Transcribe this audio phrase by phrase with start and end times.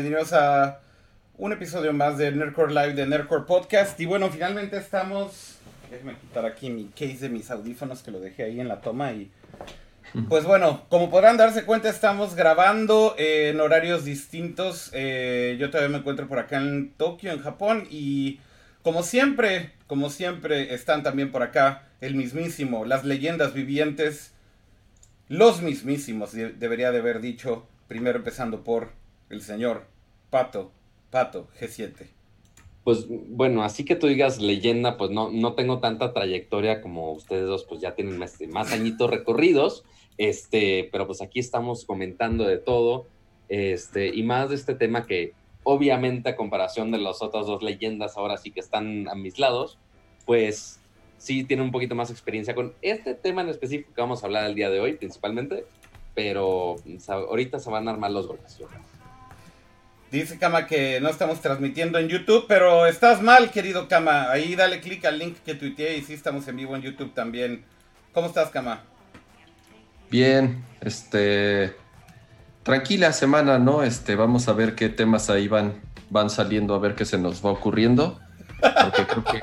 [0.00, 0.78] bienvenidos a
[1.38, 3.98] un episodio más de Nerdcore Live de Nerdcore Podcast.
[3.98, 5.56] Y bueno, finalmente estamos.
[5.90, 9.10] Déjenme quitar aquí mi case de mis audífonos que lo dejé ahí en la toma.
[9.10, 9.28] Y
[10.28, 14.90] pues bueno, como podrán darse cuenta, estamos grabando en horarios distintos.
[14.92, 17.88] Eh, yo todavía me encuentro por acá en Tokio, en Japón.
[17.90, 18.38] Y
[18.84, 24.32] como siempre, como siempre, están también por acá el mismísimo, las leyendas vivientes.
[25.26, 28.96] Los mismísimos, debería de haber dicho, primero empezando por
[29.30, 29.86] el señor
[30.30, 30.72] Pato,
[31.10, 32.08] Pato, G7.
[32.84, 37.46] Pues bueno, así que tú digas leyenda, pues no, no tengo tanta trayectoria como ustedes
[37.46, 39.84] dos, pues ya tienen más, añitos recorridos,
[40.16, 43.06] este, pero pues aquí estamos comentando de todo,
[43.48, 45.34] este, y más de este tema que
[45.64, 49.78] obviamente a comparación de las otras dos leyendas ahora sí que están a mis lados,
[50.24, 50.80] pues
[51.18, 54.44] sí tiene un poquito más experiencia con este tema en específico que vamos a hablar
[54.46, 55.66] el día de hoy principalmente,
[56.14, 56.76] pero
[57.08, 58.58] ahorita se van a armar los golpes.
[60.10, 64.30] Dice Kama que no estamos transmitiendo en YouTube, pero estás mal, querido Kama.
[64.30, 67.62] Ahí dale clic al link que tuiteé y sí estamos en vivo en YouTube también.
[68.14, 68.80] ¿Cómo estás, Kama?
[70.10, 71.76] Bien, este
[72.62, 73.82] tranquila semana, ¿no?
[73.82, 75.74] Este, vamos a ver qué temas ahí van,
[76.08, 78.18] van saliendo, a ver qué se nos va ocurriendo.
[78.60, 79.40] Porque creo que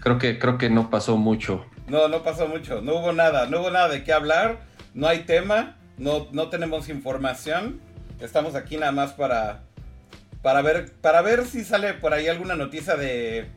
[0.00, 1.64] creo que creo que no pasó mucho.
[1.88, 4.58] No, no pasó mucho, no hubo nada, no hubo nada de qué hablar,
[4.92, 7.80] no hay tema, no, no tenemos información.
[8.20, 9.64] Estamos aquí nada más para,
[10.42, 13.48] para, ver, para ver si sale por ahí alguna noticia de,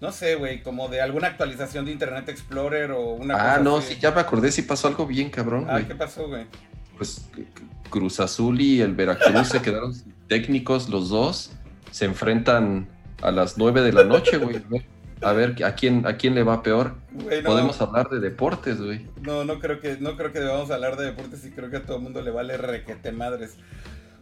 [0.00, 3.54] no sé, güey, como de alguna actualización de Internet Explorer o una...
[3.54, 5.66] Ah, no, sí, ya me acordé, si pasó algo bien, cabrón.
[5.68, 6.46] Ah, ¿qué pasó, güey?
[6.96, 7.28] Pues
[7.90, 9.94] Cruz Azul y el Veracruz se quedaron
[10.28, 11.52] técnicos los dos.
[11.90, 12.88] Se enfrentan
[13.20, 14.62] a las 9 de la noche, güey.
[15.22, 16.94] A ver, ¿a quién, a quién le va peor?
[17.44, 19.06] Podemos hablar de deportes, güey.
[19.20, 21.82] No, no creo que, no creo que debamos hablar de deportes y creo que a
[21.82, 23.56] todo el mundo le vale requete madres.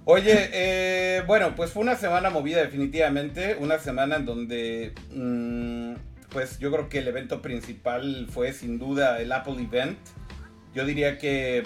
[0.04, 5.92] Oye, eh, bueno, pues fue una semana movida definitivamente, una semana en donde, mm,
[6.30, 9.98] pues yo creo que el evento principal fue sin duda el Apple Event.
[10.74, 11.62] Yo diría que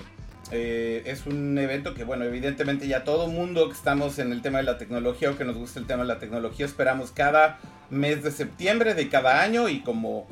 [0.52, 4.58] eh, es un evento que, bueno, evidentemente ya todo mundo que estamos en el tema
[4.58, 7.58] de la tecnología o que nos gusta el tema de la tecnología, esperamos cada
[7.88, 10.26] mes de septiembre de cada año y como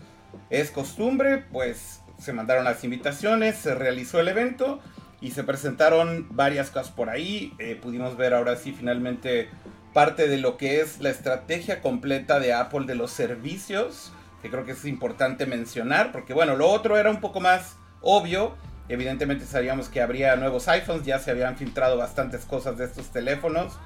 [0.51, 4.81] es costumbre, pues se mandaron las invitaciones, se realizó el evento
[5.23, 7.55] y se presentaron varias cosas por ahí.
[7.59, 9.49] Eh, pudimos ver ahora sí finalmente
[9.95, 14.65] parte de lo que es la estrategia completa de Apple de los servicios, que creo
[14.65, 18.55] que es importante mencionar, porque bueno, lo otro era un poco más obvio.
[18.91, 23.79] Evidentemente sabíamos que habría nuevos iPhones, ya se habían filtrado bastantes cosas de estos teléfonos.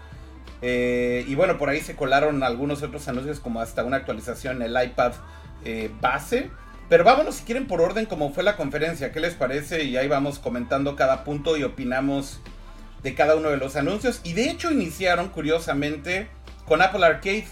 [0.63, 4.75] Eh, y bueno, por ahí se colaron algunos otros anuncios como hasta una actualización en
[4.75, 5.13] el iPad
[5.67, 6.51] eh, base.
[6.89, 9.85] Pero vámonos si quieren por orden como fue la conferencia, ¿qué les parece?
[9.85, 12.41] Y ahí vamos comentando cada punto y opinamos
[13.03, 14.23] de cada uno de los anuncios.
[14.25, 16.29] Y de hecho iniciaron curiosamente
[16.67, 17.47] con Apple Arcade,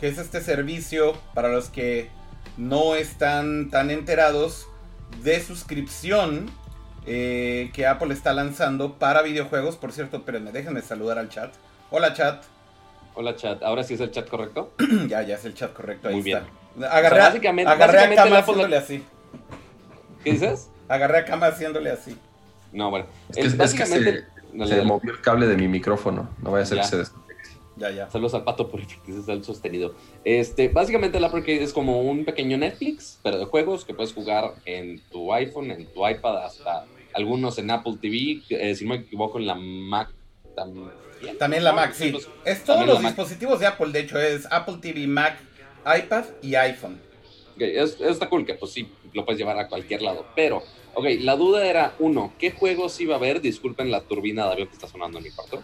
[0.00, 2.08] que es este servicio para los que
[2.56, 4.68] no están tan enterados
[5.22, 6.50] de suscripción
[7.06, 9.76] eh, que Apple está lanzando para videojuegos.
[9.76, 11.52] Por cierto, espérenme, déjenme saludar al chat.
[11.90, 12.44] Hola chat.
[13.16, 14.72] Hola chat, ¿ahora sí es el chat correcto?
[15.08, 16.42] ya, ya es el chat correcto, ahí Muy bien.
[16.90, 19.04] Agarré, básicamente, agarré a Kama haciéndole así.
[20.24, 20.68] ¿Qué dices?
[20.88, 22.18] Agarré a Kama haciéndole así.
[22.72, 23.06] No, bueno.
[23.28, 24.24] Es que, básicamente...
[24.66, 26.28] se, movió el cable de mi micrófono.
[26.42, 27.04] No vaya a ser que se
[27.76, 28.10] Ya, ya.
[28.10, 29.94] Saludos al pato por el sostenido.
[30.24, 34.12] Este, básicamente el Apple Arcade es como un pequeño Netflix, pero de juegos que puedes
[34.12, 38.42] jugar en tu iPhone, en tu iPad, hasta algunos en Apple TV.
[38.50, 40.10] Eh, si no me equivoco, en la Mac
[40.54, 40.90] también.
[41.38, 42.14] También la Mac, sí.
[42.44, 45.38] Es todos los dispositivos de Apple, de hecho, es Apple TV, Mac,
[45.86, 47.00] iPad y iPhone.
[47.54, 50.26] Okay, es, está cool que pues sí, lo puedes llevar a cualquier lado.
[50.34, 50.62] Pero,
[50.94, 53.40] ok, la duda era, uno, ¿qué juegos iba a haber?
[53.40, 55.62] Disculpen la turbina de avión que está sonando en mi cuarto.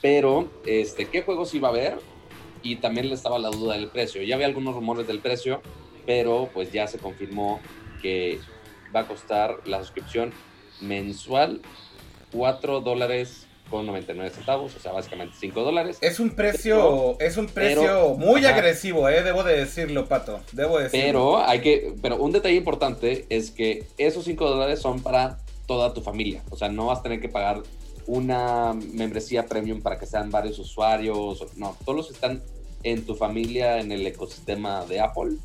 [0.00, 1.98] Pero, este, ¿qué juegos iba a haber?
[2.62, 4.22] Y también le estaba la duda del precio.
[4.22, 5.62] Ya había algunos rumores del precio,
[6.06, 7.60] pero pues ya se confirmó
[8.02, 8.38] que
[8.94, 10.32] va a costar la suscripción
[10.80, 11.60] mensual
[12.32, 15.98] 4 dólares con 99 centavos, o sea, básicamente 5 dólares.
[16.00, 21.06] Es un precio, es un precio muy agresivo, eh, debo de decirlo, Pato, debo decirlo.
[21.06, 25.94] Pero hay que, pero un detalle importante es que esos 5 dólares son para toda
[25.94, 27.62] tu familia, o sea, no vas a tener que pagar
[28.06, 32.42] una membresía premium para que sean varios usuarios, no, todos los que están
[32.82, 35.36] en tu familia, en el ecosistema de Apple,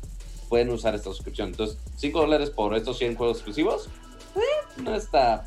[0.48, 1.50] pueden usar esta suscripción.
[1.50, 3.88] Entonces, 5 dólares por estos 100 juegos exclusivos,
[4.36, 5.44] eh, no está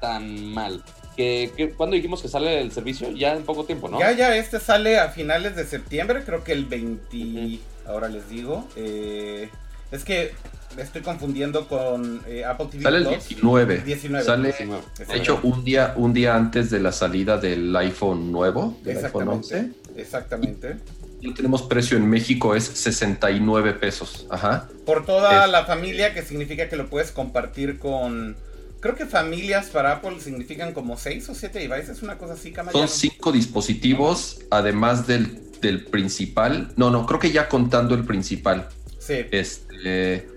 [0.00, 0.82] tan mal
[1.16, 3.98] que, cuando dijimos que sale el servicio, ya en poco tiempo, ¿no?
[3.98, 8.68] Ya, ya, este sale a finales de septiembre, creo que el 20, ahora les digo.
[8.76, 9.48] Eh,
[9.90, 10.32] es que
[10.76, 13.78] estoy confundiendo con eh, Apple TV Sale el 19.
[13.78, 14.24] 19.
[14.24, 14.82] Sale, 19.
[15.08, 19.28] de hecho, un día, un día antes de la salida del iPhone nuevo, del iPhone
[19.28, 19.70] 11.
[19.96, 20.76] Exactamente.
[21.20, 24.26] Y tenemos precio en México, es 69 pesos.
[24.30, 24.68] Ajá.
[24.84, 28.36] Por toda Es- la familia, que significa que lo puedes compartir con.
[28.80, 32.82] Creo que familias para Apple significan como 6 o 7 devices, una cosa así, Son
[32.82, 36.72] no- cinco dispositivos, además del, del principal.
[36.76, 38.68] No, no, creo que ya contando el principal.
[38.98, 39.24] Sí.
[39.30, 40.28] Este,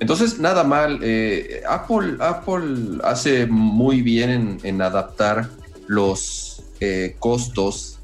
[0.00, 1.00] entonces, nada mal.
[1.02, 5.50] eh, Apple, Apple hace muy bien en, en adaptar
[5.88, 7.97] los eh, costos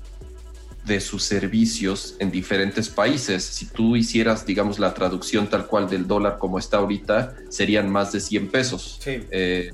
[0.84, 3.42] de sus servicios en diferentes países.
[3.44, 8.12] Si tú hicieras, digamos, la traducción tal cual del dólar como está ahorita, serían más
[8.12, 8.98] de 100 pesos.
[9.02, 9.20] Sí.
[9.30, 9.72] Eh,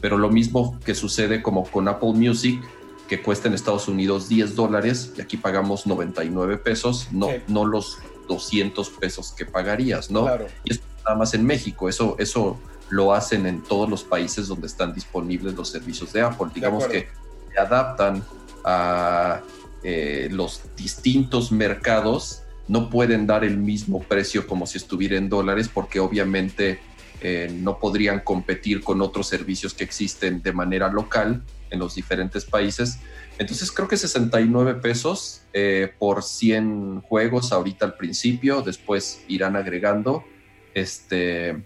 [0.00, 2.60] pero lo mismo que sucede como con Apple Music,
[3.08, 7.36] que cuesta en Estados Unidos 10 dólares y aquí pagamos 99 pesos, no, Sí.
[7.48, 7.98] no los
[8.28, 10.24] 200 pesos que pagarías, ¿no?
[10.24, 10.46] Claro.
[10.64, 12.58] Y eso nada más en México, eso, eso
[12.90, 16.48] lo hacen en todos los países donde están disponibles los servicios de Apple.
[16.54, 17.08] Digamos que
[17.52, 18.22] se adaptan
[18.64, 19.40] a
[19.84, 25.68] eh, los distintos mercados, no pueden dar el mismo precio como si estuviera en dólares,
[25.72, 26.80] porque obviamente
[27.20, 32.44] eh, no podrían competir con otros servicios que existen de manera local en los diferentes
[32.44, 32.98] países.
[33.38, 40.24] Entonces creo que 69 pesos eh, por 100 juegos ahorita al principio, después irán agregando.
[40.72, 41.62] Este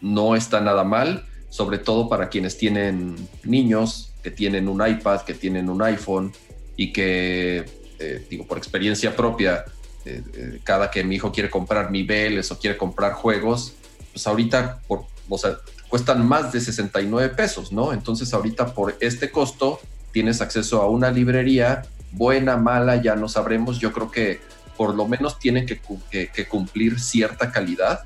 [0.00, 5.34] no está nada mal, sobre todo para quienes tienen niños, que tienen un iPad, que
[5.34, 6.32] tienen un iPhone
[6.76, 7.64] y que,
[7.98, 9.64] eh, digo, por experiencia propia,
[10.04, 13.72] eh, eh, cada que mi hijo quiere comprar niveles o quiere comprar juegos,
[14.12, 15.56] pues ahorita, por, o sea,
[15.88, 17.92] cuestan más de 69 pesos, ¿no?
[17.92, 19.80] Entonces ahorita por este costo
[20.12, 21.82] tienes acceso a una librería,
[22.12, 24.40] buena, mala, ya no sabremos, yo creo que
[24.76, 28.00] por lo menos que- que cumplir cierta calidad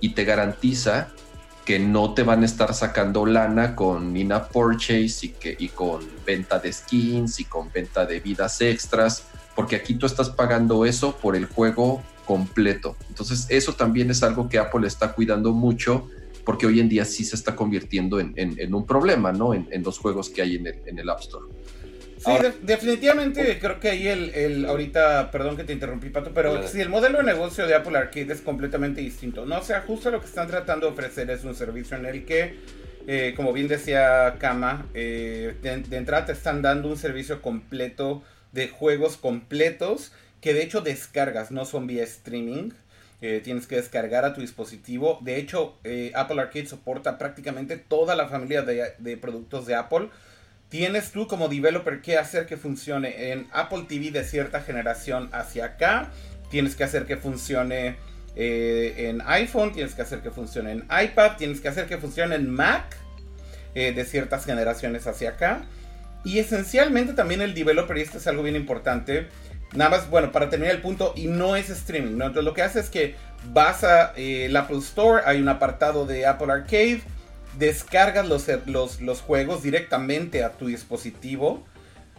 [0.00, 1.12] y te garantiza
[1.64, 6.00] que no te van a estar sacando lana con in-app purchase y, que, y con
[6.26, 9.24] venta de skins y con venta de vidas extras,
[9.54, 12.96] porque aquí tú estás pagando eso por el juego completo.
[13.08, 16.08] Entonces eso también es algo que Apple está cuidando mucho
[16.44, 19.52] porque hoy en día sí se está convirtiendo en, un problema, ¿no?
[19.54, 21.46] En, los juegos que hay en el App Store.
[22.24, 26.52] Sí, de- definitivamente creo que ahí el, el- ahorita, perdón que te interrumpí, Pato, pero
[26.52, 26.68] Claro.
[26.68, 29.46] sí, el modelo de negocio de Apple Arcade es completamente distinto.
[29.46, 32.24] No, o sea, justo lo que están tratando de ofrecer es un servicio en el
[32.26, 32.56] que,
[33.06, 38.22] eh, como bien decía Kama, eh, de, de entrada te están dando un servicio completo
[38.52, 40.12] de juegos completos
[40.42, 42.70] que de hecho descargas, no son vía streaming.
[43.22, 45.18] Eh, tienes que descargar a tu dispositivo.
[45.22, 50.08] De hecho, eh, Apple Arcade soporta prácticamente toda la familia de, de productos de Apple
[50.70, 55.66] tienes tú como developer que hacer que funcione en Apple TV de cierta generación hacia
[55.66, 56.10] acá.
[56.48, 57.96] Tienes que hacer que funcione
[58.36, 62.36] eh, en iPhone, tienes que hacer que funcione en iPad, tienes que hacer que funcione
[62.36, 62.96] en Mac
[63.74, 65.62] eh, de ciertas generaciones hacia acá.
[66.24, 69.26] Y esencialmente también el developer, y esto es algo bien importante,
[69.74, 72.12] nada más, bueno, para terminar el punto, y no es streaming.
[72.12, 73.16] Entonces lo que hace es que
[73.52, 77.00] vas a eh, Apple Store, hay un apartado de Apple Arcade,
[77.58, 81.64] descargas los, los, los juegos directamente a tu dispositivo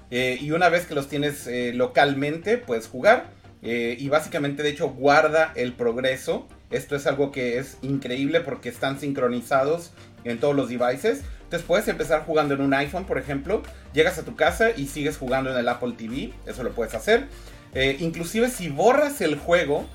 [0.10, 3.28] eh, y una vez que los tienes eh, localmente puedes jugar
[3.62, 6.48] eh, y básicamente de hecho guarda el progreso.
[6.72, 9.92] Esto es algo que es increíble porque están sincronizados
[10.24, 11.22] en todos los devices.
[11.44, 13.62] Entonces puedes empezar jugando en un iPhone, por ejemplo.
[13.94, 16.34] Llegas a tu casa y sigues jugando en el Apple TV.
[16.46, 17.28] Eso lo puedes hacer.
[17.74, 19.86] Eh, inclusive si borras el juego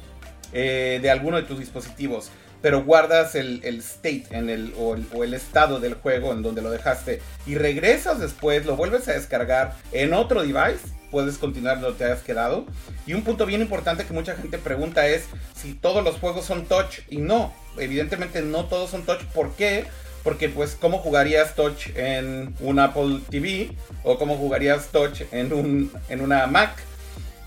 [0.53, 2.31] eh, de alguno de tus dispositivos,
[2.67, 6.71] pero guardas el, el state en el, o, el, estado del juego en donde lo
[6.71, 10.81] dejaste y regresas después, lo vuelves a descargar en otro device,
[11.13, 12.67] puedes continuar donde te hayas quedado.
[13.07, 16.67] Y un punto bien importante que mucha gente pregunta es si todos los juegos son
[16.67, 19.23] touch y no, evidentemente no todos son touch.
[19.27, 19.85] ¿Por qué?
[20.25, 23.71] Porque pues cómo jugarías touch en un Apple TV
[24.03, 26.77] o cómo jugarías touch en, un, en una Mac.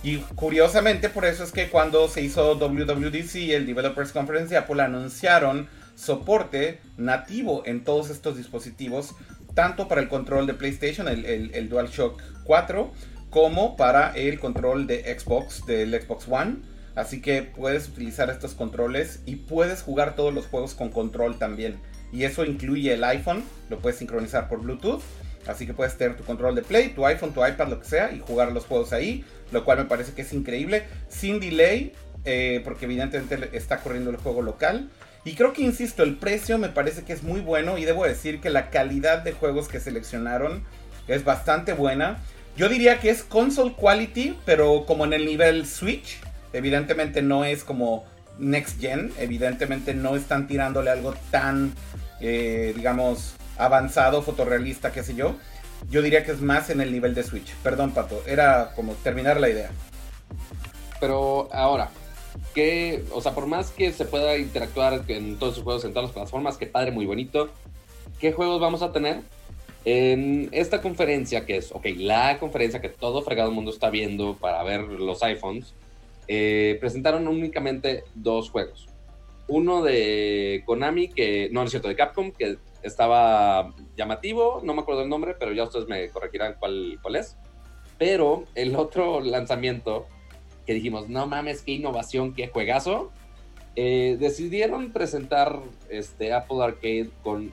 [0.01, 4.81] Y curiosamente por eso es que cuando se hizo WWDC, el Developers Conference de Apple
[4.81, 9.15] anunciaron soporte nativo en todos estos dispositivos,
[9.53, 12.91] tanto para el control de PlayStation, el, el, DualShock 4,
[13.29, 16.57] como para el control de Xbox, del Xbox One.
[16.95, 21.77] Así que puedes utilizar estos controles y puedes jugar todos los juegos con control también.
[22.13, 25.01] Y eso incluye el iPhone, lo puedes sincronizar por Bluetooth.
[25.49, 28.11] Así que puedes tener tu control de Play, tu iPhone, tu iPad, lo que sea,
[28.11, 29.25] y jugar los juegos ahí.
[29.51, 30.83] Lo cual me parece que es increíble.
[31.09, 31.93] Sin delay,
[32.25, 34.89] eh, porque evidentemente está corriendo el juego local.
[35.25, 37.77] Y creo que, insisto, el precio me parece que es muy bueno.
[37.77, 40.63] Y debo decir que la calidad de juegos que seleccionaron
[41.07, 42.19] es bastante buena.
[42.55, 46.19] Yo diría que es console quality, pero como en el nivel Switch.
[46.53, 48.05] Evidentemente no es como
[48.37, 49.11] next gen.
[49.17, 51.73] Evidentemente no están tirándole algo tan,
[52.21, 55.35] eh, digamos, avanzado, fotorrealista, qué sé yo.
[55.89, 57.53] Yo diría que es más en el nivel de Switch.
[57.63, 59.69] Perdón, Pato, era como terminar la idea.
[60.99, 61.89] Pero ahora,
[62.53, 66.09] que, o sea, por más que se pueda interactuar en todos sus juegos, en todas
[66.09, 67.49] las plataformas, qué padre, muy bonito.
[68.19, 69.21] ¿Qué juegos vamos a tener?
[69.85, 74.61] En esta conferencia, que es, ok, la conferencia que todo fregado mundo está viendo para
[74.63, 75.73] ver los iPhones,
[76.27, 78.87] eh, presentaron únicamente dos juegos.
[79.47, 85.03] Uno de Konami, que no, es cierto, de Capcom, que estaba llamativo, no me acuerdo
[85.03, 87.37] el nombre, pero ya ustedes me corregirán cuál, cuál es.
[87.97, 90.07] Pero el otro lanzamiento
[90.65, 93.11] que dijimos, no mames, qué innovación, qué juegazo,
[93.75, 95.59] eh, decidieron presentar
[95.89, 97.51] este Apple Arcade con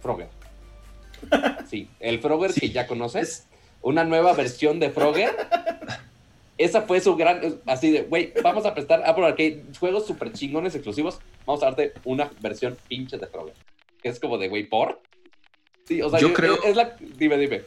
[0.00, 0.28] Frogger.
[1.68, 3.46] Sí, el Frogger que ya conoces,
[3.82, 5.34] una nueva versión de Frogger.
[6.56, 10.74] Esa fue su gran, así de, güey, vamos a prestar Apple Arcade juegos súper chingones
[10.74, 13.54] exclusivos, vamos a darte una versión pinche de Frogger.
[14.04, 15.00] Es como de, güey, ¿por?
[15.88, 16.62] Sí, o sea, yo, creo...
[16.62, 17.62] Es la, dime, dime.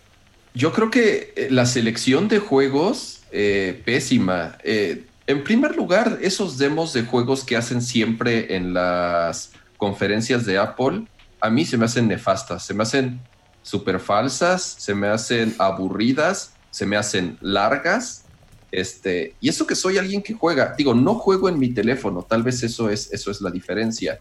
[0.54, 4.58] Yo creo que eh, la selección de juegos, eh, pésima.
[4.64, 10.58] Eh, en primer lugar, esos demos de juegos que hacen siempre en las conferencias de
[10.58, 11.06] Apple,
[11.42, 13.20] a mí se me hacen nefastas, se me hacen
[13.64, 18.26] súper falsas, se me hacen aburridas, se me hacen largas.
[18.72, 22.44] Este, y eso que soy alguien que juega, digo, no juego en mi teléfono, tal
[22.44, 24.20] vez eso es, eso es la diferencia.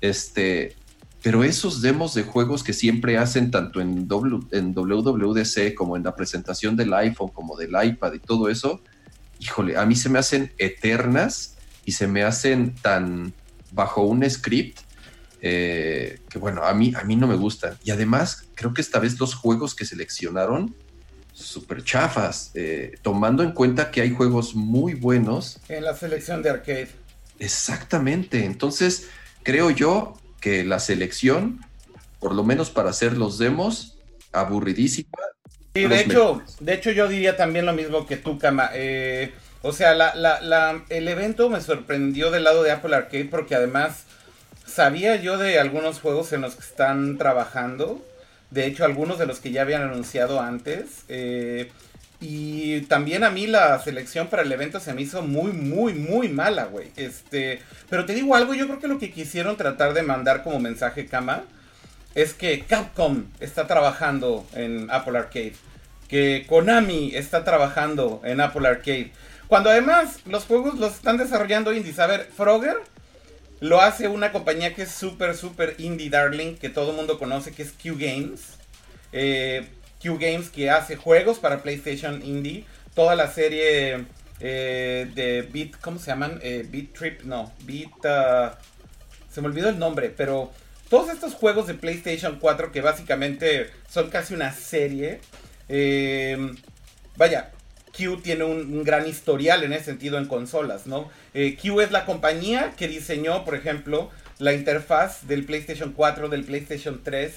[0.00, 0.76] Este,
[1.22, 4.08] pero esos demos de juegos que siempre hacen tanto en,
[4.52, 8.80] en WWDC como en la presentación del iPhone, como del iPad y todo eso,
[9.38, 13.32] híjole, a mí se me hacen eternas y se me hacen tan
[13.72, 14.80] bajo un script
[15.40, 17.76] eh, que bueno, a mí, a mí no me gustan.
[17.84, 20.74] Y además, creo que esta vez los juegos que seleccionaron,
[21.32, 25.60] súper chafas, eh, tomando en cuenta que hay juegos muy buenos.
[25.68, 26.88] En la selección de arcade.
[27.38, 29.08] Exactamente, entonces
[29.42, 30.14] creo yo
[30.46, 31.58] que la selección,
[32.20, 33.98] por lo menos para hacer los demos,
[34.30, 35.08] aburridísima.
[35.74, 38.70] Sí, de hecho, de hecho yo diría también lo mismo que tú, Kama.
[38.72, 39.92] Eh, o sea,
[40.88, 44.04] el evento me sorprendió del lado de Apple Arcade porque además
[44.64, 48.00] sabía yo de algunos juegos en los que están trabajando.
[48.52, 51.02] De hecho, algunos de los que ya habían anunciado antes.
[51.08, 51.72] Eh,
[52.28, 56.28] y también a mí la selección para el evento se me hizo muy, muy, muy
[56.28, 56.90] mala, güey.
[56.96, 60.58] Este, pero te digo algo, yo creo que lo que quisieron tratar de mandar como
[60.58, 61.44] mensaje, Kama,
[62.16, 65.54] es que Capcom está trabajando en Apple Arcade.
[66.08, 69.12] Que Konami está trabajando en Apple Arcade.
[69.46, 72.00] Cuando además los juegos los están desarrollando indies.
[72.00, 72.78] A ver, Frogger
[73.60, 77.52] lo hace una compañía que es súper, súper indie darling, que todo el mundo conoce,
[77.52, 78.56] que es Q Games.
[79.12, 79.64] Eh,
[80.06, 82.64] Q Games que hace juegos para PlayStation Indie.
[82.94, 84.04] Toda la serie
[84.40, 86.38] eh, de Beat, ¿cómo se llaman?
[86.42, 87.90] Eh, Beat Trip, no, Beat...
[88.04, 88.54] Uh,
[89.30, 90.50] se me olvidó el nombre, pero
[90.88, 95.20] todos estos juegos de PlayStation 4 que básicamente son casi una serie.
[95.68, 96.54] Eh,
[97.16, 97.50] vaya,
[97.94, 101.10] Q tiene un, gran historial en ese sentido en consolas, ¿no?
[101.34, 107.02] Q es la compañía que diseñó, por ejemplo, la interfaz del PlayStation 4, del PlayStation
[107.02, 107.34] 3.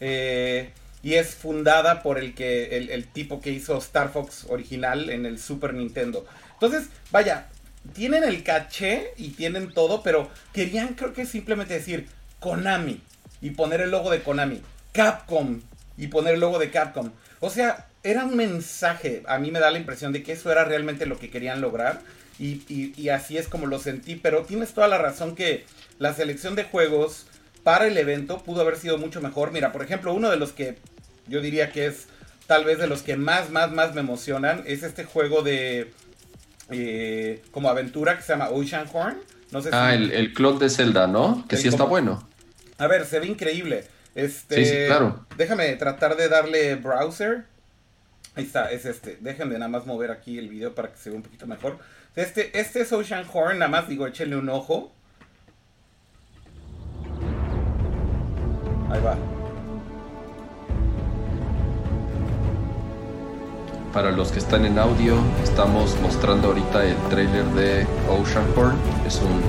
[0.00, 0.70] Eh,
[1.02, 5.38] y es fundada por el que el, tipo que hizo Star Fox original en el
[5.38, 6.26] Super Nintendo.
[6.52, 7.48] Entonces, vaya,
[7.94, 12.06] tienen el caché y tienen todo, pero querían creo que simplemente decir
[12.38, 13.00] Konami
[13.40, 14.60] y poner el logo de Konami,
[14.92, 15.60] Capcom
[15.96, 17.10] y poner el logo de Capcom.
[17.40, 20.64] O sea, era un mensaje, a mí me da la impresión de que eso era
[20.64, 22.00] realmente lo que querían lograr
[22.38, 22.62] y,
[22.96, 25.64] y así es como lo sentí, pero tienes toda la razón que
[25.98, 27.26] la selección de juegos
[27.62, 29.52] para el evento pudo haber sido mucho mejor.
[29.52, 30.78] Mira, por ejemplo, uno de los que
[31.26, 32.06] yo diría que es
[32.46, 35.92] tal vez de los que más, más, más me emocionan es este juego de
[36.70, 39.18] eh, como aventura que se llama Ocean Horn.
[39.50, 41.44] No sé ah, el, el clon de Zelda, ¿no?
[41.48, 42.28] Que sí está bueno.
[42.78, 43.84] A ver, se ve increíble.
[44.14, 45.26] Este, sí, sí, claro.
[45.36, 47.44] Déjame tratar de darle browser.
[48.34, 49.18] Ahí está, es este.
[49.20, 51.78] Déjenme nada más mover aquí el video para que se vea un poquito mejor.
[52.16, 54.92] Este, este es Ocean Horn, nada más digo, échenle un ojo.
[58.90, 59.16] Ahí va.
[63.92, 68.76] Para los que están en audio, estamos mostrando ahorita el trailer de Oceanhorn.
[69.06, 69.40] Es un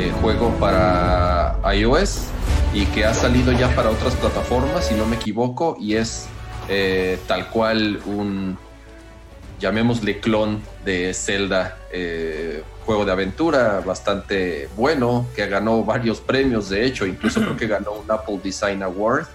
[0.00, 2.28] eh, juego para iOS
[2.72, 6.26] y que ha salido ya para otras plataformas, si no me equivoco, y es
[6.68, 8.58] eh, tal cual un,
[9.58, 16.84] llamémosle clon de Zelda, eh, juego de aventura bastante bueno, que ganó varios premios, de
[16.84, 19.26] hecho, incluso creo que ganó un Apple Design Award.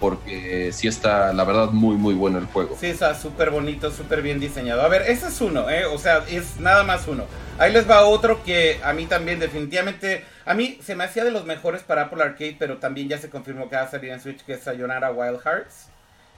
[0.00, 2.76] Porque sí está, la verdad, muy, muy bueno el juego.
[2.78, 4.82] Sí, está súper bonito, súper bien diseñado.
[4.82, 5.86] A ver, ese es uno, ¿eh?
[5.86, 7.24] O sea, es nada más uno.
[7.58, 11.30] Ahí les va otro que a mí también definitivamente, a mí se me hacía de
[11.30, 14.20] los mejores para Apple Arcade, pero también ya se confirmó que va a salir en
[14.20, 15.88] Switch, que es Sayonara Wild Hearts,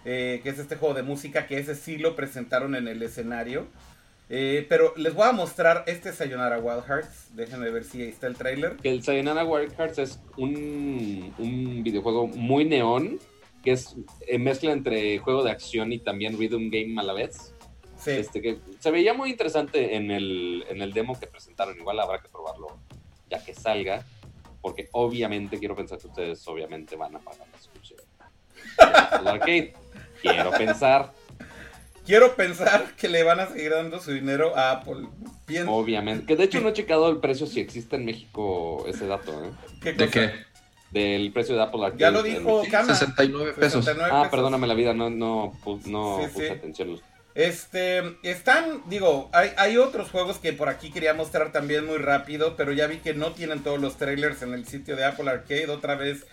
[0.04, 3.66] eh, que es este juego de música que ese sí lo presentaron en el escenario.
[4.30, 7.34] Eh, pero les voy a mostrar este Sayonara Wild Hearts.
[7.34, 8.76] Déjenme ver si ahí está el trailer.
[8.82, 13.18] El Sayonara Wild Hearts es un, un videojuego muy neón,
[13.62, 13.96] que es
[14.26, 17.54] eh, mezcla entre juego de acción y también rhythm game a la vez.
[17.98, 18.12] Sí.
[18.12, 21.76] Este, que se veía muy interesante en el, en el demo que presentaron.
[21.78, 22.78] Igual habrá que probarlo
[23.30, 24.04] ya que salga.
[24.60, 28.00] Porque obviamente quiero pensar que ustedes obviamente van a pagar la suscripción.
[28.78, 29.74] al arcade.
[30.32, 31.12] Quiero pensar.
[32.06, 35.06] Quiero pensar que le van a seguir dando su dinero a Apple.
[35.46, 35.72] Pienso.
[35.72, 36.26] Obviamente.
[36.26, 39.50] Que de hecho no he checado el precio si existe en México ese dato, ¿eh?
[39.82, 40.30] ¿Qué ¿De qué?
[40.90, 42.00] Del precio de Apple Arcade.
[42.00, 42.66] Ya lo dijo México.
[42.70, 42.94] Cama.
[42.94, 43.84] 69 pesos.
[43.84, 44.30] 69 Ah, pesos.
[44.30, 45.52] perdóname la vida, no, no,
[45.86, 46.52] no Sí, puse sí.
[46.52, 47.00] atención.
[47.34, 52.54] Este, están, digo, hay, hay otros juegos que por aquí quería mostrar también muy rápido,
[52.56, 55.68] pero ya vi que no tienen todos los trailers en el sitio de Apple Arcade.
[55.70, 56.26] Otra vez,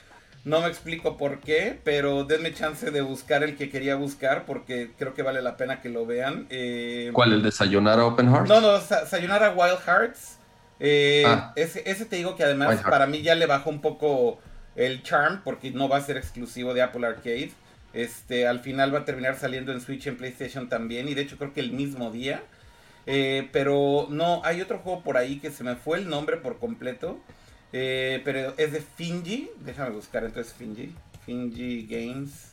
[0.44, 4.92] no me explico por qué, pero denme chance de buscar el que quería buscar porque
[4.98, 6.48] creo que vale la pena que lo vean.
[6.50, 7.34] Eh, ¿Cuál?
[7.34, 8.48] ¿El de Sayonara Open Heart?
[8.48, 10.38] No, no, Sa- Sayonara Wild Hearts.
[10.80, 11.54] Eh, Ah.
[11.56, 14.40] ese, ese te digo que además para mí ya le bajó un poco
[14.76, 17.52] el charm porque no va a ser exclusivo de Apple Arcade.
[17.94, 21.08] Este, al final va a terminar saliendo en Switch y en PlayStation también.
[21.08, 22.42] Y de hecho creo que el mismo día.
[23.06, 26.58] Eh, pero no, hay otro juego por ahí que se me fue el nombre por
[26.58, 27.20] completo.
[27.74, 29.50] Eh, pero es de Finji.
[29.63, 30.94] Déjame buscar entonces Finji.
[31.25, 32.51] Finji Games.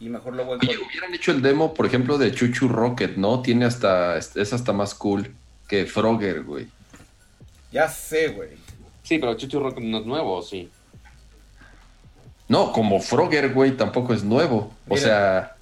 [0.00, 3.16] Y mejor lo voy a Oye, hubieran hecho el demo, por ejemplo, de Chuchu Rocket,
[3.16, 3.40] ¿no?
[3.40, 5.32] Tiene hasta, es hasta más cool
[5.68, 6.66] que Frogger, güey.
[7.70, 8.50] Ya sé, güey.
[9.02, 10.70] Sí, pero Chuchu Rock no es nuevo, sí.
[12.48, 14.72] No, como Frogger, güey, tampoco es nuevo.
[14.88, 15.56] O sea,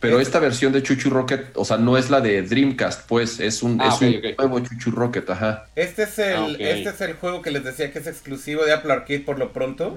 [0.00, 3.38] pero Este- esta versión de Chuchu Rocket, o sea, no es la de Dreamcast, pues,
[3.38, 4.38] es un, Ah, es un ok.
[4.38, 5.66] nuevo Chuchu Rocket, ajá.
[5.76, 8.72] Este es el, Ah, este es el juego que les decía que es exclusivo de
[8.72, 9.96] Apple Arcade por lo pronto.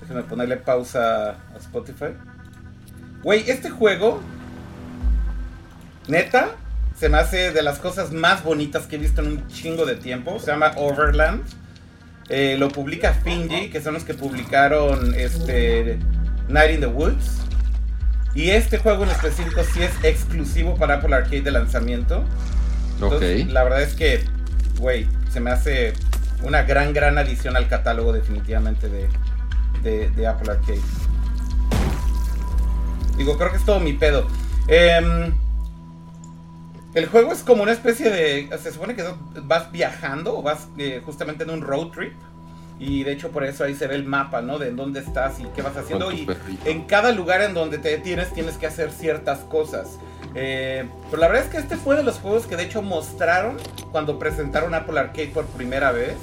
[0.00, 2.12] Déjenme ponerle pausa a Spotify.
[3.22, 4.20] Güey, este juego,
[6.08, 6.50] neta,
[6.98, 9.96] se me hace de las cosas más bonitas que he visto en un chingo de
[9.96, 10.38] tiempo.
[10.40, 11.42] Se llama Overland.
[12.28, 15.98] Eh, lo publica Finji, que son los que publicaron este
[16.48, 17.41] Night in the Woods.
[18.34, 22.24] Y este juego en específico sí es exclusivo para Apple Arcade de lanzamiento.
[22.94, 23.52] Entonces, ok.
[23.52, 24.24] La verdad es que,
[24.78, 25.92] güey, se me hace
[26.42, 29.08] una gran, gran adición al catálogo definitivamente de,
[29.82, 30.80] de, de Apple Arcade.
[33.16, 34.26] Digo, creo que es todo mi pedo.
[34.66, 35.34] Em,
[36.94, 38.58] el juego es como una especie de...
[38.58, 39.04] Se supone que
[39.42, 42.14] vas viajando o vas eh, justamente en un road trip.
[42.82, 44.58] Y de hecho por eso ahí se ve el mapa, ¿no?
[44.58, 46.10] De en dónde estás y qué vas haciendo.
[46.10, 46.68] Y perrito.
[46.68, 49.98] en cada lugar en donde te detienes tienes que hacer ciertas cosas.
[50.34, 53.56] Eh, pero la verdad es que este fue de los juegos que de hecho mostraron
[53.92, 56.16] cuando presentaron Apple Arcade por primera vez.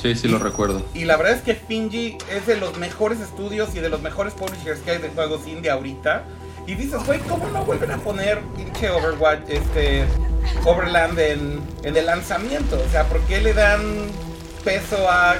[0.00, 0.80] Sí, sí lo recuerdo.
[0.94, 4.32] Y la verdad es que Finji es de los mejores estudios y de los mejores
[4.34, 6.22] publishers que hay de juegos indie ahorita.
[6.68, 10.04] Y dices, güey, ¿cómo no vuelven a poner pinche Overwatch, este,
[10.64, 12.80] Overland en, en el lanzamiento?
[12.80, 13.80] O sea, ¿por qué le dan
[14.64, 15.36] peso a,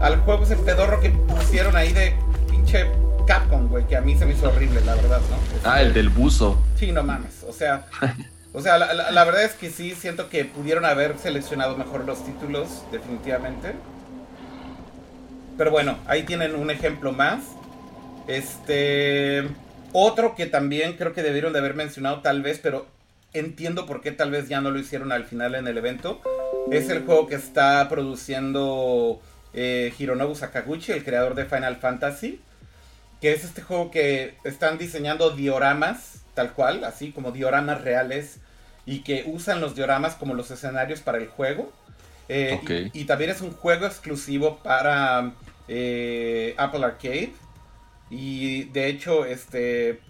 [0.00, 2.14] al juego ese pedorro que pusieron ahí de
[2.50, 2.86] pinche
[3.26, 3.86] Capcom, güey?
[3.86, 5.36] Que a mí se me hizo horrible, la verdad, ¿no?
[5.70, 6.60] Ah, el del buzo.
[6.76, 7.44] Sí, no mames.
[7.48, 7.86] O sea,
[8.52, 12.04] o sea la, la- la verdad es que sí, siento que pudieron haber seleccionado mejor
[12.06, 13.74] los títulos, definitivamente.
[15.58, 17.40] Pero bueno, ahí tienen un ejemplo más.
[18.26, 19.48] Este.
[19.92, 22.86] Otro que también creo que debieron de haber mencionado, tal vez, pero
[23.32, 26.20] entiendo por qué tal vez ya no lo hicieron al final en el evento.
[26.70, 29.20] Es el juego que está produciendo
[29.52, 32.40] eh, Hironobu Sakaguchi, el creador de Final Fantasy
[33.20, 38.38] que es este juego que están diseñando dioramas, tal cual, así como dioramas reales,
[38.86, 41.70] y que usan los dioramas como los escenarios para el juego.
[42.28, 45.32] Eh, y, y también es un juego exclusivo para
[45.68, 47.32] eh, Apple Arcade.
[48.08, 50.00] Y de hecho, este...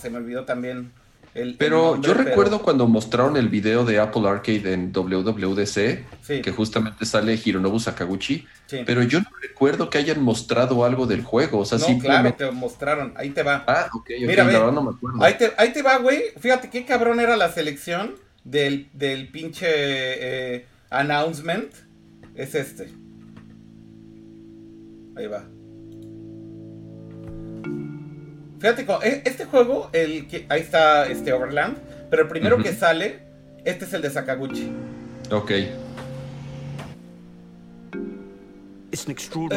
[0.00, 0.92] se me olvidó también
[1.34, 1.48] el...
[1.50, 6.04] el Pero nombre, yo pero- recuerdo cuando mostraron el video de Apple Arcade en WWDC,
[6.22, 8.80] Sí, que justamente sale Hironobu Sakaguchi, sí.
[8.86, 12.44] pero yo no recuerdo que hayan mostrado algo del juego, o sea, no, claro, simplemente...
[12.44, 13.12] te mostraron.
[13.16, 13.64] Ahí te va.
[13.66, 14.58] Ah, ok, ok, Mira, la ve.
[14.58, 15.22] verdad no me acuerdo.
[15.24, 16.22] Ahí te, ahí te va, güey.
[16.38, 18.14] Fíjate qué cabrón era la selección
[18.44, 21.72] del, del pinche eh, announcement.
[22.34, 22.88] Es este.
[25.16, 25.44] Ahí va.
[28.62, 33.18] Fíjate, e- este juego, el que, ahí está este Overland, pero el primero que sale,
[33.64, 34.70] este es el de Sakaguchi.
[35.32, 35.50] Ok.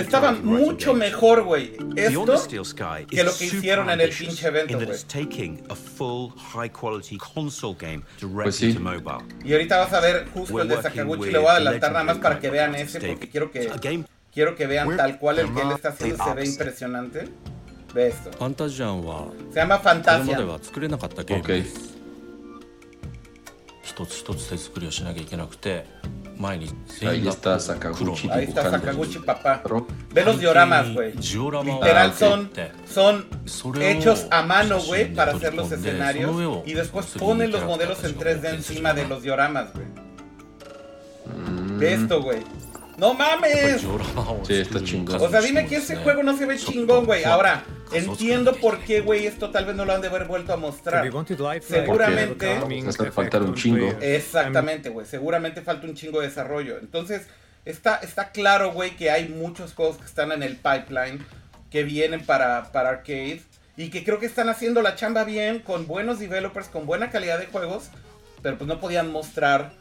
[0.01, 2.19] estaba mucho mejor, güey, esto
[3.05, 4.97] que lo que hicieron en el pinche evento, güey.
[8.45, 8.79] Pues sí.
[9.43, 12.17] Y ahorita vas a ver justo el de Sakaguchi, le voy a adelantar nada más
[12.23, 13.69] para que vean ese, porque quiero que,
[14.33, 17.29] quiero que vean tal cual el que él está haciendo, se ve impresionante.
[17.95, 21.95] ファンタジアンは、それまあファンタジアンまでは作れなかったゲームです。
[23.83, 25.85] 一つ一つ手作りをしなきゃいけなくて、
[26.37, 26.67] 前に
[26.99, 27.51] 全員が黒。
[27.51, 28.35] ライスター坂口パパ。
[28.35, 29.63] ライスター坂口パパ。
[30.13, 31.21] ベロジオラマスウェイ。
[31.21, 31.79] ジオラマスウェイ。
[31.79, 32.49] リテラン、ソン、
[33.81, 36.63] エチョスアマノウェイ、パラセロスエスナリオ。
[36.65, 41.79] イデスポス、ポネロスモデロスエンツデンシマデロジオラマスウェイ。
[41.79, 42.64] ベストウェイ。
[42.97, 43.81] ¡No mames!
[44.43, 45.21] Sí, está chingón.
[45.21, 47.25] O sea, dime que ese juego no se ve chingón, güey.
[47.25, 50.57] Ahora, entiendo por qué, güey, esto tal vez no lo han de haber vuelto a
[50.57, 51.03] mostrar.
[51.61, 52.57] Seguramente.
[52.87, 53.93] Hasta faltar un chingo.
[54.01, 55.05] Exactamente, güey.
[55.05, 56.77] Seguramente falta un chingo de desarrollo.
[56.77, 57.27] Entonces,
[57.65, 61.25] está, está claro, güey, que hay muchos juegos que están en el pipeline,
[61.69, 63.41] que vienen para, para arcade.
[63.77, 67.39] Y que creo que están haciendo la chamba bien, con buenos developers, con buena calidad
[67.39, 67.89] de juegos.
[68.41, 69.73] Pero pues no podían mostrar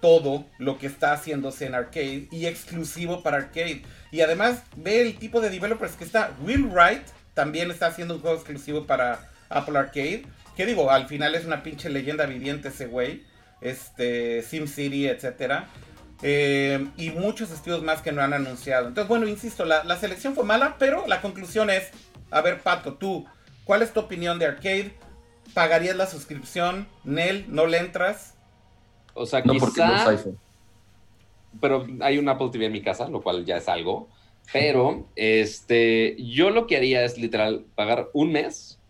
[0.00, 3.82] todo lo que está haciéndose en arcade y exclusivo para arcade.
[4.10, 6.32] Y además, ve el tipo de developers que está.
[6.42, 7.02] Will Wright
[7.34, 10.24] también está haciendo un juego exclusivo para Apple Arcade.
[10.56, 13.24] Que digo, al final es una pinche leyenda viviente ese güey.
[13.60, 15.68] Este, SimCity, etcétera.
[16.22, 18.88] Eh, y muchos estudios más que no han anunciado.
[18.88, 21.90] Entonces, bueno, insisto, la, la selección fue mala, pero la conclusión es:
[22.30, 23.26] a ver, Pato, tú,
[23.64, 24.92] ¿cuál es tu opinión de arcade?
[25.54, 26.88] ¿Pagarías la suscripción?
[27.04, 27.46] ¿Nel?
[27.48, 28.34] ¿No le entras?
[29.18, 30.38] O sea, No porque no es quizá, iPhone.
[31.60, 34.08] pero hay un Apple TV en mi casa, lo cual ya es algo.
[34.52, 38.80] Pero, este, yo lo que haría es literal pagar un mes,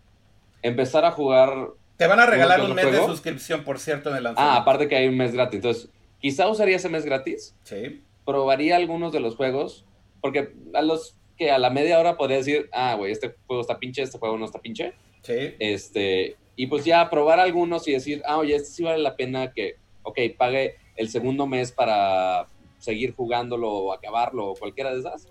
[0.61, 1.69] empezar a jugar.
[1.97, 4.61] Te van a regalar ¿Uno un mes de suscripción, por cierto, en el Ah, lanzamiento.
[4.61, 5.55] aparte que hay un mes gratis.
[5.57, 5.89] Entonces,
[6.21, 9.85] quizá usaría ese mes gratis, Sí, probaría algunos de los juegos,
[10.21, 13.79] porque a los que a la media hora podría decir, ah, güey, este juego está
[13.79, 14.93] pinche, este juego no está pinche.
[15.23, 15.55] sí.
[15.59, 19.51] Este, y pues ya probar algunos y decir, ah, oye, este sí vale la pena
[19.53, 19.75] que,
[20.09, 25.27] ok, pague el segundo mes para seguir jugándolo o acabarlo o cualquiera de esas.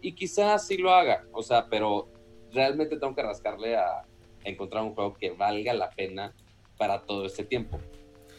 [0.00, 2.08] Y quizás sí lo haga, o sea, pero
[2.52, 4.04] realmente tengo que rascarle a,
[4.44, 6.32] encontrar un juego que valga la pena
[6.78, 7.78] para todo este tiempo.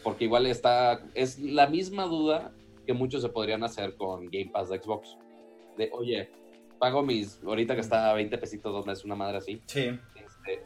[0.02, 2.52] Porque igual está, es la misma duda
[2.86, 5.16] que muchos se podrían hacer con Game Pass de Xbox.
[5.76, 6.30] De, oye,
[6.78, 10.64] pago mis, ahorita que está a 20 pesitos dos meses, una madre así Sí, este,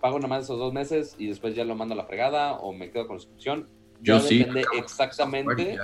[0.00, 2.90] pago nomás esos dos meses y después ya lo mando a la fregada o me
[2.90, 3.68] quedo con la suscripción.
[4.02, 4.38] Yo Ya sí.
[4.38, 5.78] Depende exactamente.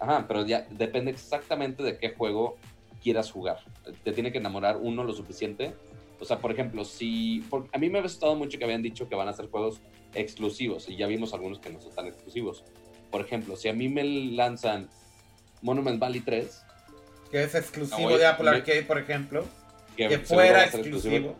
[0.00, 2.56] Ajá, pero ya depende exactamente de qué juego
[3.02, 3.58] quieras jugar.
[4.04, 5.74] Te tiene que enamorar uno lo suficiente.
[6.20, 7.44] O sea, por ejemplo, si.
[7.50, 9.80] por- a mí me ha gustado mucho que habían dicho que van a ser juegos
[10.14, 12.64] exclusivos y ya vimos algunos que no son tan exclusivos.
[13.10, 14.88] Por ejemplo, si a mí me lanzan
[15.62, 16.64] Monument Valley 3,
[17.30, 19.44] que es exclusivo No, de Apple me- Arcade, por ejemplo.
[19.96, 21.36] que, Que fuera exclusivo.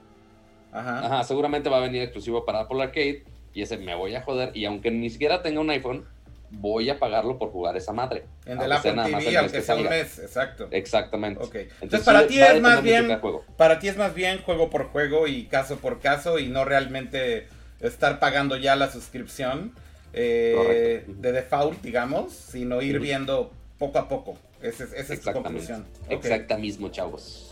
[0.72, 1.06] Ajá.
[1.06, 4.56] Ajá, seguramente va a venir exclusivo para Apple Arcade y ese me voy a joder.
[4.56, 6.04] Y aunque ni siquiera tenga un iPhone,
[6.50, 8.24] voy a pagarlo por jugar esa madre.
[8.46, 10.68] En el Apple TV, aunque que sea un mes, exacto.
[10.70, 11.68] Exactamente.
[11.80, 13.44] Entonces, para ti es más bien, juego.
[13.56, 17.48] para ti es más bien juego por juego y caso por caso y no realmente
[17.80, 19.72] estar pagando ya la suscripción
[20.12, 24.36] eh, de default, digamos, sino ir viendo poco a poco.
[24.60, 25.42] Esa es, esa es tu Exactamente.
[25.66, 25.86] conclusión.
[26.06, 26.24] Ok.
[26.24, 27.50] Exacta mismo, chavos.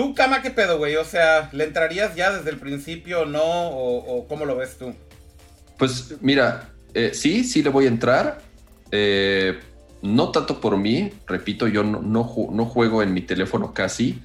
[0.00, 0.96] ¿Tú, Cama, qué pedo, güey?
[0.96, 3.42] O sea, ¿le entrarías ya desde el principio o no?
[3.44, 4.94] O, cómo lo ves tú?
[5.76, 8.40] Pues mira, eh, sí, sí le voy a entrar.
[8.90, 9.60] Eh,
[10.00, 14.22] no tanto por mí, repito, yo no, no, no juego en mi teléfono casi,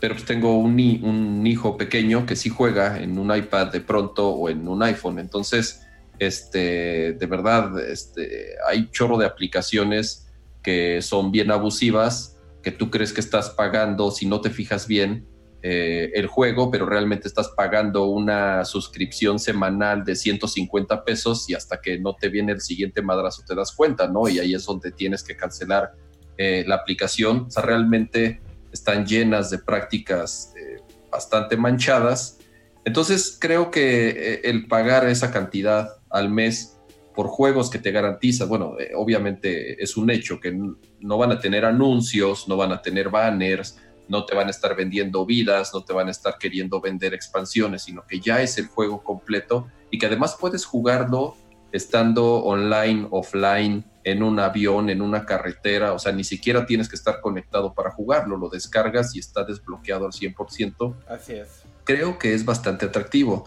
[0.00, 4.30] pero pues tengo un, un hijo pequeño que sí juega en un iPad de pronto
[4.30, 5.18] o en un iPhone.
[5.18, 5.82] Entonces,
[6.18, 10.26] este, de verdad, este, hay chorro de aplicaciones
[10.62, 15.26] que son bien abusivas, que tú crees que estás pagando si no te fijas bien
[15.60, 21.80] eh, el juego, pero realmente estás pagando una suscripción semanal de 150 pesos y hasta
[21.80, 24.28] que no te viene el siguiente madrazo te das cuenta, ¿no?
[24.28, 25.94] Y ahí es donde tienes que cancelar
[26.36, 27.46] eh, la aplicación.
[27.48, 28.40] O sea, realmente
[28.70, 32.38] están llenas de prácticas eh, bastante manchadas.
[32.84, 36.78] Entonces creo que el pagar esa cantidad al mes
[37.16, 40.56] por juegos que te garantizan, bueno, obviamente es un hecho que
[41.00, 44.74] no van a tener anuncios, no van a tener banners, no te van a estar
[44.74, 48.66] vendiendo vidas, no te van a estar queriendo vender expansiones, sino que ya es el
[48.66, 51.36] juego completo y que además puedes jugarlo
[51.72, 56.96] estando online, offline, en un avión, en una carretera, o sea, ni siquiera tienes que
[56.96, 60.94] estar conectado para jugarlo, lo descargas y está desbloqueado al 100%.
[61.06, 61.62] Así es.
[61.84, 63.46] Creo que es bastante atractivo.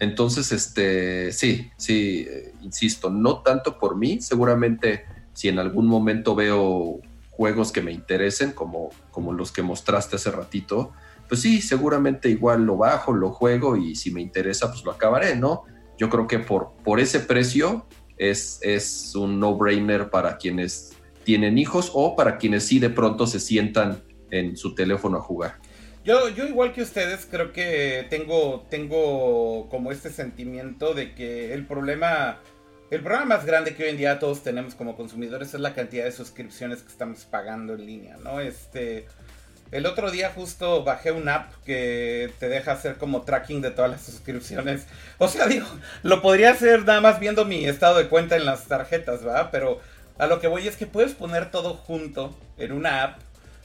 [0.00, 6.34] Entonces, este, sí, sí, eh, insisto, no tanto por mí, seguramente si en algún momento
[6.34, 10.92] veo juegos que me interesen, como, como los que mostraste hace ratito,
[11.28, 15.36] pues sí, seguramente igual lo bajo, lo juego y si me interesa, pues lo acabaré,
[15.36, 15.62] ¿no?
[15.96, 20.92] Yo creo que por, por ese precio es, es un no-brainer para quienes
[21.24, 25.58] tienen hijos o para quienes sí de pronto se sientan en su teléfono a jugar.
[26.04, 31.66] Yo, yo igual que ustedes creo que tengo, tengo como este sentimiento de que el
[31.66, 32.40] problema,
[32.90, 36.04] el problema más grande que hoy en día todos tenemos como consumidores es la cantidad
[36.04, 38.40] de suscripciones que estamos pagando en línea, ¿no?
[38.40, 39.06] Este,
[39.70, 43.90] el otro día justo bajé una app que te deja hacer como tracking de todas
[43.90, 44.86] las suscripciones.
[45.18, 45.66] O sea, digo,
[46.02, 49.50] lo podría hacer nada más viendo mi estado de cuenta en las tarjetas, ¿verdad?
[49.52, 49.80] Pero
[50.18, 53.20] a lo que voy es que puedes poner todo junto en una app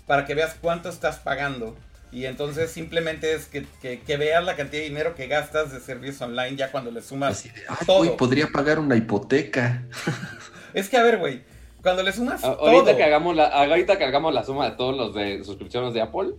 [0.05, 1.75] para que veas cuánto estás pagando.
[2.15, 6.25] Y entonces simplemente es que, que, veas la cantidad de dinero que gastas de servicio
[6.25, 7.43] online ya cuando le sumas
[7.85, 8.15] todo.
[8.15, 9.83] podría pagar una hipoteca.
[10.73, 11.41] Es que a ver, güey,
[11.81, 15.13] cuando le sumas ahorita Que hagamos la, ahorita que hagamos la suma de todos los
[15.13, 16.35] de suscripciones de Apple,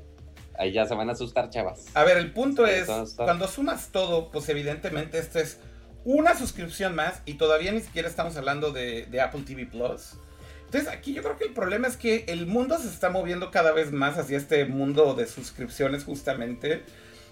[0.58, 1.84] ahí ya se van a asustar, chavas.
[1.92, 2.86] A ver, el punto es,
[3.16, 5.58] cuando sumas todo, pues evidentemente esto es
[6.04, 10.16] una suscripción más y todavía ni siquiera estamos hablando de, de Apple TV Plus.
[10.66, 13.72] Entonces aquí yo creo que el problema es que el mundo se está moviendo cada
[13.72, 16.82] vez más hacia este mundo de suscripciones justamente.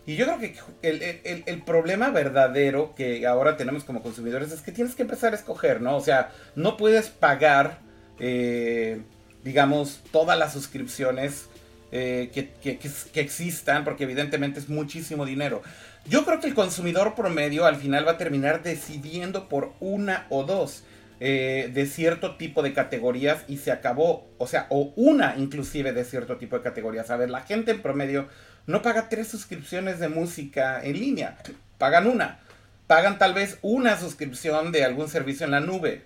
[0.06, 4.94] Y yo creo que el, problema verdadero que ahora tenemos como consumidores es que tienes
[4.94, 5.96] que empezar a escoger, ¿no?
[5.96, 7.78] O sea, no puedes pagar,
[8.20, 9.00] eh,
[9.42, 11.48] digamos, todas las suscripciones
[11.90, 15.62] eh, que, que, existan, porque evidentemente es muchísimo dinero.
[16.06, 20.44] Yo creo que el consumidor promedio al final va a terminar decidiendo por una o
[20.44, 20.84] dos.
[21.26, 26.04] Eh, de cierto tipo de categorías y se acabó, o sea, o una inclusive de
[26.04, 27.10] cierto tipo de categorías.
[27.10, 28.28] A ver, la gente en promedio
[28.66, 31.38] no paga tres suscripciones de música en línea,
[31.78, 32.40] pagan una.
[32.86, 36.02] Pagan tal vez una suscripción de algún servicio en la nube.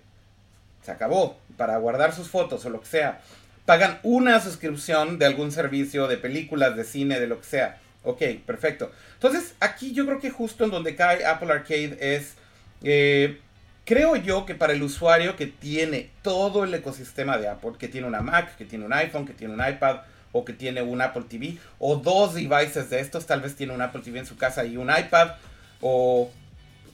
[0.83, 3.19] Se acabó, para guardar sus fotos o lo que sea.
[3.65, 7.77] Pagan una suscripción de algún servicio de películas, de cine, de lo que sea.
[8.03, 8.89] Ok, perfecto.
[9.15, 12.35] Entonces, aquí yo creo que justo en donde cae Apple Arcade es...
[12.83, 13.41] Eh,
[13.89, 18.05] Creo yo que para el usuario que tiene todo el ecosistema de Apple, que tiene
[18.05, 21.23] una Mac, que tiene un iPhone, que tiene un iPad o que tiene un Apple
[21.27, 24.63] TV o dos devices de estos, tal vez tiene un Apple TV en su casa
[24.63, 25.31] y un iPad
[25.81, 26.29] o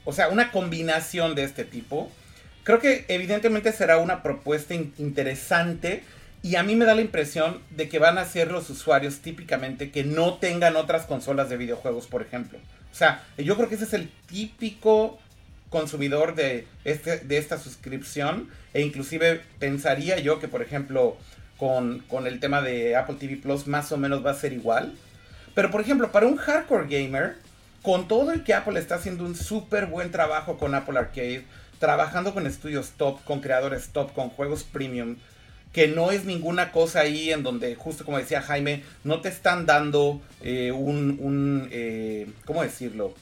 [0.06, 2.10] o sea, una combinación de este tipo.
[2.64, 6.02] Creo que evidentemente será una propuesta interesante
[6.42, 9.90] y a mí me da la impresión de que van a ser los usuarios típicamente
[9.90, 12.58] que no tengan otras consolas de videojuegos, por ejemplo.
[12.90, 15.18] O sea, yo creo que ese es el típico
[15.76, 21.18] consumidor de, este, de esta suscripción e inclusive pensaría yo que por ejemplo
[21.58, 24.94] con, el tema de Apple TV Plus más o menos va a ser igual.
[25.54, 27.36] Pero por ejemplo para un hardcore gamer,
[27.82, 31.44] con todo el que Apple está haciendo un súper buen trabajo con Apple Arcade,
[31.78, 35.16] trabajando con estudios top, con creadores top, con juegos premium,
[35.74, 39.66] que no es ninguna cosa ahí en donde, justo como decía Jaime, no te están
[39.66, 43.14] dando eh, un, un eh, ¿cómo decirlo?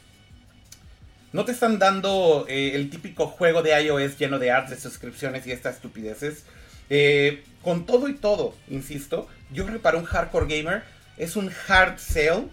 [1.34, 5.44] No te están dando eh, el típico juego de iOS lleno de ads, de suscripciones
[5.48, 6.44] y estas estupideces.
[6.90, 10.84] Eh, con todo y todo, insisto, yo para un hardcore gamer
[11.16, 12.50] es un hard sell.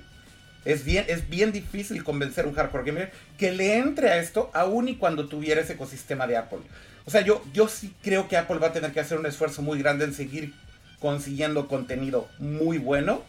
[0.65, 4.49] Es bien, es bien difícil convencer a un hardcore gamer que le entre a esto
[4.51, 6.61] aún y cuando tuviera ese ecosistema de Apple.
[7.05, 9.61] O sea, yo, yo sí creo que Apple va a tener que hacer un esfuerzo
[9.61, 10.55] muy grande en seguir
[10.99, 13.21] consiguiendo contenido muy bueno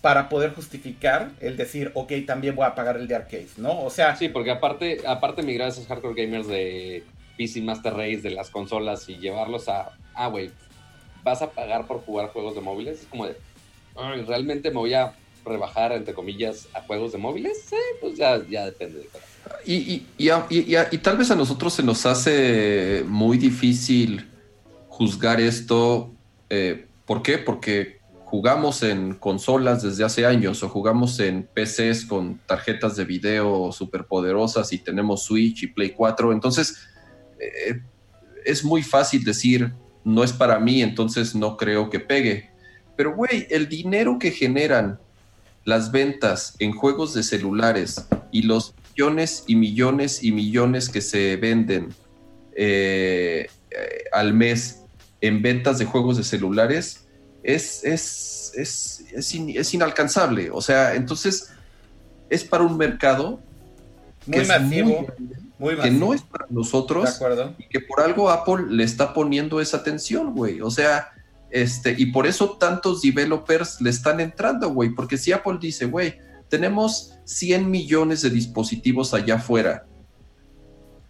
[0.00, 3.82] para poder justificar el decir, ok, también voy a pagar el de arcade, ¿no?
[3.82, 4.16] O sea...
[4.16, 7.04] Sí, porque aparte, aparte migrar a esos hardcore gamers de
[7.36, 10.50] PC Master Race, de las consolas y llevarlos a, ah, güey,
[11.22, 13.36] vas a pagar por jugar juegos de móviles, es como de,
[14.26, 17.64] ¿realmente me voy a rebajar, entre comillas, a juegos de móviles?
[17.68, 19.08] Sí, pues ya, ya depende de
[19.64, 20.06] y, y,
[20.50, 24.28] y, y, tal vez a nosotros se nos hace muy difícil
[24.88, 26.12] juzgar esto.
[26.50, 27.38] Eh, ¿Por qué?
[27.38, 27.95] Porque
[28.36, 34.74] jugamos en consolas desde hace años o jugamos en PCs con tarjetas de video superpoderosas
[34.74, 36.76] y tenemos Switch y Play 4, entonces
[37.40, 37.80] eh,
[38.44, 39.72] es muy fácil decir,
[40.04, 42.50] no es para mí, entonces no creo que pegue.
[42.94, 45.00] Pero, güey, el dinero que generan
[45.64, 51.36] las ventas en juegos de celulares y los millones y millones y millones que se
[51.36, 51.88] venden
[52.54, 54.82] eh, eh, al mes
[55.22, 57.05] en ventas de juegos de celulares,
[57.46, 60.50] es, es, es, es, inalcanzable.
[60.50, 61.52] O sea, entonces
[62.28, 63.40] es para un mercado
[64.26, 65.06] muy masivo,
[65.80, 67.20] que no es para nosotros
[67.58, 70.60] y que por algo Apple le está poniendo esa atención, güey.
[70.60, 71.12] O sea,
[71.50, 76.18] este, y por eso tantos developers le están entrando, güey, porque si Apple dice, güey,
[76.48, 79.86] tenemos 100 millones de dispositivos allá afuera,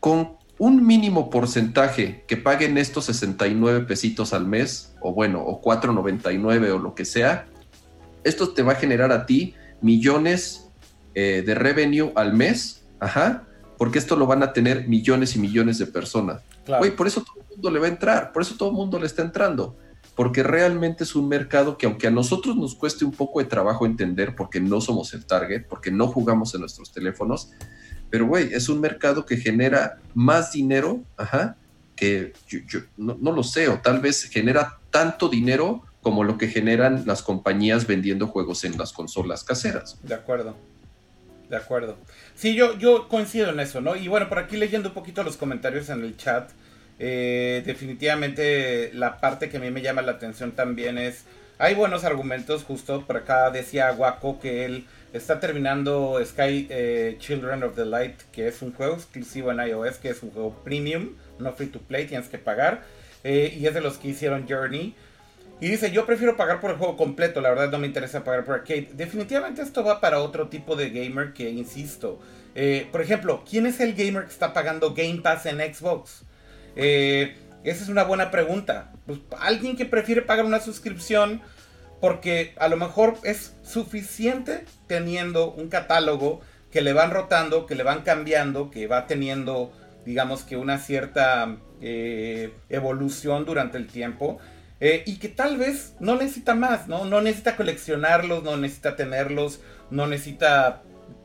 [0.00, 6.70] ¿con un mínimo porcentaje que paguen estos 69 pesitos al mes, o bueno, o 4.99
[6.70, 7.46] o lo que sea,
[8.24, 10.70] esto te va a generar a ti millones
[11.14, 13.46] eh, de revenue al mes, ajá,
[13.78, 16.42] porque esto lo van a tener millones y millones de personas.
[16.66, 18.98] Güey, por eso todo el mundo le va a entrar, por eso todo el mundo
[18.98, 19.76] le está entrando,
[20.14, 23.86] porque realmente es un mercado que aunque a nosotros nos cueste un poco de trabajo
[23.86, 27.52] entender, porque no somos el target, porque no jugamos en nuestros teléfonos,
[28.10, 31.56] pero, güey, es un mercado que genera más dinero, ajá,
[31.96, 37.04] que yo, no, lo sé, o tal vez genera tanto dinero como lo que generan
[37.06, 39.98] las compañías vendiendo juegos en las consolas caseras.
[40.02, 40.56] De acuerdo.
[41.48, 41.96] De acuerdo.
[42.34, 43.96] Sí, yo, yo coincido en eso, ¿no?
[43.96, 46.50] Y bueno, por aquí leyendo un poquito los comentarios en el chat,
[46.98, 51.24] eh, definitivamente la parte que a mí me llama la atención también es,
[51.58, 57.62] hay buenos argumentos, justo por acá decía Guaco que él Está terminando Sky eh, Children
[57.62, 61.14] of the Light, que es un juego exclusivo en iOS, que es un juego premium,
[61.38, 62.82] no free to play, tienes que pagar.
[63.24, 64.94] Eh, y es de los que hicieron Journey.
[65.58, 68.44] Y dice, yo prefiero pagar por el juego completo, la verdad no me interesa pagar
[68.44, 68.90] por arcade.
[68.92, 72.20] Definitivamente esto va para otro tipo de gamer que, insisto,
[72.54, 76.24] eh, por ejemplo, ¿quién es el gamer que está pagando Game Pass en Xbox?
[77.70, 78.92] Esa es una buena pregunta.
[79.06, 81.42] Pues, alguien que prefiere pagar una suscripción
[82.00, 87.82] porque a lo mejor es suficiente teniendo un catálogo que le van rotando, que le
[87.82, 89.72] van cambiando, que va teniendo,
[90.04, 94.38] digamos que una cierta eh, evolución durante el tiempo.
[94.78, 97.06] Eh, y que tal vez no necesita más, ¿no?
[97.06, 100.82] No necesita coleccionarlos, no necesita tenerlos, no necesita,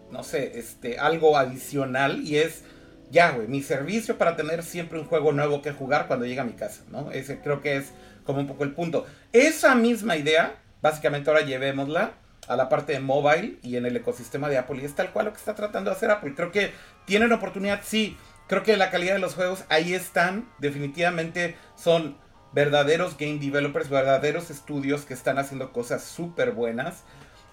[0.10, 2.22] no sé, este, algo adicional.
[2.22, 2.64] Y es,
[3.12, 6.46] ya, güey, mi servicio para tener siempre un juego nuevo que jugar cuando llega a
[6.46, 7.12] mi casa, ¿no?
[7.12, 7.92] Ese creo que es
[8.24, 9.06] como un poco el punto.
[9.34, 12.14] Esa misma idea Básicamente ahora llevémosla
[12.48, 15.28] a la parte de mobile y en el ecosistema de Apple y es tal cual
[15.28, 16.34] lo que está tratando de hacer Apple.
[16.36, 16.72] Creo que
[17.06, 18.18] tienen oportunidad, sí.
[18.48, 20.50] Creo que la calidad de los juegos ahí están.
[20.58, 22.18] Definitivamente son
[22.52, 27.04] verdaderos game developers, verdaderos estudios que están haciendo cosas súper buenas.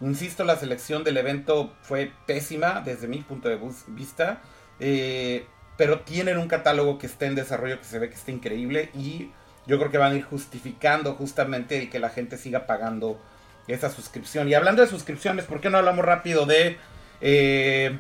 [0.00, 4.40] Insisto, la selección del evento fue pésima desde mi punto de vista.
[4.80, 8.90] Eh, pero tienen un catálogo que está en desarrollo que se ve que está increíble
[8.94, 9.30] y
[9.66, 13.20] yo creo que van a ir justificando justamente el que la gente siga pagando
[13.68, 14.48] esa suscripción.
[14.48, 16.78] Y hablando de suscripciones, ¿por qué no hablamos rápido de
[17.20, 17.98] eh,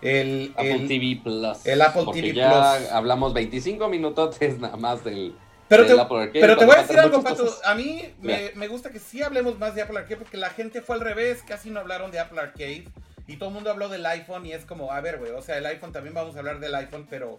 [0.00, 1.64] el Apple TV Plus?
[1.66, 2.90] El Apple Porque TV ya Plus.
[2.90, 5.34] Hablamos 25 minutos nada más del.
[5.68, 7.44] Pero, te, Apple Arcade, pero te voy a decir algo, Pato.
[7.44, 7.60] cosas.
[7.64, 10.82] A mí me, me gusta que sí hablemos más de Apple Arcade porque la gente
[10.82, 11.42] fue al revés.
[11.46, 12.84] Casi no hablaron de Apple Arcade.
[13.26, 15.56] Y todo el mundo habló del iPhone y es como, a ver, güey, o sea,
[15.58, 17.38] el iPhone también vamos a hablar del iPhone, pero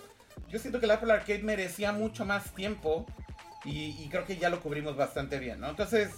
[0.50, 3.06] yo siento que el Apple Arcade merecía mucho más tiempo
[3.64, 5.70] y, creo que ya lo cubrimos bastante bien, ¿no?
[5.70, 6.12] Entonces,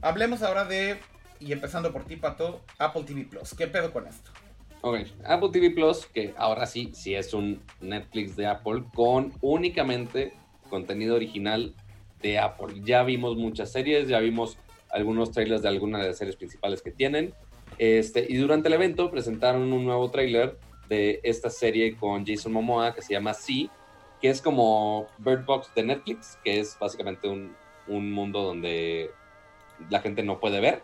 [0.00, 0.98] hablemos ahora de,
[1.38, 3.54] y empezando por ti, Pato, Apple TV Plus.
[3.54, 4.30] ¿Qué pedo con esto?
[4.80, 10.32] Ok, Apple TV Plus, que ahora sí, sí es un Netflix de Apple con únicamente
[10.70, 11.74] contenido original
[12.22, 12.80] de Apple.
[12.82, 14.56] Ya vimos muchas series, ya vimos
[14.90, 17.34] algunos trailers de algunas de las series principales que tienen.
[17.80, 20.58] Este, y durante el evento presentaron un nuevo trailer
[20.90, 23.70] de esta serie con Jason Momoa que se llama Sí,
[24.20, 27.56] que es como Bird Box de Netflix, que es básicamente un,
[27.88, 29.10] un mundo donde
[29.88, 30.82] la gente no puede ver,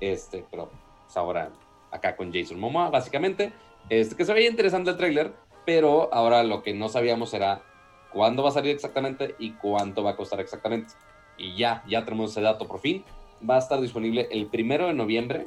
[0.00, 0.68] este, pero
[1.04, 1.52] pues ahora
[1.92, 3.52] acá con Jason Momoa, básicamente,
[3.88, 5.32] este, que se veía interesante el tráiler,
[5.64, 7.62] pero ahora lo que no sabíamos era
[8.12, 10.92] cuándo va a salir exactamente y cuánto va a costar exactamente.
[11.38, 13.04] Y ya, ya tenemos ese dato por fin.
[13.48, 15.46] Va a estar disponible el primero de noviembre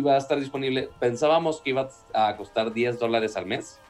[0.00, 3.80] va a estar disponible, pensábamos que iba a costar 10 dólares al mes,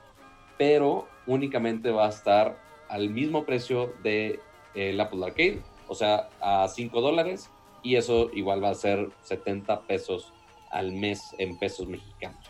[0.56, 2.58] pero únicamente va a estar
[2.88, 4.40] al mismo precio de
[4.74, 7.50] el Apple Arcade, o sea, a 5 dólares,
[7.82, 10.32] y eso igual va a ser 70 pesos
[10.70, 12.44] al mes en pesos mexicanos.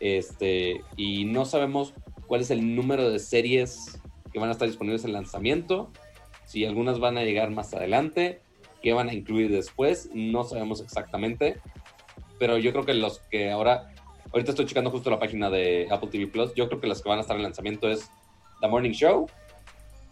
[0.00, 1.94] Este, y no sabemos
[2.26, 4.00] cuál es el número de series
[4.32, 5.90] que van a estar disponibles en lanzamiento,
[6.44, 8.40] si algunas van a llegar más adelante,
[8.82, 11.60] qué van a incluir después, no sabemos exactamente,
[12.42, 13.92] pero yo creo que los que ahora
[14.32, 16.54] Ahorita estoy checando justo la página de Apple TV Plus.
[16.54, 18.10] Yo creo que las que van a estar en lanzamiento es
[18.60, 19.28] The Morning Show.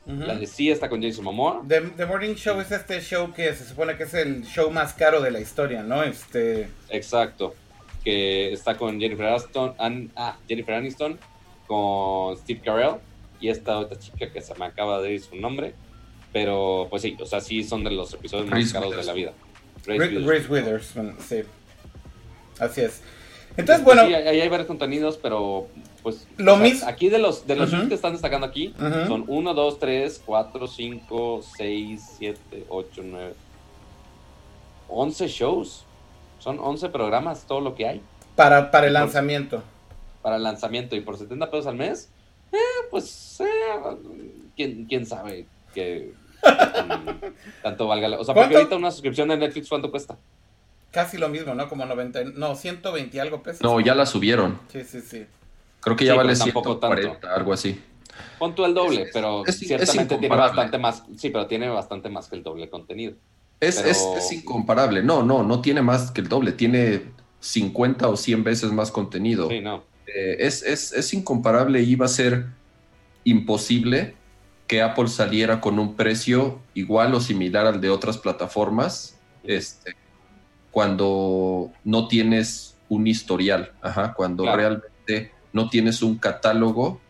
[0.07, 1.63] La de sí está con Jason Momoa.
[1.67, 4.93] The, The, Morning Show es este show que se supone que es el show más
[4.93, 6.05] caro de la historia, ¿no?
[6.05, 6.69] Este.
[6.91, 7.55] Exacto.
[8.05, 11.19] Que está con Jennifer Aniston, An, ah, Jennifer Aniston,
[11.67, 12.97] con Steve Carell
[13.41, 15.75] y esta otra chica que se me acaba de ir su nombre.
[16.33, 19.33] Pero pues sí, o sea, sí son de los episodios más caros de la vida.
[19.85, 21.43] Grace, Grace Witherspoon, sí.
[22.61, 23.03] Así es.
[23.57, 24.07] Entonces, bueno.
[24.07, 25.67] Sí, ahí hay varios contenidos, pero
[26.03, 26.27] pues.
[26.37, 26.89] Lo mismo.
[26.89, 27.89] Aquí de los, de los uh -huh.
[27.89, 29.09] que están destacando aquí uh -huh.
[29.09, 33.35] son 1, 2, 3, 4, 5, 6, 7, 8, 9.
[34.89, 35.85] 11 shows.
[36.39, 38.01] Son 11 programas, todo lo que hay.
[38.35, 39.63] Para, para el lanzamiento.
[40.23, 42.11] Para el lanzamiento y por 70 pesos al mes.
[42.91, 43.47] pues, eh,
[44.57, 48.19] ¿quién, quién sabe que mm, tanto valga la...
[48.19, 50.17] O sea, porque ahorita una suscripción de Netflix, ¿cuánto cuesta?
[50.91, 51.69] Casi lo mismo, ¿no?
[51.69, 53.63] Como 90, no, 120 y algo pesos.
[53.63, 54.59] No, ya la subieron.
[54.73, 55.27] Sí, sí, sí.
[55.81, 57.81] Creo que ya Sí, vale pero tampoco 140, algo así.
[58.39, 61.05] Pon tú el doble, Es- pero es- es ciertamente tiene bastante más.
[61.17, 63.15] Sí, pero tiene bastante más que el doble contenido.
[63.61, 65.03] Es, Pero- es, es incomparable.
[65.03, 66.53] No, no, no tiene más que el doble.
[66.53, 67.03] Tiene
[67.41, 69.49] 50 o 100 veces más contenido.
[69.49, 69.85] Sí, no.
[70.07, 72.47] Eh, es, es, es incomparable y va a ser
[73.25, 74.15] imposible
[74.67, 79.95] que Apple saliera con un precio igual o similar al de otras plataformas este,
[80.71, 84.59] cuando no tienes un historial, ajá, cuando Claro.
[84.59, 87.01] realmente no tienes un catálogo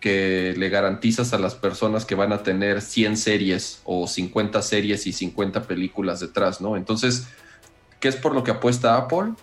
[0.00, 5.06] que le garantizas a las personas que van a tener 100 series o 50 series
[5.06, 6.76] y 50 películas detrás, ¿no?
[6.76, 7.28] Entonces,
[8.00, 9.34] ¿qué es por lo que apuesta Apple?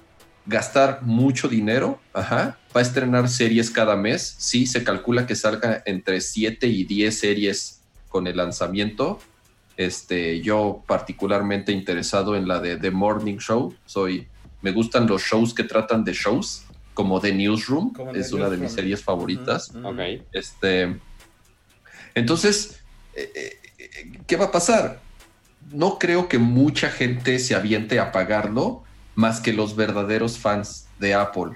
[0.48, 5.84] Gastar mucho dinero, ajá, va a estrenar series cada mes, sí, se calcula que salga
[5.86, 9.20] entre 7 y 10 series con el lanzamiento.
[9.78, 14.28] Este, yo particularmente interesado en la de The Morning Show, soy,
[14.64, 16.66] me gustan los shows que tratan de shows,
[16.96, 19.70] como The Newsroom, Como The es una de mis series favoritas.
[19.70, 19.90] Ujú, ujú.
[19.90, 20.00] Ok.
[20.34, 21.00] Este,
[22.16, 22.82] entonces,
[23.14, 23.32] eh,
[23.78, 25.00] eh, ¿qué va a pasar?
[25.72, 31.14] No creo que mucha gente se aviente a pagarlo más que los verdaderos fans de
[31.14, 31.56] Apple.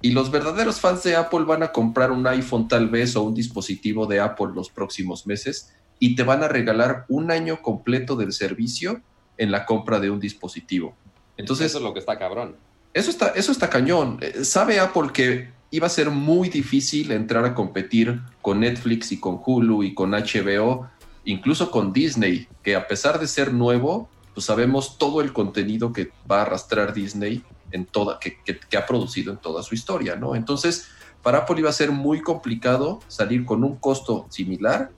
[0.00, 3.34] Y los verdaderos fans de Apple van a comprar un iPhone tal vez o un
[3.34, 8.32] dispositivo de Apple los próximos meses y te van a regalar un año completo del
[8.32, 9.00] servicio
[9.36, 10.96] en la compra de un dispositivo.
[11.36, 12.56] Entonces, Eso es lo que está cabrón.
[12.94, 14.18] eso está, eso está cañón.
[14.20, 19.20] Eh, Sabe Apple que iba a ser muy difícil entrar a competir con Netflix y
[19.20, 20.88] con Hulu y con HBO,
[21.24, 26.10] incluso con Disney, que a pesar de ser nuevo, pues sabemos todo el contenido que
[26.30, 30.16] va a arrastrar Disney en toda, que, que- que ha producido en toda su historia,
[30.16, 30.34] ¿no?
[30.34, 30.88] Entonces,
[31.22, 34.90] para Apple iba a ser muy complicado salir con un costo similar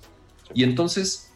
[0.54, 1.30] y entonces,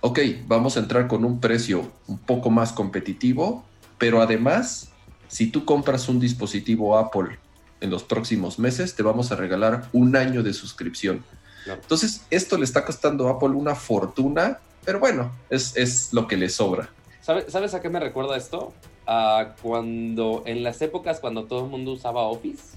[0.00, 3.64] ok, vamos a entrar con un precio un poco más competitivo,
[3.98, 4.90] pero además
[5.28, 7.38] si tú compras un dispositivo Apple
[7.80, 11.24] en los próximos meses, te vamos a regalar un año de suscripción.
[11.64, 11.80] Claro.
[11.82, 16.36] Entonces, esto le está costando a Apple una fortuna, pero bueno, es, es lo que
[16.36, 16.90] le sobra.
[17.22, 18.72] ¿Sabe- ¿Sabes a qué me recuerda esto?
[19.06, 22.76] A cuando, en las épocas cuando todo el mundo usaba Office,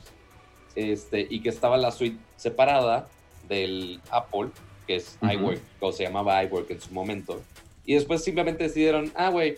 [0.76, 3.08] este, y que estaba la suite separada
[3.47, 4.49] del Apple,
[4.88, 5.31] que es Ujú.
[5.34, 7.41] iWork, o se llamaba iWork en su momento,
[7.86, 9.57] y después simplemente decidieron, ah, güey,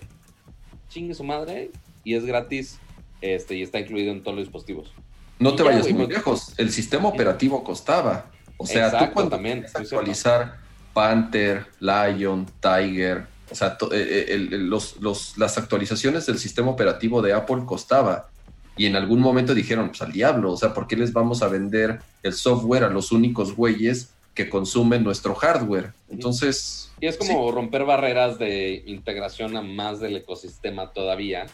[0.89, 1.71] chingue su madre,
[2.03, 2.79] y es gratis,
[3.21, 4.91] este, y está incluido en todos los dispositivos.
[5.39, 8.27] No Y te ya, vayas güey, muy porque- lejos, el sistema operativo costaba.
[8.57, 10.57] O sea, Exacto, tú cuando también, actualizar
[10.93, 16.71] Panther, Lion, Tiger, o sea, eh, eh, el- el- los- los- las actualizaciones del sistema
[16.71, 18.29] operativo de Apple costaba.
[18.77, 21.47] Y en algún momento dijeron, pues al diablo, o sea, ¿por qué les vamos a
[21.47, 25.93] vender el software a los únicos güeyes que consumen nuestro hardware?
[26.09, 31.47] Entonces, Y es como romper barreras de integración a más del ecosistema todavía.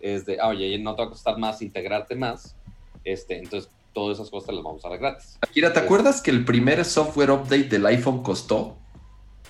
[0.00, 2.56] Es de, ah, oye, no te va a costar más integrarte más.
[3.04, 5.38] Este, entonces, todas esas cosas las vamos a dar gratis.
[5.42, 5.84] Akira, ¿te Sí.
[5.84, 8.76] acuerdas que el primer software update del iPhone costó?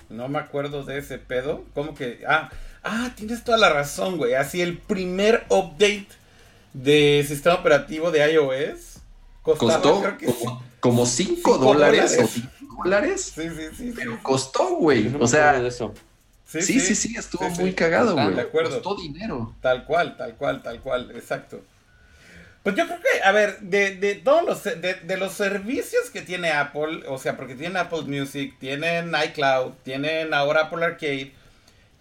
[0.09, 1.63] No me acuerdo de ese pedo.
[1.73, 2.19] ¿Cómo que?
[2.27, 2.51] Ah,
[2.83, 4.33] ah, tienes toda la razón, güey.
[4.35, 6.07] Así el primer update
[6.73, 8.99] de sistema operativo de iOS
[9.41, 12.41] costaba, Costó creo que como, como 5 Cinco dólares o dólares.
[12.75, 13.31] 10 dólares.
[13.35, 13.49] sí.
[13.49, 13.93] Sí, sí.
[13.95, 15.03] Pero costó, güey.
[15.09, 15.93] No o sea, de eso.
[16.45, 17.61] Sí, sí, sí, sí, estuvo Sí, sí.
[17.61, 18.33] muy cagado, güey.
[18.33, 18.71] De acuerdo.
[18.81, 19.55] Costó dinero.
[19.61, 21.61] Tal cual, tal cual, tal cual, exacto.
[22.61, 26.21] Pues yo creo que, a ver, de, de todos los, de, de los servicios que
[26.21, 31.33] tiene Apple, o sea, porque tienen Apple Music, tienen iCloud, tienen ahora Apple Arcade,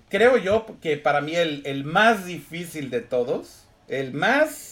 [0.09, 4.72] creo yo que para mí el, el más difícil de todos, el más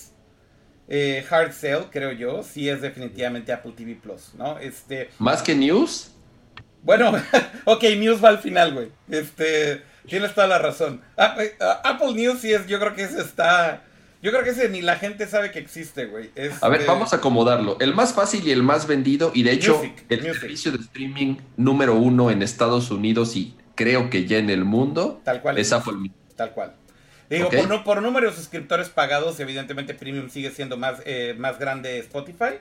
[0.90, 4.58] eh, hard sell, creo yo, sí es definitivamente Apple TV Plus, ¿no?
[4.58, 6.10] Este, Más que news,
[6.82, 7.12] bueno,
[7.64, 8.88] ok, News va al final, güey.
[9.10, 11.02] Este, tienes toda la razón.
[11.16, 13.84] Ah, eh, ah, Apple News sí es, yo creo que ese está.
[14.22, 16.30] Yo creo que ese ni la gente sabe que existe, güey.
[16.62, 17.76] A ver, Este, vamos a acomodarlo.
[17.80, 20.40] El más fácil y el más vendido, y de hecho, Music, el music.
[20.40, 25.20] servicio de streaming número uno en Estados Unidos y creo que ya en el mundo,
[25.24, 25.58] Tal cual.
[25.58, 26.14] es Apple Music.
[26.36, 26.74] Tal cual.
[27.30, 27.54] Digo, Ok.
[27.56, 31.98] por, no- por número de suscriptores pagados, evidentemente Premium sigue siendo más, eh, más grande
[32.00, 32.58] Spotify.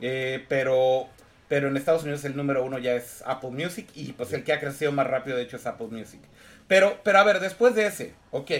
[0.00, 1.06] Eh, pero,
[1.48, 3.88] pero en Estados Unidos el número uno ya es Apple Music.
[3.94, 6.20] Y pues el que ha crecido más rápido, de hecho, es Apple Music.
[6.68, 8.50] Pero, pero a ver, después de ese, ok.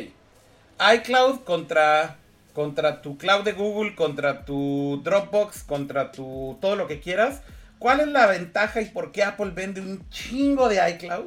[0.95, 2.17] iCloud contra,
[2.53, 7.43] contra tu cloud de Google, contra tu Dropbox, contra tu todo lo que quieras.
[7.79, 11.27] ¿Cuál es la ventaja y por qué Apple vende un chingo de iCloud?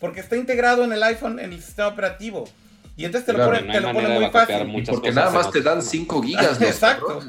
[0.00, 2.48] Porque está integrado en el iPhone, en el sistema operativo.
[2.96, 4.84] Y entonces te lo Claro, pone, no pone muy fácil.
[4.88, 6.04] Porque nada más te dan sistema.
[6.06, 6.60] 5 gigas.
[6.60, 7.20] los Exacto.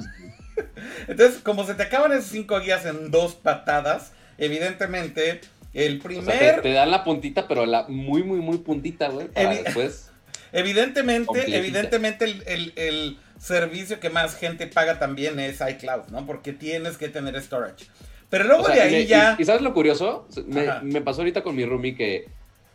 [1.07, 5.41] Entonces, como se te acaban esos 5 gigas en dos patadas, evidentemente,
[5.73, 6.25] el O primer...
[6.37, 9.27] sea, te, te dan la puntita, pero la muy, muy, muy puntita, güey.
[9.27, 10.09] Para Evi- después.
[10.53, 11.57] Evidentemente, Completita.
[11.57, 16.25] evidentemente el, el- el servicio que más gente paga también es iCloud, ¿no?
[16.25, 17.85] Porque tienes que tener storage.
[18.29, 19.35] Pero luego O sea, de y ahí me- ya...
[19.37, 20.25] Y, y ¿sabes lo curioso?
[20.47, 22.29] Me, me pasó ahorita con mi roomie que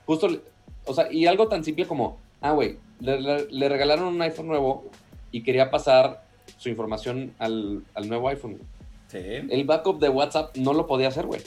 [0.05, 0.43] justo,
[0.85, 4.47] o sea, y algo tan simple como, ah, güey, le, le- le regalaron un iPhone
[4.49, 4.91] nuevo
[5.31, 6.23] y quería pasar
[6.59, 8.61] su información al, al nuevo iPhone.
[9.09, 11.41] Sí, El backup de WhatsApp no lo podía hacer, güey.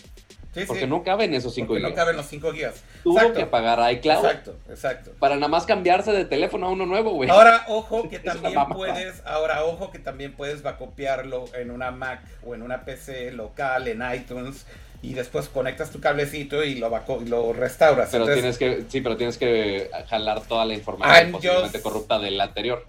[0.53, 0.87] sí, Porque sí.
[0.87, 1.99] no caben esos 5 Porque no gigas.
[2.03, 2.83] caben los 5 gigas.
[3.03, 3.39] Tuvo Exacto.
[3.39, 5.11] que pagar iCloud Exacto, exacto.
[5.19, 7.29] para nada más cambiarse de teléfono a uno nuevo, güey.
[7.29, 12.53] Ahora, ojo que también puedes, ahora ojo que también puedes copiarlo en una Mac o
[12.55, 14.65] en una PC local, en iTunes,
[15.09, 16.89] y después conectas tu cablecito y lo,
[17.21, 18.09] y lo restauras.
[18.11, 22.39] Pero Entonces, tienes que, sí, pero tienes que jalar toda la información posiblemente corrupta del
[22.41, 22.83] anterior.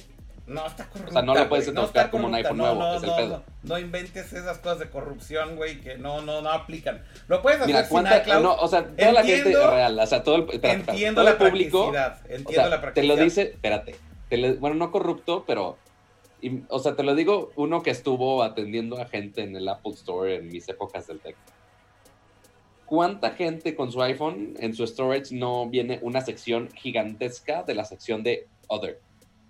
[0.47, 1.11] No, está corrupta.
[1.11, 3.17] O sea, no lo puedes está como un iPhone no, nuevo, No, es el no,
[3.17, 3.29] pedo.
[3.29, 7.03] no, no inventes esas cosas de corrupción, güey, que no, no, no aplican.
[7.27, 8.43] Lo puedes hacer Mira, sin cuánta, iCloud.
[8.43, 11.39] no, o sea, toda la gente real, o sea, todo el, espera, entiendo todo la
[11.39, 11.95] público, o
[12.29, 13.17] Entiendo sea, la te practicidad.
[13.17, 13.97] lo dice, espérate,
[14.31, 15.79] te bueno, no corrupto, pero,
[16.41, 19.93] y- o sea, te lo digo uno que estuvo atendiendo a gente en el Apple
[19.95, 21.35] Store en mis épocas del tech.
[22.87, 27.85] ¿Cuánta gente con su iPhone en su storage no viene una sección gigantesca de la
[27.85, 29.01] sección de Other?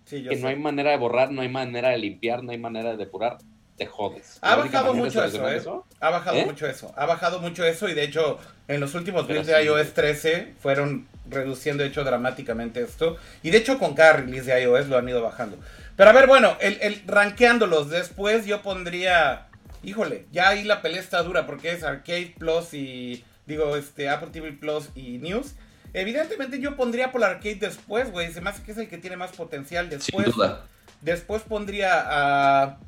[0.06, 0.42] Sí, yo que sé.
[0.42, 3.38] no hay manera de borrar, no hay manera de limpiar, no hay manera de depurar,
[3.76, 4.38] te jodes.
[4.40, 5.62] Ha bajado mucho eso, ¿eh?
[6.00, 6.46] Ha bajado ¿Eh?
[6.46, 6.92] mucho eso.
[6.96, 11.06] Ha bajado mucho eso y de hecho en los últimos builds de iOS 13 fueron
[11.28, 13.16] reduciendo de hecho dramáticamente esto.
[13.42, 15.58] Y de hecho con cada release de iOS lo han ido bajando.
[15.96, 19.48] Pero a ver, bueno, el, el rankeándolos después yo pondría...
[19.82, 23.24] Híjole, ya ahí la pelea está dura porque es Arcade Plus y...
[23.46, 25.54] Digo, este, Apple TV Plus y News.
[25.92, 28.32] Evidentemente yo pondría por Arcade después, güey.
[28.32, 30.34] Se me hace que es el que tiene más potencial Sin después.
[30.34, 30.66] duda.
[31.00, 32.78] Después pondría a,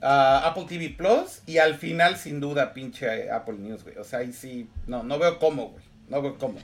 [0.00, 3.98] a Apple TV Plus y al final, sin duda, pinche Apple News, güey.
[3.98, 5.84] O sea, ahí sí, no, no veo cómo, güey.
[6.08, 6.58] No veo cómo.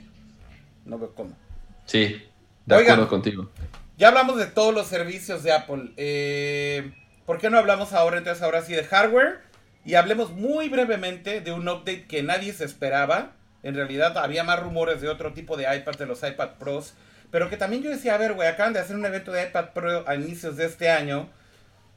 [0.85, 1.37] No veo cómo.
[1.85, 2.23] Sí,
[2.65, 2.93] de Oigan.
[2.93, 3.51] acuerdo contigo.
[3.99, 5.91] Ya hablamos de todos los servicios de Apple.
[5.97, 6.91] Eh,
[7.27, 9.41] ¿Por qué no hablamos ahora entonces ahora sí de hardware?
[9.85, 13.31] Y hablemos muy brevemente de un update que nadie se esperaba.
[13.63, 16.93] En realidad había más rumores de otro tipo de iPad, de los iPad Pros.
[17.31, 19.69] Pero que también yo decía, a ver, güey, acaban de hacer un evento de iPad
[19.73, 21.29] Pro a inicios de este año.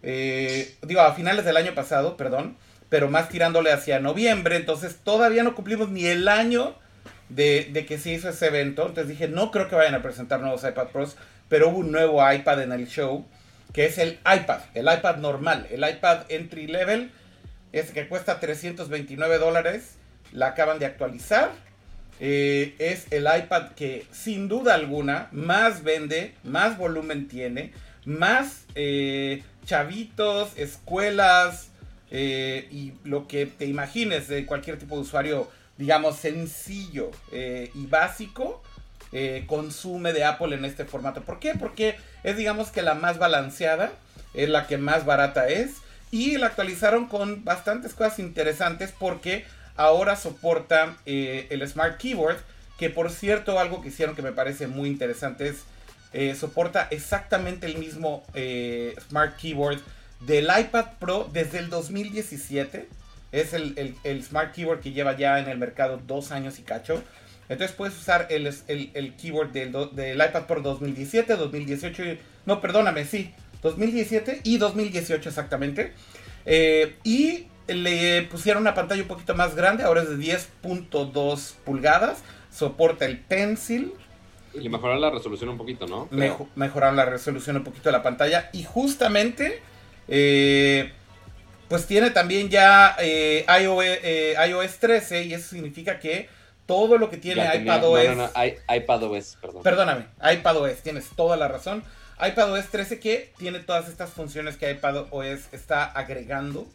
[0.03, 2.57] Eh, digo, a finales del año pasado, perdón.
[2.89, 4.57] Pero más tirándole hacia noviembre.
[4.57, 6.74] Entonces todavía no cumplimos ni el año
[7.28, 8.87] de, de que se hizo ese evento.
[8.87, 11.16] Entonces dije, no creo que vayan a presentar nuevos iPad Pros.
[11.49, 13.26] Pero hubo un nuevo iPad en el show.
[13.72, 14.61] Que es el iPad.
[14.74, 15.66] El iPad normal.
[15.70, 17.12] El iPad entry level.
[17.76, 19.96] Es que cuesta 329 dólares.
[20.32, 21.52] La acaban de actualizar.
[22.20, 27.74] Eh, es el iPad que sin duda alguna más vende, más volumen tiene,
[28.06, 31.68] más eh, chavitos, escuelas
[32.10, 38.62] eh, y lo que te imagines de cualquier tipo de usuario, digamos, sencillo y básico,
[39.46, 41.20] consume de Apple en este formato.
[41.20, 41.52] ¿Por qué?
[41.52, 43.92] Porque es, digamos, que la más balanceada,
[44.32, 45.72] es la que más barata es
[46.11, 49.44] y la actualizaron con bastantes cosas interesantes porque
[49.76, 52.38] ahora soporta eh, el Smart Keyboard,
[52.78, 55.64] que por cierto algo que hicieron que me parece muy interesante es,
[56.12, 59.80] eh, soporta exactamente el mismo eh, Smart Keyboard
[60.20, 62.88] del iPad Pro desde el 2017.
[63.32, 67.02] Es el, el- Smart Keyboard que lleva ya en el mercado dos años y cacho.
[67.48, 73.04] Entonces puedes usar el, el- keyboard del, del iPad Pro 2017, 2018, y- no, perdóname,
[73.04, 73.34] sí,
[73.66, 75.92] 2017 y 2018 exactamente.
[76.46, 82.18] Eh, y le pusieron una pantalla un poquito más grande, ahora es de 10.2 pulgadas,
[82.50, 83.92] soporta el Pencil,
[84.54, 86.08] Y mejoraron la resolución un poquito, ¿no?
[86.10, 89.60] Mejo- mejoraron la resolución un poquito de la pantalla y justamente
[90.08, 90.92] eh,
[91.68, 96.28] pues tiene también ya eh, iOS, eh, iOS 13 y eso significa que
[96.64, 99.62] todo lo que tiene iPadOS No, no, no, i- iPadOS, perdón.
[99.62, 101.82] Perdóname, iPadOS, tienes toda la razón.
[102.20, 106.66] iPadOS 13 que tiene todas estas funciones que iPadOS está agregando,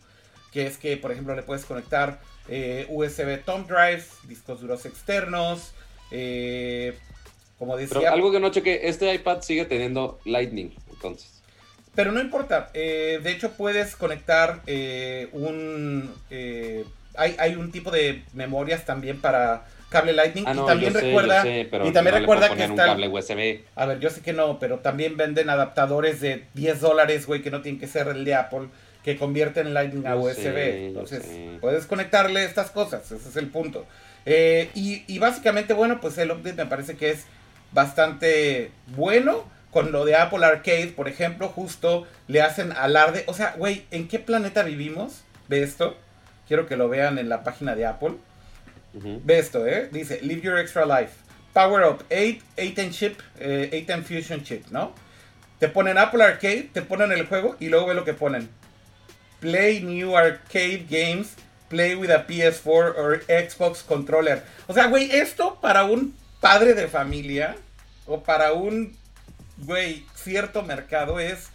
[0.52, 5.72] que es que, por ejemplo, le puedes conectar eh, USB thumb drives, discos duros externos,
[6.12, 6.98] eh,
[7.58, 11.42] como decía, Pero algo que no cheque, este iPad sigue teniendo Lightning, entonces.
[11.96, 12.70] pero no importa.
[12.74, 14.62] eh, de hecho, puedes conectar
[15.32, 16.14] un,
[17.16, 21.38] hay, hay un tipo de memorias también para cable Lightning Ah, y también sé, recuerda
[21.38, 23.62] yo sé, pero y también no recuerda que está cable USB.
[23.76, 27.52] A ver, yo sé que no, pero también venden adaptadores de 10 dólares, güey, que
[27.52, 28.70] no tienen que ser el de Apple,
[29.04, 30.36] que convierten Lightning a USB.
[30.36, 31.24] sé, Entonces,
[31.60, 33.86] puedes conectarle estas cosas, ese es el punto.
[34.26, 37.26] Eh, y, y básicamente, bueno, pues el update me parece que es
[37.72, 39.46] bastante bueno.
[39.72, 43.24] Con lo de Apple Arcade, por ejemplo, justo le hacen alarde.
[43.28, 45.24] O sea, güey, ¿en qué planeta vivimos?
[45.48, 45.98] ve esto.
[46.48, 48.14] Quiero que lo vean en la página de Apple.
[48.94, 49.90] Ve esto, ¿eh?
[49.92, 51.14] Dice, Live Your Extra Life.
[51.54, 54.94] Power Up, 8, 8 chip, eh, 8 Fusion chip, ¿no?
[55.60, 58.50] Te ponen Apple Arcade, te ponen el juego y luego ve lo que ponen.
[59.40, 61.36] Play new arcade games,
[61.70, 64.44] play with a PS4 or Xbox controller.
[64.68, 67.56] O sea, güey, esto para un padre de familia
[68.06, 68.96] o para un,
[69.58, 71.50] güey, cierto mercado es,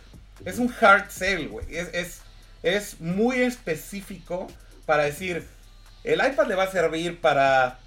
[0.45, 1.67] es un hard sell, güey.
[1.75, 2.21] Es, es,
[2.63, 4.47] es muy específico
[4.85, 5.45] para decir,
[6.07, 7.79] el iPad le va a servir para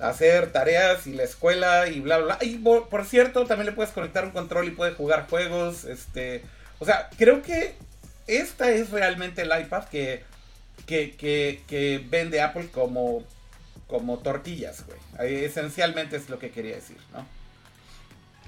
[0.00, 2.38] hacer tareas y la escuela y bla, bla.
[2.40, 5.84] Y por, cierto, también le puedes conectar un control y puede jugar juegos.
[5.84, 6.42] Este,
[6.80, 7.76] o sea, creo que
[8.26, 10.24] esta es realmente el iPad que,
[10.86, 11.14] que,
[11.66, 13.22] que, vende Apple como,
[13.86, 15.44] como tortillas, güey.
[15.44, 17.24] Esencialmente es lo que quería decir, ¿no?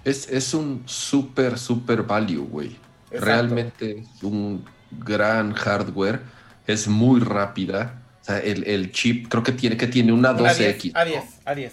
[0.05, 2.77] Es, es un super, super value, güey.
[3.12, 6.20] Realmente es un gran hardware.
[6.66, 10.93] Es muy rápida o sea, el, chip creo que tiene, que tiene una 12X.
[10.93, 11.70] A10, A10.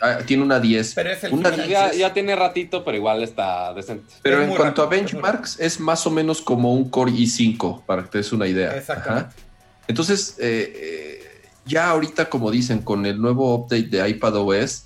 [0.00, 0.94] Ah, tiene una 10.
[0.94, 4.14] Pero es el una ya, tiene ratito, pero igual está decente.
[4.22, 8.08] Pero en cuanto a benchmarks, es, más o menos como un Core i5, para que
[8.10, 8.76] te des una idea.
[8.76, 9.34] Exactamente.
[9.88, 14.84] Entonces, eh, eh, ya ahorita, como dicen, con el nuevo update de iPadOS,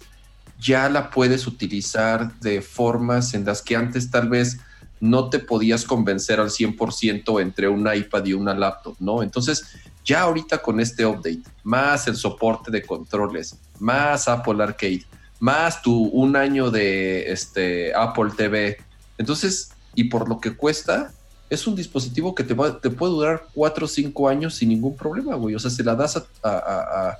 [0.58, 4.58] ya la puedes utilizar de formas en las que antes tal vez
[5.00, 9.22] no te podías convencer al 100% entre un iPad y una laptop, ¿no?
[9.22, 9.64] Entonces,
[10.04, 15.04] ya ahorita con este update, más el soporte de controles, más Apple Arcade,
[15.40, 18.78] más tu un año de este, Apple TV,
[19.18, 21.12] entonces, y por lo que cuesta,
[21.50, 25.34] es un dispositivo que te, te puede durar 4 o 5 años sin ningún problema,
[25.34, 25.54] güey.
[25.54, 27.18] O sea, se la das a,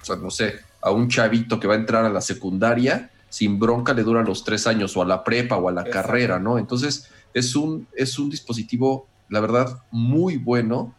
[0.00, 3.58] o sea, no sé, a un chavito que va a entrar a la secundaria, sin
[3.58, 6.56] bronca le dura los 3 años, o a la prepa, o a la carrera, ¿no?
[6.56, 10.94] Entonces, es un, es un dispositivo, la verdad, muy bueno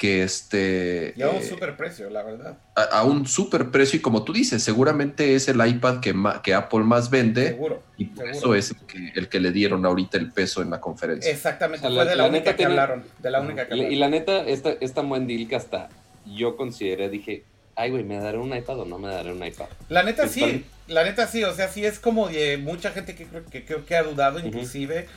[0.00, 1.12] que este...
[1.14, 2.56] Y a un eh, super precio, la verdad.
[2.74, 6.84] A, un super precio y como tú dices, seguramente es el iPad que, que Apple
[6.84, 7.48] más vende.
[7.48, 7.82] Seguro.
[7.98, 8.74] Y por eso es
[9.14, 11.30] el que, le dieron ahorita el peso en la conferencia.
[11.30, 13.04] Exactamente, fue de la, única que hablaron.
[13.18, 15.90] De la única que Y la neta, esta, esta buen deal que hasta
[16.24, 17.44] yo consideré, dije,
[17.76, 19.66] ay güey, ¿me daré un iPad o no me daré un iPad?
[19.90, 23.26] La neta sí, la neta sí, o sea, sí es como de mucha gente que
[23.26, 25.08] creo que, que, ha dudado, inclusive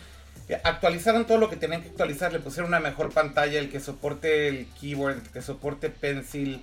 [0.63, 4.49] actualizaron todo lo que tenían que actualizar, le pusieron una mejor pantalla, el que soporte
[4.49, 6.61] el keyboard, el que soporte pencil.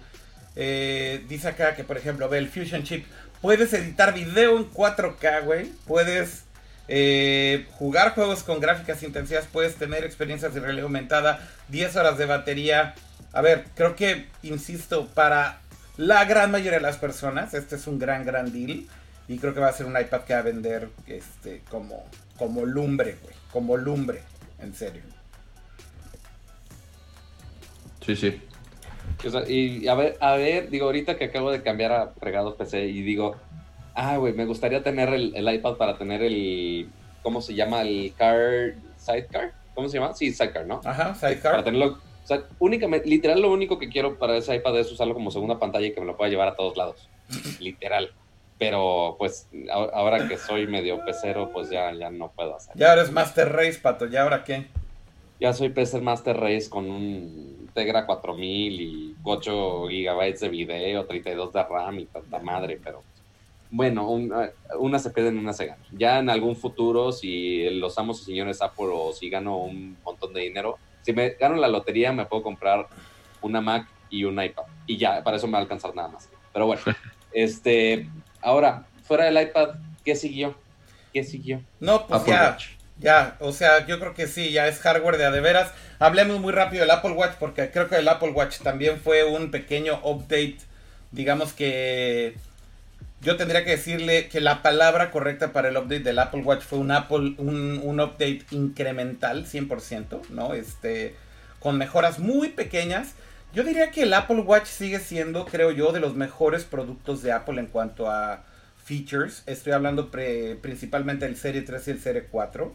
[0.57, 3.07] Eh, dice acá que, por ejemplo, ve el Fusion Chip.
[3.41, 5.66] Puedes editar video en 4K, güey.
[5.87, 6.45] Puedes
[6.89, 9.47] eh, jugar juegos con gráficas intensivas.
[9.51, 11.41] Puedes tener experiencias de realidad aumentada.
[11.68, 12.95] 10 horas de batería.
[13.33, 15.61] A ver, creo que, insisto, para
[15.97, 18.87] la gran mayoría de las personas, este es un gran, gran deal.
[19.26, 22.05] Y creo que va a ser un iPad que va a vender este, como,
[22.37, 24.22] como lumbre, güey como lumbre,
[24.59, 25.03] en serio.
[28.05, 28.40] Sí, sí.
[29.48, 33.03] y a ver, a ver, digo, ahorita que acabo de cambiar a fregado PC y
[33.03, 33.36] digo,
[33.94, 36.88] ah, güey, me gustaría tener el, iPad para tener el,
[37.22, 37.82] ¿cómo se llama?
[37.82, 40.14] El car, sidecar, ¿cómo se llama?
[40.14, 40.80] Sí, sidecar, ¿no?
[40.84, 41.53] Ajá, sidecar.
[41.53, 45.14] Para tenerlo, o sea, únicamente, literal, lo único que quiero para ese iPad es usarlo
[45.14, 47.09] como segunda pantalla y que me lo pueda llevar a todos lados.
[47.61, 48.11] literal
[48.61, 52.76] pero pues ahora que soy medio pecero, pues ya, ya no puedo hacer.
[52.76, 54.66] Ya eres Master Race, Pato, ¿ya ahora qué?
[55.40, 61.54] Ya soy PC Master Race con un Tegra 4000 y 8 GB de video, 32
[61.54, 63.02] de RAM y tanta madre, pero
[63.70, 64.06] bueno,
[64.78, 65.82] una se pierde en una se gana.
[65.92, 70.34] Ya en algún futuro, si los amos y señores Apple o si gano un montón
[70.34, 72.88] de dinero, si me gano la lotería me puedo comprar
[73.40, 76.28] una Mac y un iPad y ya, para eso me va a alcanzar nada más.
[76.52, 76.82] Pero bueno,
[77.32, 78.06] este,
[78.41, 79.70] Ahora, fuera del iPad,
[80.05, 80.57] ¿qué siguió?
[81.12, 81.62] ¿Qué siguió?
[81.80, 82.57] No, pues ya,
[82.99, 85.72] ya, o sea, yo creo que sí, ya es hardware de a de veras.
[85.99, 89.51] Hablemos muy rápido del Apple Watch porque creo que el Apple Watch también fue un
[89.51, 90.59] pequeño update,
[91.11, 92.36] digamos que
[93.22, 96.78] yo tendría que decirle que la palabra correcta para el update del Apple Watch fue
[96.78, 100.55] un Apple, un, un update incremental, 100%, ¿no?
[100.55, 101.14] Este,
[101.59, 103.14] con mejoras muy pequeñas
[103.53, 107.32] yo diría que el Apple Watch sigue siendo, creo yo, de los mejores productos de
[107.32, 108.44] Apple en cuanto a
[108.84, 109.42] features.
[109.46, 112.72] Estoy hablando principalmente del Serie 3 y el Serie 4.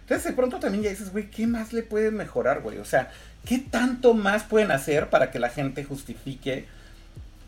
[0.00, 2.78] Entonces de pronto también ya dices, güey, ¿qué más le pueden mejorar, güey?
[2.78, 3.10] O sea,
[3.44, 6.66] ¿qué tanto más pueden hacer para que la gente justifique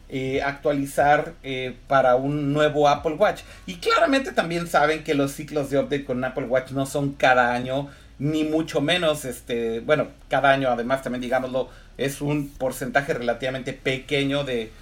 [0.09, 3.43] eh, actualizar eh, para un nuevo Apple Watch?
[3.67, 7.55] Y claramente también saben que los ciclos de update con Apple Watch no son cada
[7.55, 11.71] año, ni mucho menos, este, bueno, cada año además también digámoslo,
[12.01, 14.73] es un porcentaje relativamente pequeño de,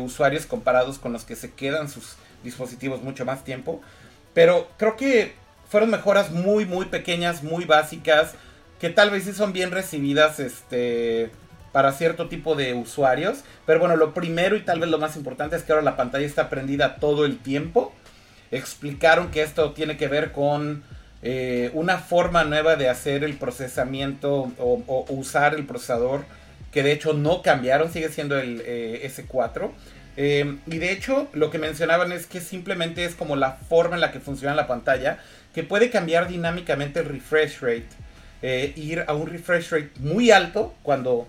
[0.00, 2.14] usuarios comparados con los que se quedan sus
[2.44, 3.80] dispositivos mucho más tiempo.
[4.32, 5.32] Pero creo que
[5.68, 8.34] fueron mejoras muy, muy pequeñas, muy básicas,
[8.80, 11.30] que tal vez sí son bien recibidas este,
[11.72, 13.42] para cierto tipo de usuarios.
[13.66, 16.24] Pero bueno, lo primero y tal vez lo más importante es que ahora la pantalla
[16.26, 17.92] está prendida todo el tiempo.
[18.52, 20.84] Explicaron que esto tiene que ver con
[21.24, 26.24] eh, una forma nueva de hacer el procesamiento o, usar el procesador
[26.72, 29.70] que de hecho no cambiaron, sigue siendo el eh, S4.
[30.16, 34.00] Eh, y de hecho lo que mencionaban es que simplemente es como la forma en
[34.00, 35.18] la que funciona la pantalla,
[35.54, 37.88] que puede cambiar dinámicamente el refresh rate.
[38.76, 41.26] ir a un refresh rate muy alto cuando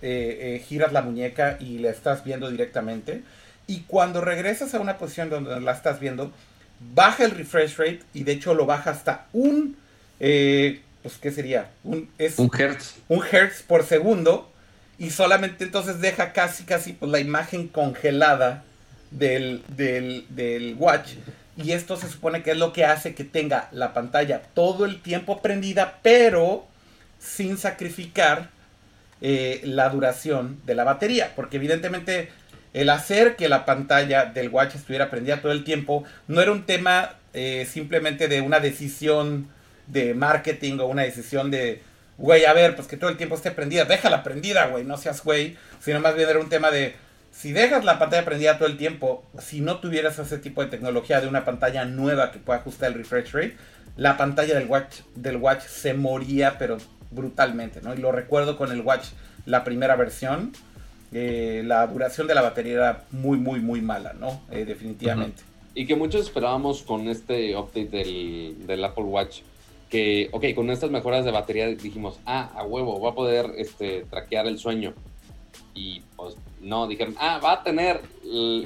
[0.00, 3.22] giras la muñeca y la estás viendo directamente.
[3.66, 6.32] Y cuando regresas a una posición donde la estás viendo,
[6.80, 9.76] baja el refresh rate y de hecho lo baja hasta un,
[10.20, 11.70] eh, pues ¿qué sería?
[11.84, 12.96] Un, es un hertz.
[13.08, 14.50] Un hertz por segundo
[14.98, 18.64] y solamente entonces deja casi, casi pues, la imagen congelada
[19.10, 21.12] del, del, del watch.
[21.56, 25.00] Y esto se supone que es lo que hace que tenga la pantalla todo el
[25.00, 26.66] tiempo prendida, pero
[27.18, 28.50] sin sacrificar
[29.22, 31.32] eh, la duración de la batería.
[31.34, 32.30] Porque evidentemente
[32.76, 36.66] el hacer que la pantalla del watch estuviera prendida todo el tiempo no era un
[36.66, 39.48] tema eh, simplemente de una decisión
[39.86, 41.80] de marketing o una decisión de,
[42.18, 45.24] güey, a ver, pues que todo el tiempo esté prendida, déjala prendida, güey, no seas
[45.24, 46.94] güey, sino más bien era un tema de,
[47.32, 51.22] si dejas la pantalla prendida todo el tiempo, si no tuvieras ese tipo de tecnología
[51.22, 53.56] de una pantalla nueva que pueda ajustar el refresh rate,
[53.96, 56.76] la pantalla del watch, del watch se moría, pero
[57.10, 57.94] brutalmente, ¿no?
[57.94, 59.06] Y lo recuerdo con el Watch,
[59.46, 60.52] la primera versión,
[61.12, 64.40] eh, la duración de la batería era muy, muy, muy mala, ¿no?
[64.50, 65.42] Eh, definitivamente.
[65.74, 69.40] Y que muchos esperábamos con este update del, Apple Watch,
[69.90, 74.04] que, ok, con estas mejoras de batería dijimos, ah, a huevo, va a poder este,
[74.10, 74.94] traquear el sueño.
[75.74, 78.00] Y pues no, dijeron, ah, va a tener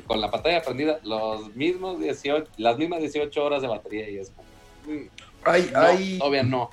[0.06, 4.30] con la pantalla prendida los mismos 18, las mismas 18 horas de batería y es
[4.30, 4.48] como...
[4.86, 5.08] Mm,
[5.44, 6.70] hay, Todavía no.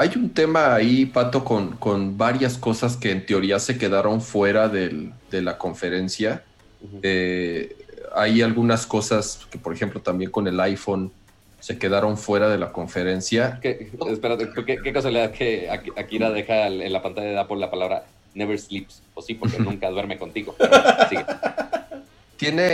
[0.00, 4.68] Hay un tema ahí, Pato, con, con varias cosas que en teoría se quedaron fuera
[4.68, 6.44] de la conferencia.
[7.02, 7.76] Eh,
[8.14, 11.10] hay algunas cosas que, por ejemplo, también con el iPhone
[11.60, 13.58] se quedaron fuera de la conferencia.
[13.60, 18.58] ¿Qué, espérate, ¿qué, casualidad que Akira deja en la pantalla de Apple la palabra never
[18.58, 19.02] sleeps?
[19.14, 20.54] O sí, porque nunca duerme contigo.
[22.36, 22.70] Tiene,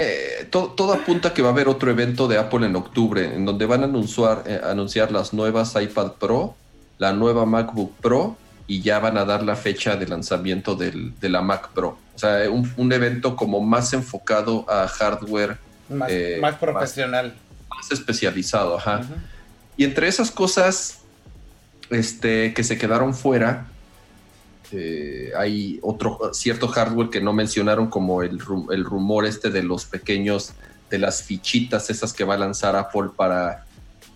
[0.51, 3.81] todo, apunta que va a haber otro evento de Apple en octubre, en donde van
[3.81, 6.55] a anunciar, eh, anunciar las nuevas iPad Pro
[6.99, 8.37] la nueva MacBook Pro
[8.67, 11.99] y ya van a dar la fecha de lanzamiento del, de la Mac Pro.
[12.15, 15.59] O sea, un, evento como más enfocado a hardware.
[15.89, 17.35] Más, eh, profesional.
[17.69, 19.03] Más, especializado, ajá.
[19.77, 21.01] Y entre esas cosas
[21.91, 23.67] este, que se quedaron fuera,
[24.73, 28.39] eh, hay otro cierto hardware que no mencionaron como el,
[28.71, 30.53] el rumor este de los pequeños,
[30.89, 33.64] de las fichitas esas que va a lanzar Apple para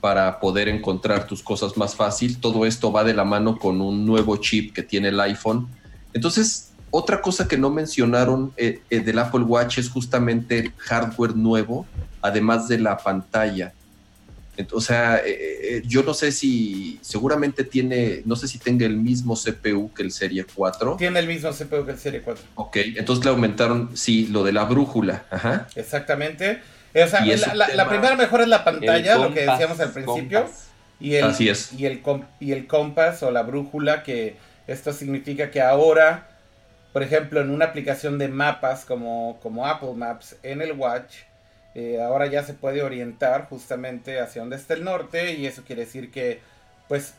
[0.01, 2.38] para poder encontrar tus cosas más fácil.
[2.38, 5.68] Todo esto va de la mano con un nuevo chip que tiene el iPhone.
[6.12, 11.36] Entonces, otra cosa que no mencionaron eh, eh, del Apple Watch es justamente el hardware
[11.36, 11.86] nuevo,
[12.22, 13.74] además de la pantalla.
[14.72, 19.36] O sea, eh, yo no sé si seguramente tiene, no sé si tenga el mismo
[19.36, 20.96] CPU que el Serie 4.
[20.96, 22.44] Tiene el mismo CPU que el Serie 4.
[22.57, 25.26] Ok, entonces le aumentaron, sí, lo de la brújula.
[25.30, 25.68] Ajá.
[25.76, 26.61] Exactamente.
[26.95, 27.24] O sea,
[27.55, 30.49] la, primera mejor es la pantalla, lo que decíamos al principio.
[31.01, 31.72] Y el, Así es.
[31.72, 32.03] Y el,
[32.41, 34.36] y el compás o la brújula, que
[34.66, 36.28] esto significa que ahora,
[36.93, 41.14] por ejemplo, en una aplicación de mapas como, como Apple Maps en el Watch,
[41.74, 45.84] eh, ahora ya se puede orientar justamente hacia donde está el norte y eso quiere
[45.84, 46.41] decir que,
[46.89, 47.14] pues,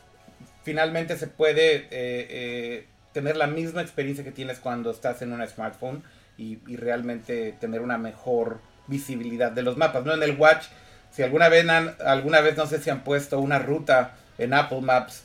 [0.62, 5.46] finalmente se puede eh, eh, tener la misma experiencia que tienes cuando estás en un
[5.46, 6.02] smartphone
[6.36, 8.60] y, y realmente tener una mejor
[8.90, 10.12] visibilidad de los mapas, ¿no?
[10.12, 10.66] En el Watch,
[11.10, 11.66] si alguna vez,
[12.04, 15.22] alguna vez no sé si han puesto una ruta en Apple Maps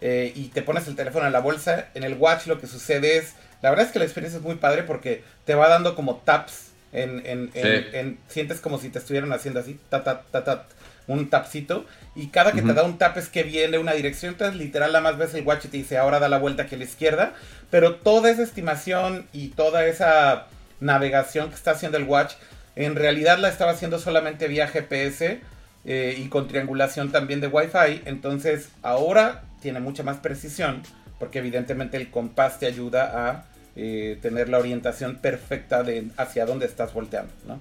[0.00, 3.16] eh, y te pones el teléfono en la bolsa, en el Watch lo que sucede
[3.16, 6.16] es, la verdad es que la experiencia es muy padre porque te va dando como
[6.16, 7.22] taps, en,
[7.54, 10.66] en, sientes como si te estuvieran haciendo así, ta, ta, ta, ta,
[11.06, 14.56] un tapcito, y cada que te da un tap es que viene una dirección, entonces
[14.56, 16.78] literal la más ves el watch y te dice ahora da la vuelta aquí a
[16.78, 17.34] la izquierda,
[17.70, 20.46] pero toda esa estimación y toda esa
[20.80, 22.34] navegación que está haciendo el watch
[22.76, 25.40] en realidad la estaba haciendo solamente vía GPS
[25.84, 28.02] eh, y con triangulación también de Wi-Fi.
[28.04, 30.82] Entonces ahora tiene mucha más precisión
[31.18, 33.44] porque evidentemente el compás te ayuda a
[33.76, 37.32] eh, tener la orientación perfecta de hacia dónde estás volteando.
[37.46, 37.60] ¿no?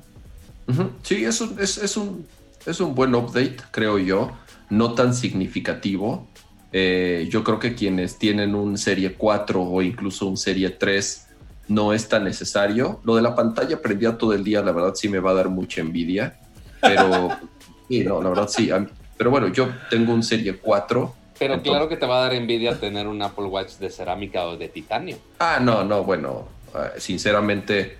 [1.04, 2.26] Sí, es un, es, un,
[2.66, 4.32] es un buen update, creo yo.
[4.70, 6.28] No tan significativo.
[6.72, 11.28] Eh, yo creo que quienes tienen un Serie 4 o incluso un Serie 3
[11.70, 13.00] no es tan necesario.
[13.04, 15.50] Lo de la pantalla prendida todo el día, la verdad sí me va a dar
[15.50, 16.38] mucha envidia,
[16.82, 17.30] pero
[17.88, 18.70] sí, no, la verdad sí.
[19.18, 22.34] Pero bueno, yo tengo un Serie 4 Pero Entonces- claro que te va a dar
[22.34, 25.18] envidia tener un Apple Watch de cerámica o de titanio.
[25.40, 27.98] Ah, no, no, bueno, ah, sinceramente.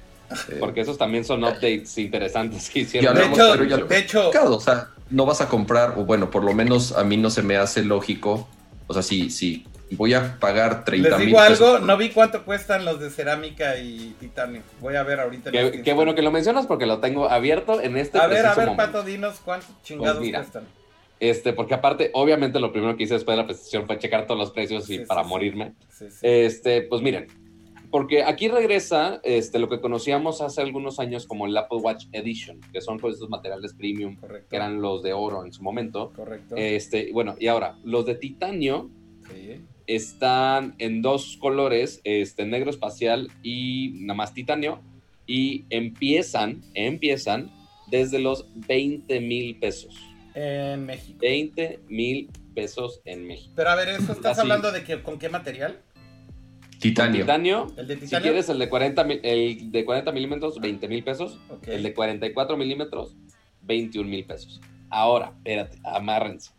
[0.50, 3.16] eh, Porque esos también son updates interesantes que Ya hicieron.
[3.16, 6.30] De hablamos, hecho, pero ya de hecho, o sea, no vas a comprar, o bueno,
[6.32, 8.48] por lo menos a mí no se me hace lógico.
[8.88, 12.10] O sea, si, si voy a pagar 30 les mil digo algo, pesos- no vi
[12.10, 14.62] cuánto cuestan los de cerámica y titanio.
[14.82, 15.52] Voy a ver ahorita.
[15.52, 18.46] Qué, este qué bueno que lo mencionas porque lo tengo abierto en este A ver,
[18.46, 18.92] a ver, momento.
[18.94, 20.64] Pato, dinos cuántos chingados Pues mira, cuestan.
[21.20, 24.40] Este, porque aparte, obviamente lo primero que hice después de la presentación fue checar todos
[24.40, 25.74] los precios y Sí, para sí, morirme.
[25.90, 26.18] Sí, sí.
[26.22, 27.28] Este, pues miren,
[27.92, 32.62] porque aquí regresa este, lo que conocíamos hace algunos años como el Apple Watch Edition,
[32.72, 34.48] que son pues estos materiales premium, correcto.
[34.50, 36.14] que eran los de oro en su momento.
[36.16, 36.56] Correcto.
[36.56, 38.90] Este, bueno, y ahora, los de titanio
[39.30, 39.60] sí.
[39.96, 44.82] Están en dos colores, este, negro espacial y nada más titanio,
[45.26, 47.52] y empiezan, empiezan
[47.88, 49.96] desde los 20 mil pesos.
[50.36, 51.18] En México.
[51.22, 53.52] 20 mil pesos en México.
[53.56, 54.42] Pero a ver, ¿eso estás Así.
[54.42, 55.80] hablando de que con qué material?
[56.80, 57.22] Titanio.
[57.22, 61.04] Titanio, ¿El de si quieres el de 40, mil- el de 40 milímetros, 20 mil
[61.04, 61.40] pesos.
[61.50, 61.68] Ok.
[61.68, 63.16] El de 44 milímetros,
[63.64, 64.62] 21 mil pesos.
[64.90, 66.52] Ahora, espérate, amárrense,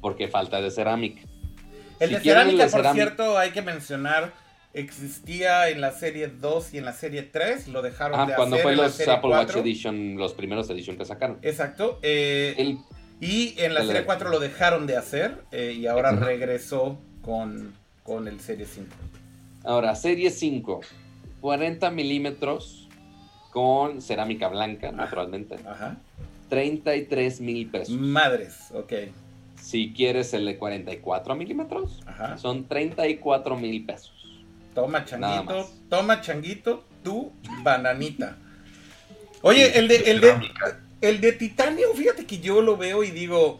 [0.00, 1.22] porque falta de cerámica.
[2.04, 4.32] El si de cerámica, por cierto, hay que mencionar,
[4.72, 8.56] existía en la serie 2 y en la serie 3, lo dejaron Ah, de cuando
[8.56, 9.60] hacer fue en la los serie Apple Watch 4.
[9.60, 11.38] Edition, los primeros Edition que sacaron.
[11.42, 11.98] Exacto.
[12.02, 12.78] eh, El,
[13.20, 17.74] y en la el- serie 4 lo dejaron de hacer eh, y ahora regresó con,
[18.02, 18.88] con el serie 5.
[19.64, 20.80] ahora, serie 5,
[21.40, 22.88] 40 milímetros
[23.52, 25.54] con cerámica blanca, naturalmente.
[25.66, 25.96] Ajá.
[26.48, 27.94] 33 mil pesos.
[27.94, 28.92] Madres, ok.
[29.64, 32.36] Si quieres el de 44 milímetros, Ajá.
[32.36, 34.12] son 34 mil pesos.
[34.74, 38.36] Toma, changuito, toma, changuito, tu bananita.
[39.40, 40.34] Oye, el de, el de,
[41.00, 43.58] el de titanio, fíjate que yo lo veo y digo,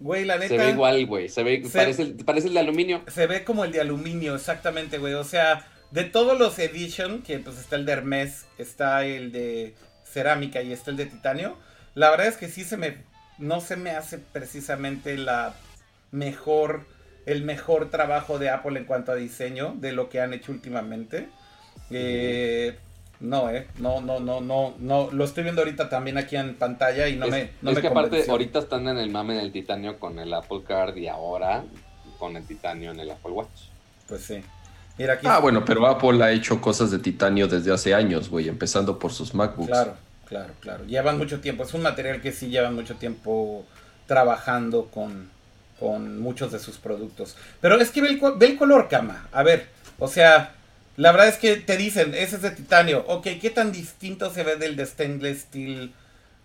[0.00, 0.48] güey, la neta.
[0.48, 1.28] Se ve igual, güey.
[1.30, 3.02] Se ve, Se- parece, el- parece el de aluminio.
[3.08, 5.14] Se ve como el de aluminio, exactamente, güey.
[5.14, 9.74] O sea, de todos los Edition, que pues está el de Hermes, está el de
[10.04, 11.56] cerámica y está el de titanio,
[11.94, 12.98] la verdad es que sí se me,
[13.38, 15.54] no se me hace precisamente la
[16.12, 16.86] mejor,
[17.26, 21.28] el mejor trabajo de Apple en cuanto a diseño de lo que han hecho últimamente.
[21.90, 22.78] Eh,
[23.20, 27.08] no, eh, no, no, no, no, no, lo estoy viendo ahorita también aquí en pantalla
[27.08, 28.32] y no es me, no es me que aparte, convenció.
[28.32, 31.64] ahorita están en el mame del titanio con el Apple Card y ahora
[32.18, 33.68] con el titanio en el Apple Watch.
[34.08, 34.42] Pues sí.
[34.98, 35.26] Mira aquí.
[35.28, 39.12] Ah, bueno, pero Apple ha hecho cosas de titanio desde hace años, güey, empezando por
[39.12, 39.68] sus MacBooks.
[39.68, 39.96] Claro,
[40.28, 40.84] claro, claro.
[40.84, 41.64] Llevan mucho tiempo.
[41.64, 43.64] Es un material que sí llevan mucho tiempo
[44.06, 45.28] trabajando con,
[45.78, 47.36] con muchos de sus productos.
[47.60, 49.28] Pero es que ve el, color, cama.
[49.32, 49.68] A ver,
[49.98, 50.54] o sea,
[50.96, 53.04] la verdad es que te dicen, ese es de titanio.
[53.08, 55.92] Ok, ¿qué tan distinto se ve del de stainless steel?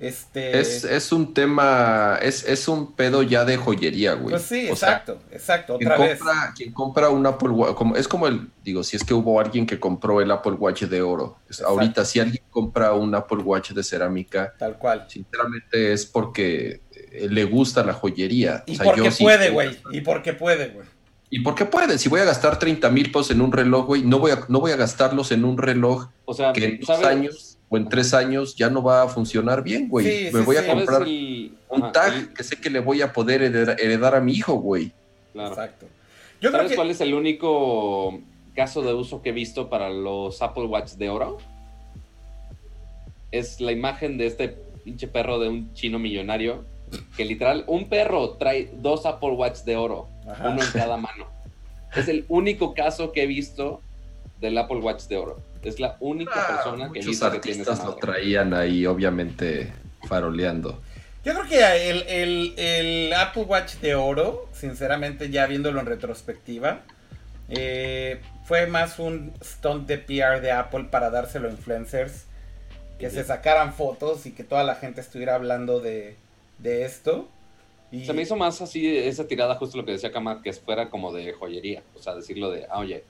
[0.02, 0.60] Este.
[0.60, 4.32] Es, es un tema, es, es un pedo ya de joyería, güey.
[4.32, 5.78] pues sí, O sea, exacto, exacto.
[5.78, 6.18] quien Otra vez.
[6.20, 9.39] compra, quien compra un Apple Watch, como, es como el, digo, si es que hubo
[9.39, 11.38] alguien que compró el Apple Watch de oro.
[11.45, 11.72] Exacto.
[11.72, 15.06] ahorita, si alguien compra un Apple Watch de cerámica, Tal cual.
[15.08, 16.82] sinceramente es porque
[17.12, 18.64] eh, le gusta la joyería.
[18.66, 19.78] Y O sea, porque yo sí- puede, güey.
[19.91, 20.88] Y porque puede, güey.
[21.30, 21.97] Y porque puede.
[21.97, 24.60] Si voy a gastar 30 mil pesos en un reloj, güey, no voy, a, no
[24.60, 27.06] voy a gastarlos en un reloj O sea, que en dos ¿sabes?
[27.08, 30.06] años o en tres años ya no va a funcionar bien, güey.
[30.06, 30.68] Sí, Me sí, voy a sí.
[30.68, 33.80] ¿Sabes comprar el- un ajá, tag el- que sé que le voy a poder heredar,
[33.80, 34.92] heredar a mi hijo, güey.
[35.32, 35.50] claro.
[35.50, 35.86] Exacto.
[36.42, 36.76] Yo creo ¿Sabes que.
[36.76, 38.20] cuál es el único
[38.56, 41.38] caso de uso que he visto para los Apple Watch de oro?
[43.32, 44.50] Es la imagen de este
[44.84, 46.66] pinche perro de un chino millonario
[47.16, 50.50] que literal, un perro trae dos Apple Watch de oro, Ajá.
[50.50, 51.28] uno en cada mano.
[51.96, 53.80] Es el único caso que he visto
[54.42, 55.40] del Apple Watch de oro.
[55.64, 58.86] Es la única persona que Ah, Muchos visto que tiene esa artistas lo traían ahí,
[58.86, 59.72] obviamente,
[60.07, 60.82] faroleando.
[61.24, 66.82] Yo creo que el, el- el Apple Watch de oro, sinceramente, ya viéndolo en retrospectiva,
[67.49, 72.26] eh, fue más un stunt de PR de Apple para dárselo a influencers,
[72.97, 76.16] que se sacaran fotos y que toda la gente estuviera hablando de,
[76.59, 77.28] de esto.
[77.91, 80.89] Y, Se me hizo más así esa tirada, justo lo que decía Kama, que fuera
[80.89, 81.84] como de joyería.
[81.95, 83.03] O sea, decirlo de, ah, oye,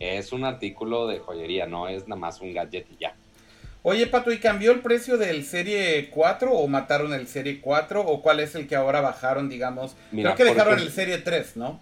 [0.00, 3.14] es un artículo de joyería, no es nada más un gadget y ya.
[3.82, 8.20] Oye, Pato, ¿y cambió el precio del Serie 4 o mataron el Serie 4 o
[8.20, 9.96] cuál es el que ahora bajaron, digamos?
[10.12, 11.80] Mira, Creo que dejaron el Serie 3, ¿no?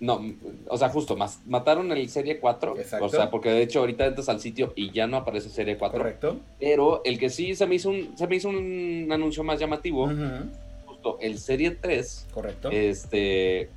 [0.00, 0.22] No,
[0.68, 2.76] o sea, justo, más, mataron el Serie 4.
[2.78, 3.06] Exacto.
[3.06, 5.98] O sea, porque de hecho ahorita entras al sitio y ya no aparece Serie 4.
[5.98, 6.40] Correcto.
[6.58, 10.10] Pero el que sí se me hizo un, se me hizo un anuncio más llamativo,
[10.86, 12.70] justo el Serie 3, Correcto.
[12.70, 13.70] este,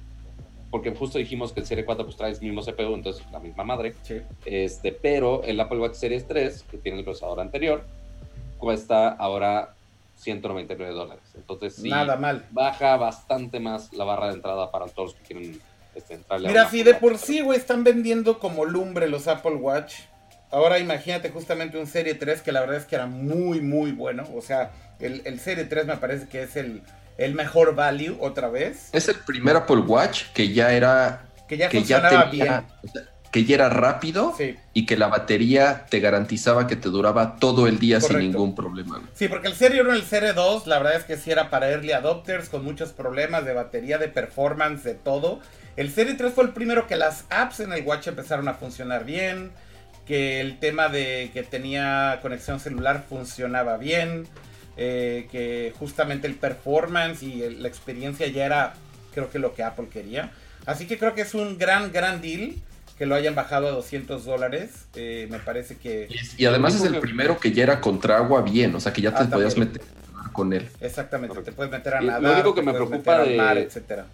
[0.73, 3.63] porque justo dijimos que el Serie 4 pues trae el mismo CPU, entonces la misma
[3.63, 3.93] madre.
[4.01, 4.19] Sí.
[4.43, 7.85] Este, pero el Apple Watch Series 3, que tiene el procesador anterior,
[8.57, 9.75] cuesta ahora
[10.15, 11.23] 199 dólares.
[11.35, 12.47] Entonces, sí, Nada mal.
[12.49, 15.61] baja bastante más la barra de entrada para todos los que quieren
[15.93, 19.57] este, entrarle a Mira, si de por sí, güey, están vendiendo como lumbre los Apple
[19.57, 19.97] Watch.
[20.49, 24.23] Ahora imagínate justamente un Serie 3 que la verdad es que era muy, muy bueno.
[24.35, 26.81] O sea, el, el Serie 3 me parece que es el,
[27.17, 28.89] el mejor value otra vez.
[28.91, 31.25] Es el primer Apple Watch que ya era.
[31.47, 32.65] Que ya que ya funcionaba tenía.
[32.91, 34.55] sea, que ya era rápido bien.
[34.55, 34.61] Sí.
[34.73, 38.19] y que la batería te garantizaba que te duraba todo el día Correcto.
[38.21, 39.01] sin ningún problema.
[39.15, 41.49] Sí, porque el Serie 1 y el Serie 2, la verdad es que sí era
[41.49, 45.39] para early adopters con muchos problemas de batería, de performance, de todo.
[45.75, 49.03] El Serie 3 fue el primero que las apps en el Watch empezaron a funcionar
[49.03, 49.51] bien,
[50.05, 54.27] que el tema de que tenía conexión celular funcionaba bien,
[54.77, 58.73] eh, que justamente el performance y el- la experiencia ya era,
[59.13, 60.31] creo que lo que Apple quería.
[60.65, 62.53] Así que creo que es un gran, gran deal
[62.97, 64.85] que lo hayan bajado a 200 dólares.
[64.95, 66.07] Eh, me parece que...
[66.37, 68.93] Y, y además es el que- primero que ya era contra agua bien, o sea
[68.93, 69.73] que ya te Ah, podías también.
[69.73, 69.87] meter
[70.31, 70.67] con él.
[70.81, 73.37] Exactamente, te puedes meter a Y lo nadar, único que te me puedes preocupa de-
[73.37, 74.05] mar, etcétera.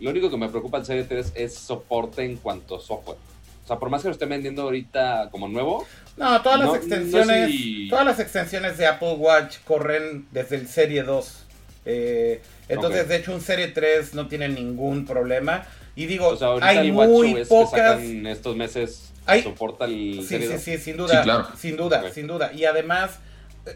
[0.00, 3.18] Lo único que me preocupa en Serie 3 es soporte en cuanto a software.
[3.64, 5.86] O sea, por más que lo estén vendiendo ahorita como nuevo,
[6.16, 10.56] No, todas las no extensiones, sé si- todas las extensiones de Apple Watch corren desde
[10.56, 11.44] el Serie 2.
[11.84, 15.64] Eh, entonces, de hecho, un Serie 3 no tiene ningún problema.
[15.94, 17.70] Y digo, o sea, ahorita hay el muy WatchOS que pocas.
[18.00, 20.62] sacan estos meses Hay- soporta el Sí, Serie sí, 2.
[20.62, 21.16] sí, sin duda.
[21.18, 21.48] Sí, claro.
[21.56, 22.52] Sin duda, sin duda.
[22.52, 23.18] Y además,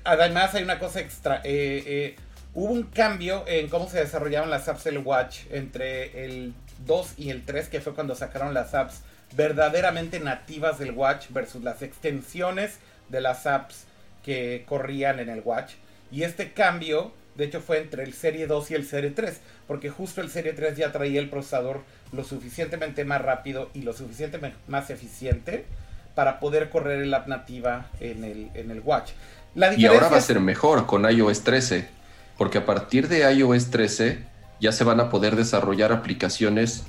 [0.05, 1.41] además hay una cosa extra.
[1.45, 2.17] eh, eh,
[2.55, 6.55] hubo un cambio en cómo se desarrollaban las apps del Watch entre el
[6.87, 9.03] 2 y el 3, que fue cuando sacaron las apps
[9.35, 13.85] verdaderamente nativas del Watch versus las extensiones de las apps
[14.25, 15.73] que corrían en el Watch.
[16.11, 19.91] Y este cambio, de hecho, fue entre el Serie 2 y el Serie 3, porque
[19.91, 24.59] justo el Serie 3 ya traía el procesador lo suficientemente más rápido y lo suficientemente
[24.69, 25.67] más eficiente
[26.15, 29.11] para poder correr el app nativa en el, en el Watch.
[29.55, 31.89] La Y ahora va a ser mejor con iOS 13,
[32.39, 34.19] porque a partir de iOS 13
[34.61, 36.85] ya se van a poder desarrollar aplicaciones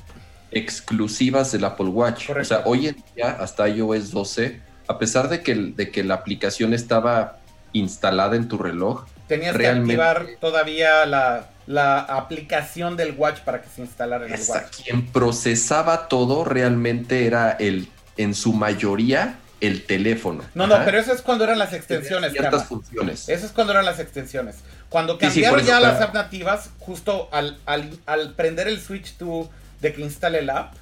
[0.52, 2.28] exclusivas del Apple Watch.
[2.28, 2.42] Correcto.
[2.56, 6.16] O sea, hoy en día, hasta iOS 12, a pesar de que, de que la
[6.16, 7.40] aplicación estaba
[7.74, 13.62] instalada en tu reloj, tenías realmente- que activar todavía la, la aplicación del Watch para
[13.62, 14.84] que se instalara en el Watch.
[14.84, 20.44] quien procesaba todo realmente era el, en su mayoría, el teléfono.
[20.54, 23.28] No, no, pero eso es cuando eran las extensiones, ciertas funciones.
[23.28, 24.58] Eso es cuando eran las extensiones.
[24.88, 26.14] Cuando Sí, sí, cambiaron eso, ya las claro.
[26.14, 29.50] nativas, justo al, al, al prender el switch to
[29.82, 30.74] de que instale el app,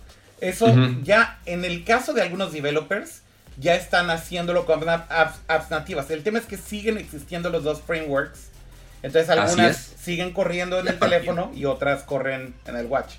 [0.41, 0.73] eso
[1.03, 3.21] ya en el caso de algunos developers
[3.57, 6.09] ya están haciéndolo con app- apps, apps nativas.
[6.11, 8.47] El tema es que siguen existiendo los dos frameworks.
[9.01, 13.13] Entonces algunas siguen corriendo en el partir- teléfono y otras corren en el watch.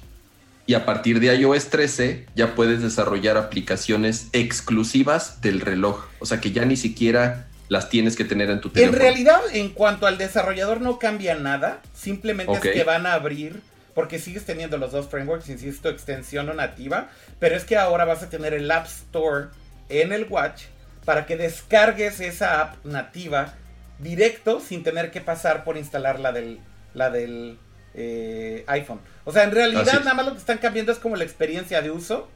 [0.66, 6.04] Y a partir de iOS 13 ya puedes desarrollar aplicaciones exclusivas del reloj.
[6.18, 8.98] O sea que ya ni siquiera las tienes que tener en tu En teléfono.
[8.98, 13.60] realidad, en cuanto al desarrollador no cambia nada, simplemente es que van a abrir,
[13.96, 17.08] porque sigues teniendo los dos frameworks, insisto, extensión o nativa,
[17.40, 19.46] pero es que ahora vas a tener el App Store
[19.88, 20.64] en el Watch
[21.06, 23.54] para que descargues esa app nativa
[23.98, 26.60] directo sin tener que pasar por instalar la del,
[26.92, 27.58] la del
[27.94, 29.00] eh, iPhone.
[29.24, 31.90] O sea, en realidad nada más lo que están cambiando es como la experiencia de
[31.90, 32.28] uso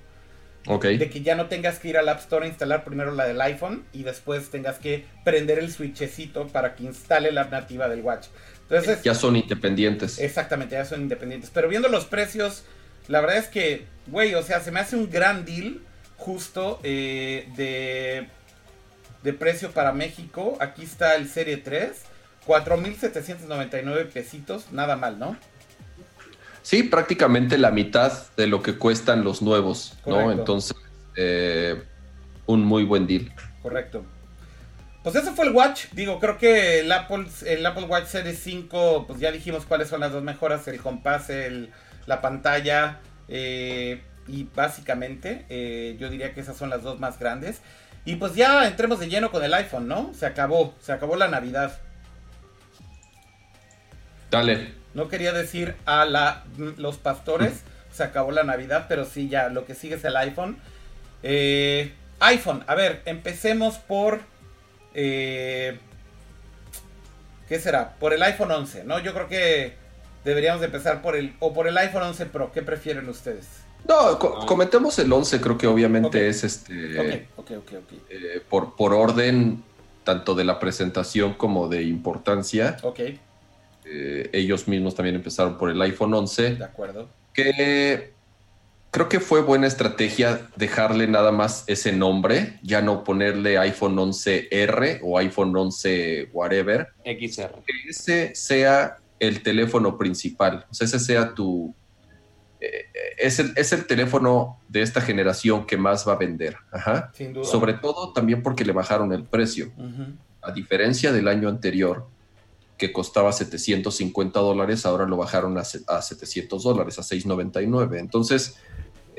[0.67, 0.87] Ok.
[0.87, 3.41] de que ya no tengas que ir al App Store a instalar primero la del
[3.43, 8.01] iPhone y después tengas que prender el switchecito para que instale la app nativa del
[8.01, 8.29] Watch.
[8.71, 10.19] Entonces, Ya son independientes.
[10.21, 11.51] exactamente, ya son independientes.
[11.53, 12.63] Pero viendo los precios,
[13.09, 15.81] la verdad es que, güey, o sea, se me hace un gran deal
[16.17, 18.29] justo eh, de,
[19.25, 20.57] de precio para México.
[20.61, 21.91] Aquí está el Serie 3,
[22.47, 25.37] 4.799 pesitos, nada mal, ¿no?
[26.63, 30.31] Sí, prácticamente la mitad de lo que cuestan los nuevos, ¿no?
[30.31, 30.77] Entonces,
[31.17, 31.83] eh,
[32.47, 33.33] un muy buen deal.
[33.63, 34.05] Correcto.
[35.03, 35.87] Pues ese fue el Watch.
[35.93, 40.01] Digo, creo que el Apple, el Apple Watch Series 5, pues ya dijimos cuáles son
[40.01, 41.71] las dos mejoras, el compás, el,
[42.07, 43.01] la pantalla.
[43.29, 47.61] eh, y básicamente, eh, yo diría que esas son las dos más grandes.
[48.05, 50.13] Y pues ya entremos de lleno con el iPhone, ¿no?
[50.15, 51.79] Se acabó, se acabó la Navidad.
[54.31, 54.73] Dale.
[54.95, 59.65] No quería decir a la, los pastores, se acabó la Navidad, pero sí, ya lo
[59.65, 60.59] que sigue es el iPhone.
[61.23, 64.30] Eh, iPhone, a ver, empecemos por...
[64.95, 65.79] eh,
[67.49, 67.95] ¿Qué será?
[67.99, 68.99] Por el iPhone 11, ¿no?
[69.01, 69.75] Yo creo que
[70.25, 71.35] deberíamos de empezar por el...
[71.41, 73.47] O por el iPhone 11 Pro, ¿qué prefieren ustedes?
[73.89, 77.93] No, co- comentemos el 11, creo que obviamente es este ok, ok, ok, ok.
[78.11, 79.65] eh, por, por orden
[80.05, 82.77] tanto de la presentación como de importancia.
[82.83, 83.01] Ok,
[83.93, 87.09] Eh, ellos mismos también empezaron por el iPhone 11, de acuerdo.
[87.33, 88.13] que
[88.91, 95.01] creo que fue buena estrategia dejarle nada más ese nombre, ya no ponerle iPhone 11R
[95.03, 96.89] o iPhone 11 whatever.
[97.05, 97.63] XR.
[97.67, 101.75] Que ese sea el teléfono principal, o sea, ese sea tu...
[102.61, 102.87] eh,
[103.19, 106.57] es, el, es el teléfono de esta generación que más va a vender.
[106.73, 107.11] Ajá.
[107.15, 107.45] Sin duda.
[107.45, 109.73] Sobre todo también porque le bajaron el precio.
[110.43, 112.07] A diferencia del año anterior,
[112.79, 117.99] que costaba 750 dólares, ahora lo bajaron a, a 700 dólares, a 699.
[117.99, 118.57] Entonces,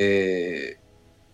[0.03, 0.79] eh,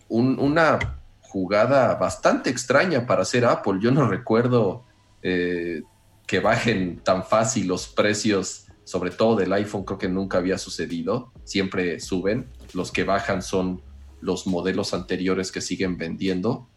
[0.08, 0.78] un- una
[1.20, 3.78] jugada bastante extraña para hacer Apple.
[3.80, 4.84] Yo no recuerdo
[5.22, 5.82] eh,
[6.26, 11.32] que bajen tan fácil los precios, sobre todo del iPhone, creo que nunca había sucedido.
[11.44, 12.50] Siempre suben.
[12.74, 13.82] Los que bajan son
[14.20, 16.68] los modelos anteriores que siguen vendiendo.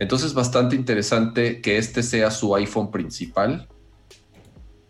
[0.00, 3.68] Entonces, bastante interesante que este sea su iPhone principal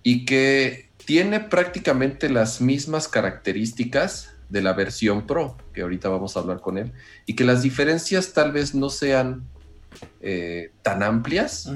[0.02, 6.40] y que tiene prácticamente las mismas características de la versión Pro, que ahorita vamos a
[6.40, 6.92] hablar con él,
[7.26, 9.42] y que las diferencias tal vez no sean
[10.20, 11.68] eh, tan amplias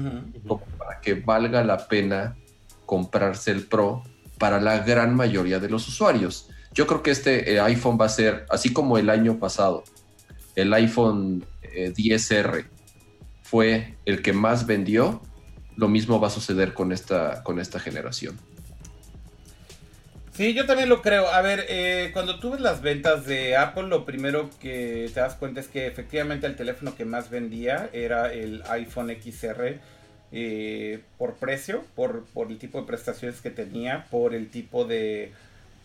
[0.47, 2.37] como para que valga la pena
[2.85, 4.01] comprarse el Pro
[4.37, 6.49] para la gran mayoría de los usuarios.
[6.73, 9.83] Yo creo que este eh, iPhone va a ser, así como el año pasado,
[10.55, 12.65] el iPhone eh, 10R
[13.43, 15.21] fue el que más vendió,
[15.75, 18.37] lo mismo va a suceder con esta, con esta generación.
[20.39, 21.27] Sí, yo también lo creo.
[21.27, 25.35] A ver, eh, cuando tú ves las ventas de Apple, lo primero que te das
[25.35, 29.79] cuenta es que efectivamente el teléfono que más vendía era el iPhone XR
[30.31, 35.33] eh, por precio, por, por el tipo de prestaciones que tenía, por el tipo de,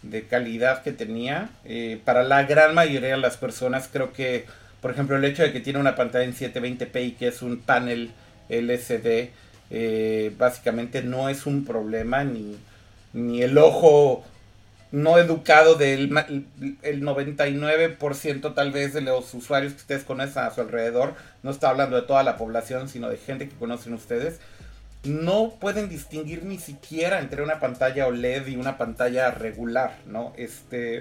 [0.02, 1.50] de calidad que tenía.
[1.64, 4.44] Eh, para la gran mayoría de las personas creo que,
[4.80, 7.58] por ejemplo, el hecho de que tiene una pantalla en 720p y que es un
[7.58, 8.12] panel
[8.48, 9.30] LCD,
[10.38, 12.56] básicamente no es un problema ni,
[13.14, 14.24] ni el ojo
[14.94, 16.02] no educado del
[16.82, 21.70] el 99% tal vez de los usuarios que ustedes conocen a su alrededor, no está
[21.70, 24.38] hablando de toda la población, sino de gente que conocen ustedes,
[25.02, 30.32] no pueden distinguir ni siquiera entre una pantalla OLED y una pantalla regular, ¿no?
[30.36, 30.98] Este,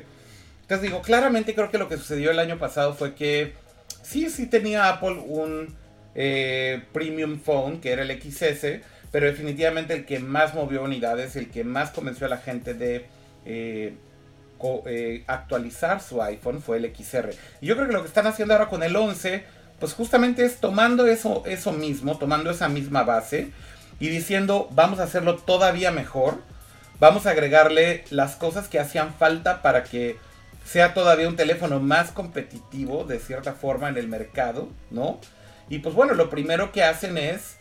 [0.61, 3.53] entonces digo, claramente creo que lo que sucedió el año pasado fue que
[4.01, 5.75] sí, sí tenía Apple un
[6.15, 8.79] eh, premium phone, que era el XS,
[9.11, 13.05] pero definitivamente el que más movió unidades, el que más convenció a la gente de
[13.45, 13.95] eh,
[14.57, 17.35] co- eh, actualizar su iPhone fue el XR.
[17.61, 19.43] Y yo creo que lo que están haciendo ahora con el 11,
[19.79, 23.51] pues justamente es tomando eso, eso mismo, tomando esa misma base
[23.99, 26.39] y diciendo, vamos a hacerlo todavía mejor,
[26.99, 30.17] vamos a agregarle las cosas que hacían falta para que
[30.65, 35.19] sea todavía un teléfono más competitivo de cierta forma en el mercado, ¿no?
[35.69, 37.57] Y pues bueno, lo primero que hacen es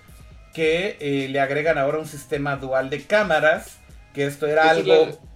[0.54, 3.78] que eh, le agregan ahora un sistema dual de cámaras,
[4.14, 5.06] que esto era Eso es algo...
[5.06, 5.31] la-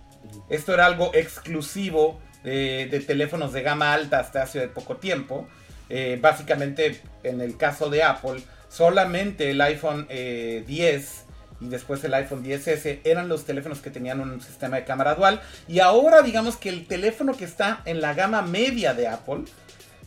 [0.48, 5.46] Esto era algo exclusivo de, teléfonos de gama alta hasta hace poco tiempo.
[5.88, 11.24] Eh, básicamente, en el caso de Apple, solamente el iPhone eh, 10
[11.60, 15.40] y después el iPhone 10S eran los teléfonos que tenían un sistema de cámara dual.
[15.68, 19.44] Y ahora digamos que el teléfono que está en la gama media de Apple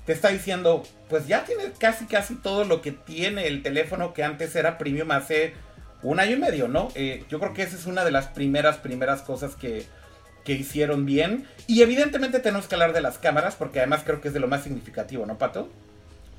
[0.06, 4.24] te está diciendo, pues ya tiene casi casi todo lo que tiene el teléfono que
[4.24, 5.54] antes era premium hace
[6.02, 6.90] un año y medio, ¿no?
[6.96, 9.86] Eh, yo creo que esa es una de las primeras, primeras cosas que,
[10.50, 11.46] que hicieron bien.
[11.68, 14.48] Y evidentemente tenemos que hablar de las cámaras, porque además creo que es de lo
[14.48, 15.70] más significativo, ¿no, Pato?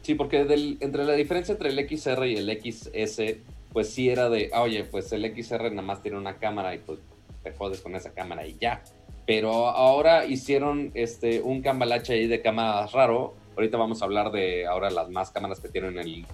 [0.02, 0.40] Sí, porque
[0.80, 3.36] entre la diferencia entre el XR y el XS,
[3.72, 6.78] pues sí era de, ah, oye, pues el XR nada más tiene una cámara y
[6.78, 6.98] pues
[7.44, 8.82] te jodes con esa cámara y ya.
[9.28, 13.34] Pero ahora hicieron este un cambalache ahí de cámaras raro.
[13.54, 16.26] Ahorita vamos a hablar de ahora las más cámaras que tienen en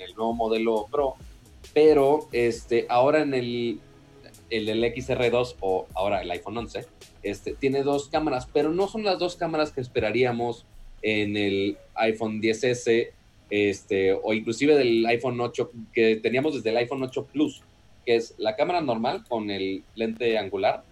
[0.00, 1.16] el nuevo modelo Pro.
[1.74, 3.80] Pero este, ahora en el,
[4.48, 6.86] el, el XR2 o ahora el iPhone 11,
[7.22, 10.66] este, tiene dos cámaras, pero no son las dos cámaras que esperaríamos
[11.02, 13.10] en el iPhone 10S
[13.50, 17.62] este, o inclusive del iPhone 8 que teníamos desde el iPhone 8 Plus,
[18.04, 20.82] que es la cámara normal con el lente angular,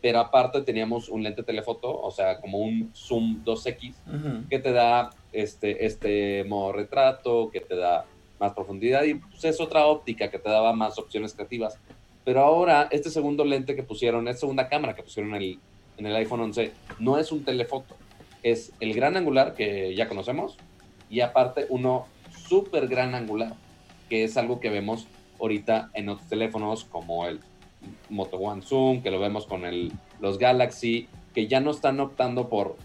[0.00, 4.48] pero aparte teníamos un lente telefoto, o sea, como un zoom 2X Ujú.
[4.48, 8.04] que te da este, este modo retrato, que te da
[8.40, 11.78] más profundidad y pues, es otra óptica que te daba más opciones creativas.
[12.24, 15.58] Pero ahora, este segundo lente que pusieron, esta segunda cámara que pusieron en el,
[15.96, 17.96] en el iPhone 11, no es un telefoto,
[18.42, 20.56] es el gran angular que ya conocemos
[21.10, 23.54] y aparte uno súper gran angular,
[24.08, 25.08] que es algo que vemos
[25.40, 27.40] ahorita en otros teléfonos como el
[28.08, 32.48] Moto One Zoom, que lo vemos con el, los Galaxy, que ya no están optando
[32.48, 32.76] por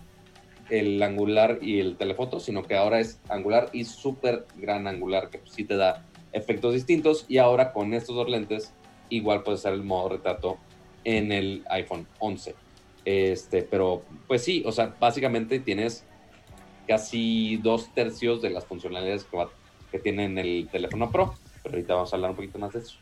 [0.69, 5.39] el angular y el telefoto, sino que ahora es angular y súper gran angular, que
[5.45, 6.03] sí te da
[6.33, 7.25] efectos distintos.
[7.27, 8.73] Y ahora con estos dos lentes,
[9.09, 10.57] igual puede ser el modo retrato
[11.03, 12.55] en el iPhone 11.
[13.05, 16.03] Este, pero pues sí, o sea, básicamente tienes
[16.87, 19.37] casi dos tercios de las funcionalidades que,
[19.91, 21.35] que tiene en el teléfono Pro.
[21.63, 22.97] Pero ahorita vamos a hablar un poquito más de eso.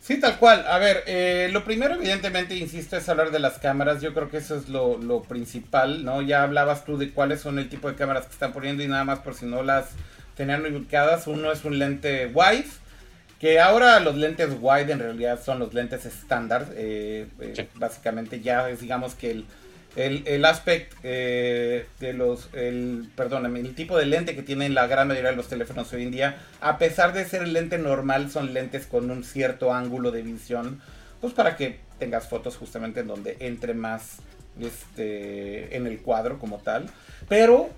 [0.00, 0.64] Sí, tal cual.
[0.66, 4.00] A ver, eh, lo primero, evidentemente, insisto, es hablar de las cámaras.
[4.00, 6.22] Yo creo que eso es lo, lo principal, ¿no?
[6.22, 9.04] Ya hablabas tú de cuáles son el tipo de cámaras que están poniendo y nada
[9.04, 9.90] más por si no las
[10.34, 11.26] tenían ubicadas.
[11.26, 12.70] Uno es un lente wide,
[13.38, 16.66] que ahora los lentes wide en realidad son los lentes estándar.
[16.74, 17.68] eh, eh, Sí.
[17.74, 19.44] Básicamente ya es, digamos que el,
[19.96, 24.86] el, el aspect eh, de los, el, perdóname, el tipo de lente que tienen la
[24.86, 28.52] gran mayoría de los teléfonos hoy en día, a pesar de ser lente normal, son
[28.54, 30.80] lentes con un cierto ángulo de visión,
[31.20, 34.18] pues para que tengas fotos justamente en donde entre más
[34.60, 36.88] este, en el cuadro como tal.
[37.28, 37.70] Pero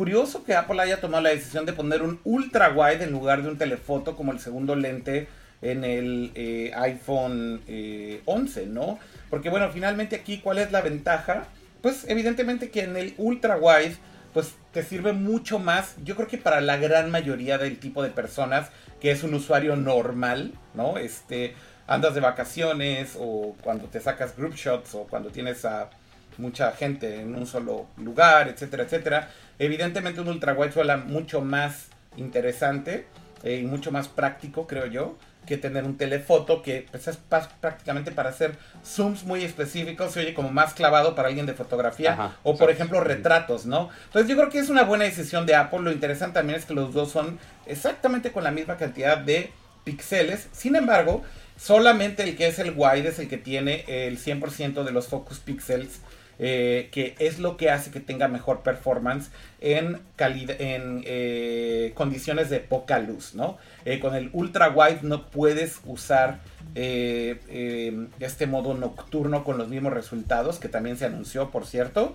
[0.00, 3.50] curioso que Apple haya tomado la decisión de poner un ultra wide en lugar de
[3.50, 5.28] un telefoto como el segundo lente
[5.60, 8.98] en el eh, iPhone eh, 11, ¿no?
[9.28, 11.48] Porque bueno, finalmente aquí, ¿cuál es la ventaja?
[11.82, 13.94] Pues evidentemente que en el ultra wide,
[14.32, 18.08] pues te sirve mucho más, yo creo que para la gran mayoría del tipo de
[18.08, 18.70] personas
[19.02, 20.96] que es un usuario normal, ¿no?
[20.96, 21.52] Este,
[21.86, 25.90] andas de vacaciones o cuando te sacas group shots o cuando tienes a
[26.38, 29.30] mucha gente en un solo lugar, etcétera, etcétera.
[29.60, 33.06] Evidentemente un ultra wide suena mucho más interesante
[33.44, 37.18] eh, y mucho más práctico, creo yo, que tener un telefoto que pues, es
[37.60, 42.14] prácticamente para hacer zooms muy específicos, se oye como más clavado para alguien de fotografía
[42.14, 43.90] Ajá, o por ejemplo retratos, ¿no?
[44.06, 45.80] Entonces yo creo que es una buena decisión de Apple.
[45.80, 49.52] Lo interesante también es que los dos son exactamente con la misma cantidad de
[49.84, 50.48] píxeles.
[50.52, 51.22] Sin embargo,
[51.58, 55.38] solamente el que es el wide es el que tiene el 100% de los focus
[55.38, 56.00] pixels.
[56.42, 59.30] Eh, que es lo que hace que tenga mejor performance
[59.60, 63.58] en, en eh, condiciones de poca luz, ¿no?
[63.84, 66.40] Eh, con el ultra wide no puedes usar
[66.74, 72.14] este modo nocturno con los mismos resultados, que también se anunció, por cierto.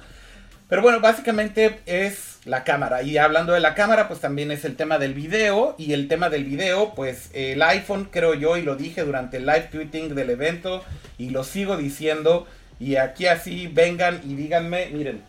[0.68, 3.04] Pero bueno, básicamente es la cámara.
[3.04, 5.76] Y hablando de la cámara, pues también es el tema del video.
[5.78, 9.46] Y el tema del video, pues el iPhone, creo yo, y lo dije durante el
[9.46, 10.84] live tweeting del evento,
[11.20, 12.48] y lo sigo diciendo.
[12.80, 15.24] Y aquí así vengan y díganme, miren,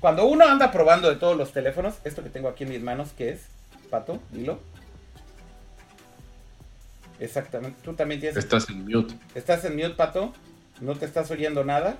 [0.00, 3.10] cuando uno anda probando de todos los teléfonos, esto que tengo aquí en mis manos,
[3.16, 3.40] ¿qué es?
[3.90, 4.60] Pato, dilo.
[7.18, 8.38] Exactamente, tú también tienes...
[8.38, 9.14] Estás en mute.
[9.34, 10.32] ¿Estás en mute, Pato?
[10.80, 11.96] ¿No te estás oyendo nada?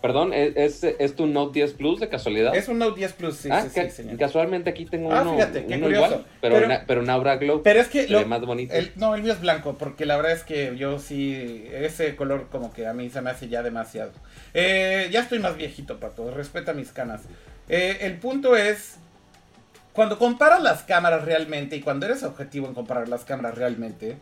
[0.00, 2.54] Perdón, ¿es, es, tu Note 10 Plus de casualidad?
[2.54, 4.16] Es un Note 10 Plus, sí, ah, sí, sí, señor.
[4.16, 6.06] casualmente aquí tengo Ah, uno, fíjate, qué uno curioso.
[6.06, 6.54] igual, pero,
[6.86, 7.62] Pero- en Aura Glow.
[7.64, 8.72] Pero es que lo- más bonito.
[8.74, 12.46] el- no, el mío es blanco, porque la verdad es que yo sí, ese color
[12.48, 14.12] como que a mí se me hace ya demasiado.
[14.54, 17.22] Eh, ya estoy más viejito, Pato, respeta mis canas.
[17.68, 18.98] Eh, el punto es,
[19.92, 24.16] cuando comparas las cámaras realmente y cuando eres objetivo en comparar las cámaras realmente,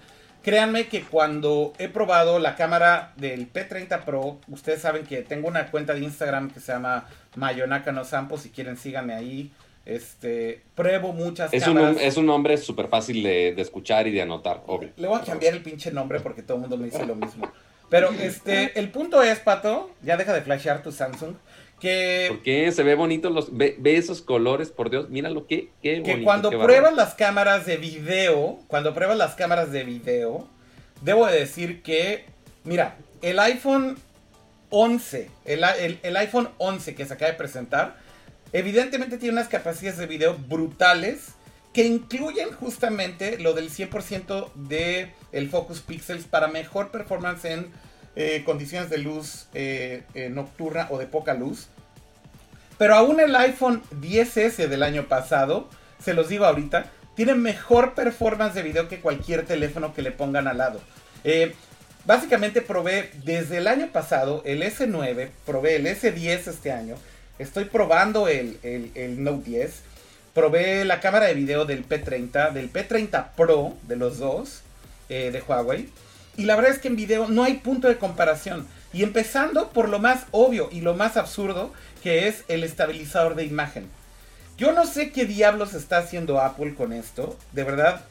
[0.46, 5.72] créanme que cuando he probado la cámara del P30 Pro, ustedes saben que tengo una
[5.72, 9.50] cuenta de Instagram que se llama Mayonaka no Sampo, si quieren síganme ahí.
[9.84, 11.96] Este, pruebo muchas es, un, cámaras.
[12.00, 14.90] es un nombre súper fácil de, de escuchar y de anotar, obvio.
[14.96, 17.50] Le voy a cambiar el pinche nombre porque todo el mundo me dice lo mismo.
[17.88, 21.34] Pero este, el punto es, Pato, ya deja de flashear tu Samsung,
[21.80, 26.00] que, Porque se ve bonito los ve, ve esos colores, por Dios, qué qué que
[26.00, 26.24] bonito.
[26.24, 30.48] cuando qué pruebas las cámaras de video, cuando pruebas las cámaras de video,
[31.02, 32.24] debo de decir que,
[32.64, 33.98] mira, el iPhone
[34.70, 37.96] 11, el, el- el iPhone 11 que se acaba de presentar,
[38.52, 41.32] evidentemente tiene unas capacidades de video brutales
[41.72, 47.70] que incluyen justamente lo del 100% de el focus pixels para mejor performance en
[48.16, 51.68] eh, condiciones de luz eh, eh, nocturna o de poca luz.
[52.78, 55.68] Pero aún el iPhone 10S del año pasado,
[56.02, 60.46] se los digo ahorita, tiene mejor performance de video que cualquier teléfono que le pongan
[60.48, 60.80] al lado.
[62.04, 66.94] Básicamente probé desde el año pasado el S9, probé el S10 este año,
[67.40, 69.72] estoy probando el, el- Note 10,
[70.34, 74.62] probé la cámara de video del P30, del P30 Pro, de los dos,
[75.08, 75.88] de Huawei.
[76.36, 78.66] Y la verdad es que en video no hay punto de comparación.
[78.92, 81.72] Y empezando por lo más obvio y lo más absurdo,
[82.02, 83.88] que es el estabilizador de imagen.
[84.56, 87.38] Yo no sé qué diablos está haciendo Apple con esto.
[87.52, 88.02] De verdad,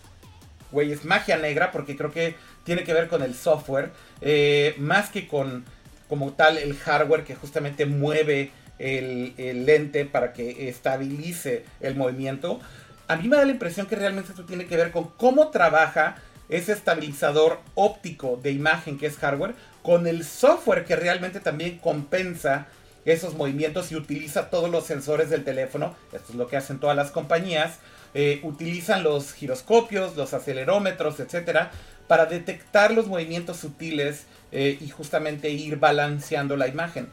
[0.72, 3.92] güey, es magia negra porque creo que tiene que ver con el software.
[4.22, 5.66] eh, más que con,
[6.08, 12.60] como tal, el hardware que justamente mueve el, el lente para que estabilice el movimiento.
[13.08, 16.18] A mí me da la impresión que realmente esto tiene que ver con cómo trabaja
[16.50, 22.68] ese estabilizador óptico de imagen que es hardware con el software que realmente también compensa
[23.06, 25.96] esos movimientos y utiliza todos los sensores del teléfono.
[26.12, 27.78] Esto es lo que hacen todas las compañías.
[28.16, 31.72] Eh, utilizan los giroscopios, los acelerómetros, etcétera,
[32.08, 37.08] para detectar los movimientos sutiles eh, y justamente ir balanceando la imagen.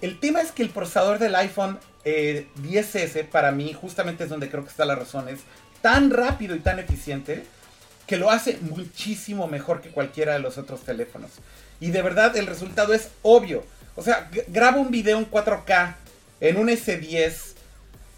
[0.00, 4.48] El tema es que el procesador del iPhone eh, 10S para mí justamente es donde
[4.48, 5.28] creo que está la razón.
[5.28, 5.40] Es
[5.82, 7.44] tan rápido y tan eficiente
[8.06, 11.30] que lo hace muchísimo mejor que cualquiera de los otros teléfonos.
[11.80, 13.64] Y de verdad el resultado es obvio.
[13.96, 15.94] O sea, graba un video en 4K
[16.40, 17.54] en un S10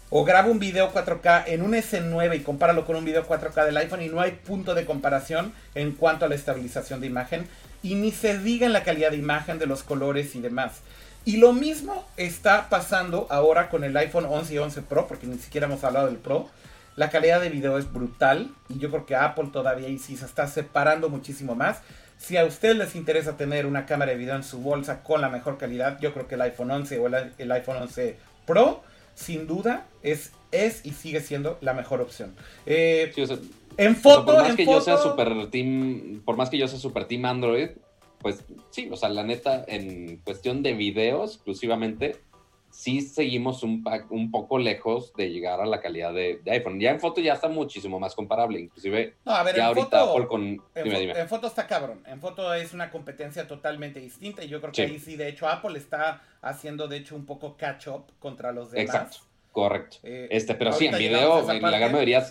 [0.09, 3.77] o graba un video 4K en un S9 y compáralo con un video 4K del
[3.77, 7.47] iPhone y no hay punto de comparación en cuanto a la estabilización de imagen
[7.83, 10.81] y ni se diga en la calidad de imagen de los colores y demás.
[11.25, 15.37] Y lo mismo está pasando ahora con el iPhone 11 y 11 Pro, porque ni
[15.37, 16.49] siquiera hemos hablado del Pro.
[16.99, 20.47] La calidad de video es brutal y yo creo que Apple todavía sí se está
[20.47, 21.81] separando muchísimo más.
[22.17, 25.29] Si a ustedes les interesa tener una cámara de video en su bolsa con la
[25.29, 28.83] mejor calidad, yo creo que el iPhone 11 o el, el iPhone 11 Pro,
[29.15, 32.35] sin duda, es, es y sigue siendo la mejor opción.
[32.65, 33.37] Eh, Sí, o sea,
[33.77, 36.57] en o sea, foto, por más en que yo sea super team, por más que
[36.57, 37.69] yo sea super team Android,
[38.19, 42.17] pues sí, o sea, la neta, en cuestión de videos exclusivamente,
[42.71, 46.79] sí seguimos un, un poco lejos de llegar a la calidad de, de iPhone.
[46.79, 49.99] Ya en foto ya está muchísimo más comparable, inclusive No, a ver, ya en ahorita
[49.99, 50.41] foto, Apple con...
[50.43, 51.19] En, fo- dime.
[51.19, 52.03] en foto está cabrón.
[52.07, 54.43] En foto es una competencia totalmente distinta.
[54.43, 54.91] Y yo creo que Sí.
[54.93, 58.71] ahí sí, de hecho, Apple está haciendo, de hecho, un poco catch up contra los
[58.71, 58.85] demás.
[58.95, 59.17] Exacto,
[59.51, 59.97] correcto.
[60.03, 62.25] Eh, Este, pero sí, en video, en la gran mayoría,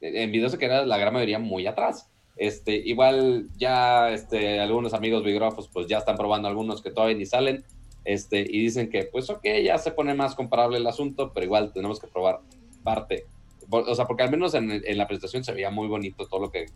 [0.00, 2.10] en video se queda la gran mayoría muy atrás.
[2.36, 7.24] Este, igual ya este, algunos amigos biógrafos pues ya están probando algunos que todavía ni
[7.24, 7.64] salen.
[8.06, 11.72] Este, y dicen que, pues ok, ya se pone más comparable el asunto, pero igual
[11.72, 12.38] tenemos que probar
[12.84, 13.26] parte.
[13.68, 16.50] O sea, porque al menos en, en la presentación se veía muy bonito todo lo
[16.52, 16.66] que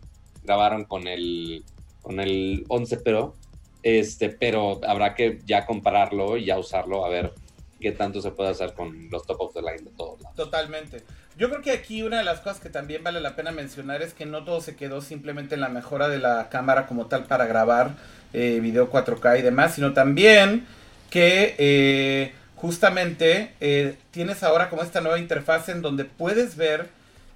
[0.43, 1.63] grabaron con el,
[2.01, 3.33] con el 11 Pro.
[3.81, 7.33] Este, pero habrá que ya compararlo y ya usarlo a ver
[7.79, 10.35] qué tanto se puede hacer con los top of the line de todos lados.
[10.35, 11.01] Totalmente.
[11.37, 14.13] Yo creo que aquí una de las cosas que también vale la pena mencionar es
[14.13, 17.45] que no todo se quedó simplemente en la mejora de la cámara como tal para
[17.45, 17.95] grabar
[18.33, 20.67] eh, video 4K y demás, sino también
[21.11, 26.87] que eh, justamente eh, tienes ahora como esta nueva interfaz en donde puedes ver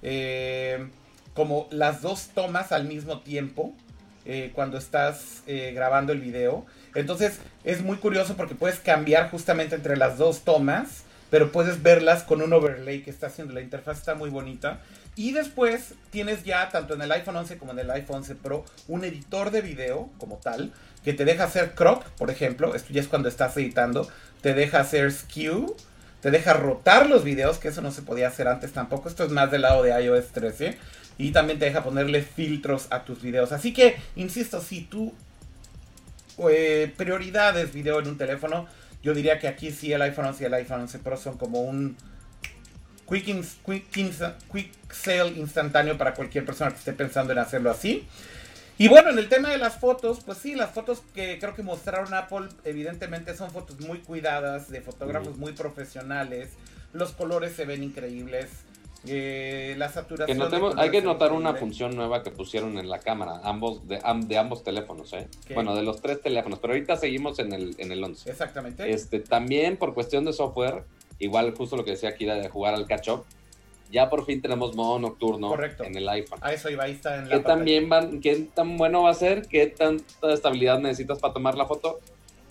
[0.02, 0.88] eh,
[1.34, 3.72] como las dos tomas al mismo tiempo
[4.54, 6.66] cuando estás grabando el video.
[6.96, 12.24] Entonces es muy curioso porque puedes cambiar justamente entre las dos tomas, pero puedes verlas
[12.24, 13.54] con un overlay que está haciendo.
[13.54, 14.80] La interfaz está muy bonita.
[15.14, 18.64] Y después tienes ya, tanto en el iPhone 11 como en el iPhone 11 Pro,
[18.88, 20.72] un editor de video como tal,
[21.06, 22.74] que te deja hacer crop, por ejemplo.
[22.74, 24.10] Esto ya es cuando estás editando.
[24.40, 25.76] Te deja hacer skew.
[26.20, 29.08] Te deja rotar los videos, que eso no se podía hacer antes tampoco.
[29.08, 30.76] Esto es más del lado de iOS 13.
[31.16, 33.52] Y también te deja ponerle filtros a tus videos.
[33.52, 35.14] Así que, insisto, si tú
[36.50, 38.66] eh, prioridades video en un teléfono,
[39.00, 41.60] yo diría que aquí sí el iPhone 11 y el iPhone 11 Pro son como
[41.60, 41.96] un
[43.08, 48.08] quick, quick sale instantáneo para cualquier persona que esté pensando en hacerlo así.
[48.78, 51.62] Y bueno, en el tema de las fotos, pues sí, las fotos que creo que
[51.62, 56.50] mostraron Apple, evidentemente son fotos muy cuidadas, de fotógrafos muy profesionales.
[56.92, 58.50] Los colores se ven increíbles.
[59.08, 60.36] eh, la saturación.
[60.36, 64.26] notemos, hay que notar una función nueva que pusieron en la cámara, ambos de, am-
[64.26, 65.28] de ambos teléfonos, ¿eh?
[65.46, 65.54] ¿Qué?
[65.54, 68.28] Bueno, de los tres teléfonos, pero ahorita seguimos en el, en el 11.
[68.30, 68.90] Exactamente.
[68.90, 70.82] Este, también por cuestión de software,
[71.20, 73.24] igual justo lo que decía Kira de jugar al catch up,
[73.90, 75.84] ya por fin tenemos modo nocturno Correcto.
[75.84, 76.38] en el iPhone.
[76.42, 79.14] A eso iba, ahí está en la ¿Qué también van, qué tan bueno va a
[79.14, 79.46] ser?
[79.48, 81.98] ¿Qué tanta estabilidad necesitas para tomar la foto?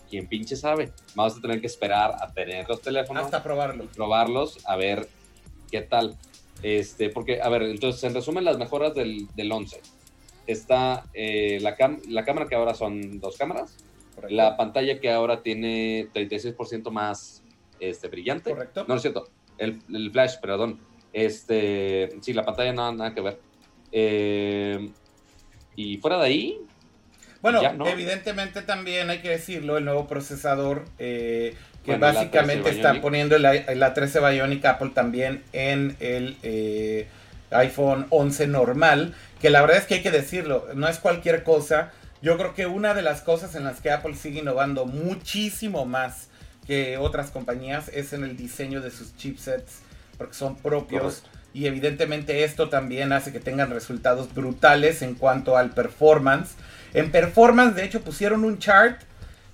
[0.10, 0.92] ¿Quién pinche sabe?
[1.16, 3.86] Vamos a tener que esperar a tener los teléfonos Hasta probarlo.
[3.96, 5.08] probarlos, a ver
[5.72, 6.16] qué tal.
[6.64, 9.82] Este, porque, a ver, entonces, en resumen, las mejoras del, del 11.
[10.48, 13.76] Está eh, la, cam- la cámara que ahora son dos cámaras,
[14.14, 14.36] Correcto.
[14.36, 17.44] la pantalla que ahora tiene 36% más
[17.80, 18.52] este, brillante.
[18.52, 18.82] Correcto.
[18.84, 20.80] No, no es cierto, el, el flash, perdón.
[21.16, 23.40] Este, sí, la pantalla nada, nada que ver.
[23.94, 24.92] Eh,
[25.78, 26.60] y fuera de ahí,
[27.42, 27.88] Bueno, Ya, ¿no?
[27.88, 31.56] evidentemente también hay que decirlo, el nuevo procesador eh,
[31.86, 33.02] que Bueno, básicamente A13 está Bionic.
[33.02, 37.08] poniendo el, i- el A13 Bionic Apple también en el eh,
[37.52, 41.94] iPhone 11 normal, que la verdad es que hay que decirlo, no es cualquier cosa.
[42.22, 46.30] Yo creo que una de las cosas en las que Apple sigue innovando muchísimo más
[46.66, 49.82] que otras compañías es en el diseño de sus chipsets,
[50.18, 51.22] porque son propios.
[51.22, 51.30] Correcto.
[51.54, 56.56] Y evidentemente esto también hace que tengan resultados brutales en cuanto al performance.
[56.94, 59.02] En performance, de hecho, pusieron un chart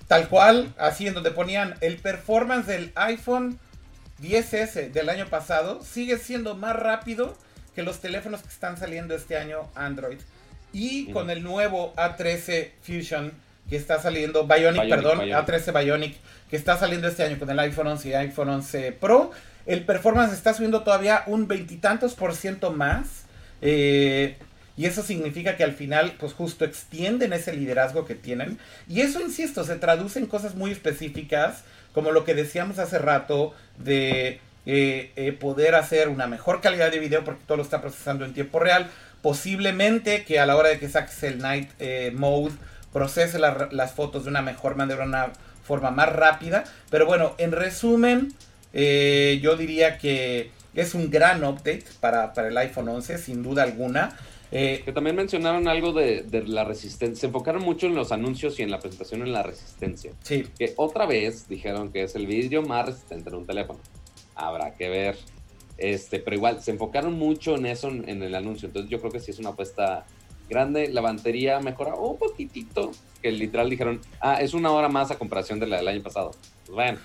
[0.07, 3.59] tal cual, así en donde ponían el performance del iPhone
[4.21, 7.38] 10S del año pasado sigue siendo más rápido
[7.75, 10.19] que los teléfonos que están saliendo este año Android.
[10.73, 13.31] Y con el nuevo A13 Fusion
[13.69, 15.47] que está saliendo, Bionic, Bionic, perdón, Bionic.
[15.47, 16.17] A13 Bionic
[16.49, 19.31] que está saliendo este año con el iPhone 11 y iPhone 11 Pro,
[19.65, 23.25] el performance está subiendo todavía un veintitantos por ciento más.
[23.61, 24.38] Eh,
[24.77, 28.57] y eso significa que al final, pues justo extienden ese liderazgo que tienen.
[28.88, 31.63] Y eso, insisto, se traduce en cosas muy específicas,
[31.93, 36.99] como lo que decíamos hace rato de eh, eh, poder hacer una mejor calidad de
[36.99, 38.89] video porque todo lo está procesando en tiempo real.
[39.21, 41.69] Posiblemente que a la hora de que saques el Night
[42.13, 42.53] Mode
[42.91, 45.33] procese la- las fotos de una mejor manera, de una
[45.63, 46.63] forma más rápida.
[46.89, 48.33] Pero bueno, en resumen,
[48.73, 53.64] eh, yo diría que es un gran update para, para el iPhone 11, sin duda
[53.64, 54.18] alguna.
[54.53, 57.22] Eh, Que también mencionaron algo de, de la resistencia.
[57.22, 60.11] Se enfocaron mucho en los anuncios y en la presentación en la resistencia.
[60.23, 63.80] sí, Que otra vez dijeron que es el vidrio más resistente en un teléfono.
[64.35, 65.18] Habrá que ver.
[65.77, 68.68] Este, pero igual, se enfocaron mucho en eso en, en el anuncio.
[68.68, 70.06] Entonces yo creo que sí es una apuesta
[70.49, 70.89] grande.
[70.89, 72.91] La batería mejora un poquitito.
[73.22, 76.31] Que literal dijeron, ah, es una hora más a comparación de la del año pasado.
[76.65, 76.99] Pues bueno,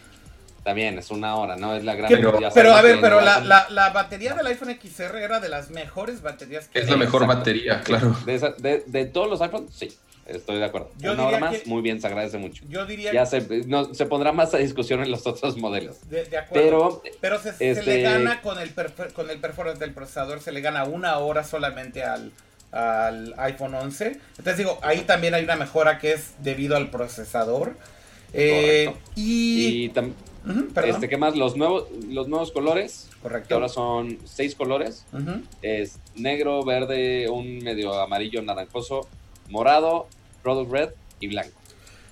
[0.67, 1.77] también es una hora, ¿no?
[1.77, 2.09] Es la gran...
[2.09, 5.17] Que- Pero- pero a ver, que pero la, iPhone- la- la batería del iPhone XR
[5.23, 7.39] era de las mejores baterías que Es la mejor Exacto.
[7.39, 8.17] batería, claro.
[8.27, 10.91] De, esa- de- de todos los iPhones, sí, estoy de acuerdo.
[10.99, 12.65] Yo Una hora más, que- muy bien, se agradece mucho.
[12.69, 15.99] Yo diría Ya se, no, se pondrá más a discusión en los otros modelos.
[16.11, 17.01] de, de acuerdo.
[17.01, 20.41] Pero Pero se, se este- le gana con el, perfor- con el performance del procesador,
[20.41, 22.33] se le gana una hora solamente al,
[22.73, 24.19] al iPhone 11.
[24.31, 27.77] Entonces digo, ahí también hay una mejora que es debido al procesador.
[28.33, 29.85] Eh, y...
[29.85, 30.13] y tam-
[30.85, 31.37] Este, ¿qué más?
[31.37, 33.55] Los nuevos, los nuevos colores, que Correcto.
[33.55, 35.05] ahora son seis colores.
[35.63, 39.09] Es negro, verde, un medio amarillo naranjoso,
[39.49, 40.07] morado,
[40.43, 40.91] product red
[41.21, 41.59] y blanco.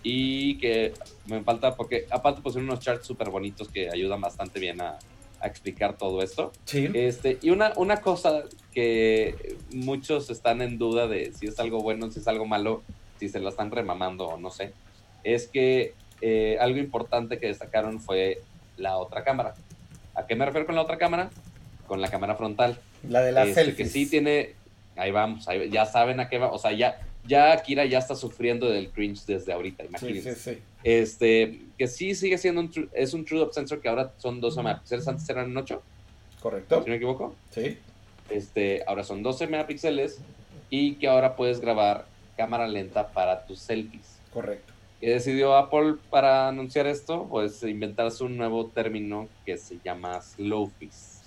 [0.02, 0.92] Y que
[1.26, 4.98] me falta, porque aparte pusieron unos charts súper bonitos que ayudan bastante bien a,
[5.40, 6.52] a explicar todo esto.
[6.64, 6.88] Sí.
[6.92, 8.42] Este, y una, una cosa
[8.72, 12.82] que muchos están en duda de si es algo bueno, si es algo malo,
[13.18, 14.72] si se la están remamando o no sé,
[15.22, 15.94] es que
[16.26, 18.40] eh, algo importante que destacaron fue
[18.78, 19.54] la otra cámara.
[20.14, 21.28] ¿A qué me refiero con la otra cámara?
[21.86, 22.78] Con la cámara frontal.
[23.06, 24.54] La de las Este, que sí tiene,
[24.96, 28.14] ahí vamos, ahí- ya saben a qué va, o sea, ya, ya Akira ya está
[28.14, 30.34] sufriendo del cringe desde ahorita, Sí, imagínense.
[30.34, 30.62] sí, sí.
[30.82, 34.40] Este, que sí sigue siendo un, true- es un True Depth Sensor que ahora son
[34.40, 35.82] 12 megapíxeles, antes eran 8,
[36.40, 36.76] Correcto.
[36.76, 37.34] si no me equivoco.
[37.50, 37.76] Sí.
[38.30, 40.20] Este, ahora son 12 megapíxeles
[40.70, 42.06] y que ahora puedes grabar
[42.38, 44.18] cámara lenta para tus selfies.
[44.32, 44.72] Correcto.
[45.04, 47.26] ¿Qué decidió Apple para anunciar esto?
[47.28, 51.20] Pues inventarse un nuevo término que se llama slowfies.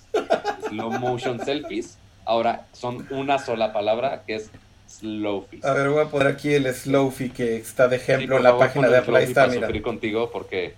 [0.68, 2.00] Slow motion selfies.
[2.26, 4.50] Ahora son una sola palabra que es
[4.90, 5.64] slowfies.
[5.64, 8.66] A ver, voy a poner aquí el Slowfy que está de ejemplo en la favor,
[8.66, 9.16] página de Apple.
[9.16, 9.82] Ahí slowfie está, mira.
[9.84, 10.74] contigo porque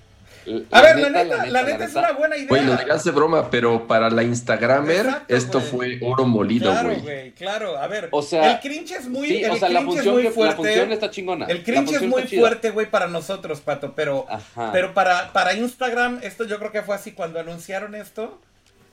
[0.71, 2.47] A ver, la neta, la neta es una buena idea.
[2.49, 5.97] Güey, lo digas de broma, pero para la Instagramer, Exacto, esto güey.
[5.99, 7.01] fue oro molido, Claro, güey.
[7.01, 7.77] güey, claro.
[7.77, 10.03] A ver, O sea, el cringe es muy, Sí, el o sea, la cringe es
[10.05, 10.55] función, muy que- la fuerte.
[10.55, 11.45] función está chingona.
[11.45, 14.71] el cringe es función muy fuerte, güey, para nosotros, Pato, pero, Ajá.
[14.71, 18.39] pero para, para Instagram, esto yo creo que fue así cuando anunciaron esto.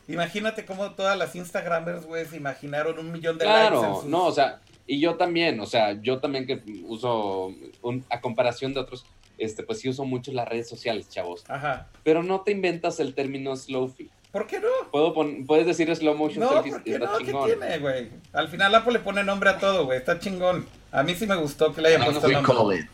[0.08, 3.60] Imagínate cómo todas las Instagramers, güey, se imaginaron un millón de likes.
[3.64, 7.52] en Claro, sus- no, o sea, y yo también, o sea, yo también que uso,
[7.82, 9.04] un- a comparación de otros,
[9.38, 11.44] este, pues sí uso mucho las redes sociales, chavos.
[11.48, 11.86] Ajá.
[12.02, 14.08] Pero no te inventas el término slowfie.
[14.32, 14.68] ¿Por qué no?
[14.90, 17.18] Puedo pon- puedes decir slow motion No, selfies, ¿por qué está no?
[17.18, 18.10] ¿Qué tiene, güey?
[18.34, 19.98] Al final Apple le pone nombre a todo, güey.
[19.98, 20.66] Está chingón.
[20.92, 22.54] A mí sí me gustó que le hayan No, no puesto We nombre.
[22.54, 22.90] call it.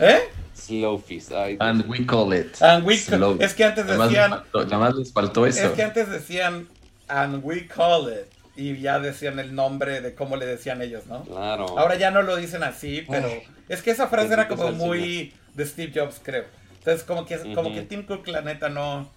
[0.00, 0.28] ¿Eh?
[0.54, 1.32] Slowfies.
[1.32, 2.60] Ay, And we call it.
[2.62, 3.36] And we- Slow.
[3.40, 5.66] es que antes decían, nada más les faltó eso.
[5.66, 6.68] es que antes decían,
[7.08, 8.26] and we call it.
[8.56, 11.24] Y ya decían el nombre de cómo le decían ellos, ¿no?
[11.24, 11.78] claro.
[11.78, 13.28] Ahora ya no lo dicen así, pero
[13.68, 16.44] es que esa frase era como muy de Steve Jobs, creo.
[16.78, 19.10] Entonces como que como que Tim Cook la neta no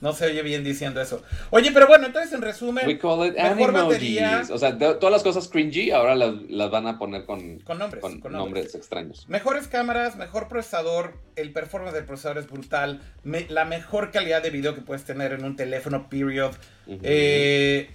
[0.00, 1.22] no se oye bien diciendo eso.
[1.50, 4.42] Oye, pero bueno, entonces en resumen, We call it mejor batería.
[4.50, 7.78] O sea, de- todas las cosas cringy ahora las, las van a poner con, con
[7.78, 8.62] nombres, con con nombres.
[8.64, 9.28] nombres extraños.
[9.28, 14.48] Mejores cámaras, mejor procesador, el performance del procesador es brutal, me- la mejor calidad de
[14.48, 16.52] video que puedes tener en un teléfono, period.
[16.88, 17.90] Eh,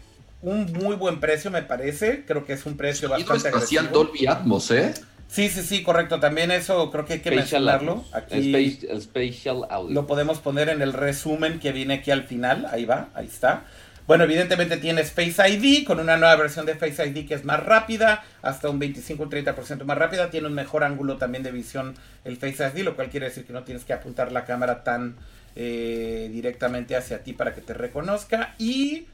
[0.46, 3.84] un muy buen precio me parece, creo que es un precio bastante agresivo.
[3.92, 4.94] Dolby Atmos, ¿eh?
[5.28, 8.06] Sí, sí, sí, correcto, también eso creo que hay que Spatial mencionarlo.
[8.14, 9.94] Aquí Space- el Spatial Audio.
[9.94, 13.64] lo podemos poner en el resumen que viene aquí al final, ahí va, ahí está.
[14.08, 17.64] Bueno, evidentemente tiene Face ID con una nueva versión de Face ID que es más
[17.64, 20.30] rápida, hasta un 25-30% más rápida.
[20.30, 23.54] Tiene un mejor ángulo también de visión el Face ID, lo cual quiere decir que
[23.54, 25.16] no tienes que apuntar la cámara tan
[25.56, 28.54] eh, directamente hacia ti para que te reconozca.
[28.60, 29.08] Y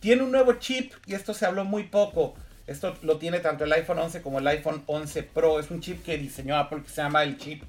[0.00, 2.34] tiene un nuevo chip, y esto se habló muy poco.
[2.66, 5.58] Esto lo tiene tanto el iPhone 11 como el iPhone 11 Pro.
[5.58, 7.62] Es un chip que diseñó Apple que se llama el chip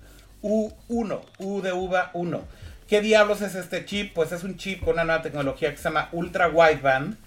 [0.44, 2.44] U1, U de uva 1.
[2.88, 4.14] ¿Qué diablos es este chip?
[4.14, 7.18] Pues es un chip con una nueva tecnología que se llama Ultra Wideband.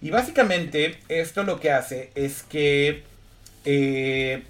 [0.00, 3.04] Y básicamente esto lo que hace es que
[3.64, 4.42] eh,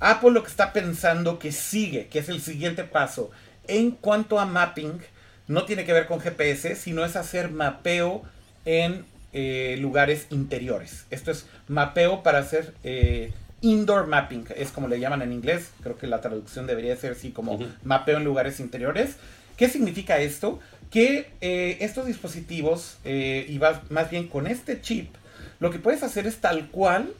[0.00, 3.30] Apple lo que está pensando que sigue, que es el siguiente paso
[3.68, 5.00] en cuanto a mapping,
[5.48, 8.22] no tiene que ver con GPS, sino es hacer mapeo
[8.64, 9.04] en
[9.38, 11.04] eh, lugares interiores.
[11.10, 15.72] Esto es mapeo para hacer eh, indoor mapping, es como le llaman en inglés.
[15.82, 19.16] Creo que la traducción debería ser así como mapeo en lugares interiores.
[19.58, 20.58] ¿Qué significa esto?
[20.90, 23.60] que eh, estos dispositivos, y
[23.90, 25.12] más bien con este chip,
[25.58, 27.12] lo que puedes hacer es tal cual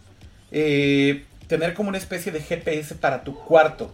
[0.50, 3.92] tener como una especie de GPS para tu cuarto.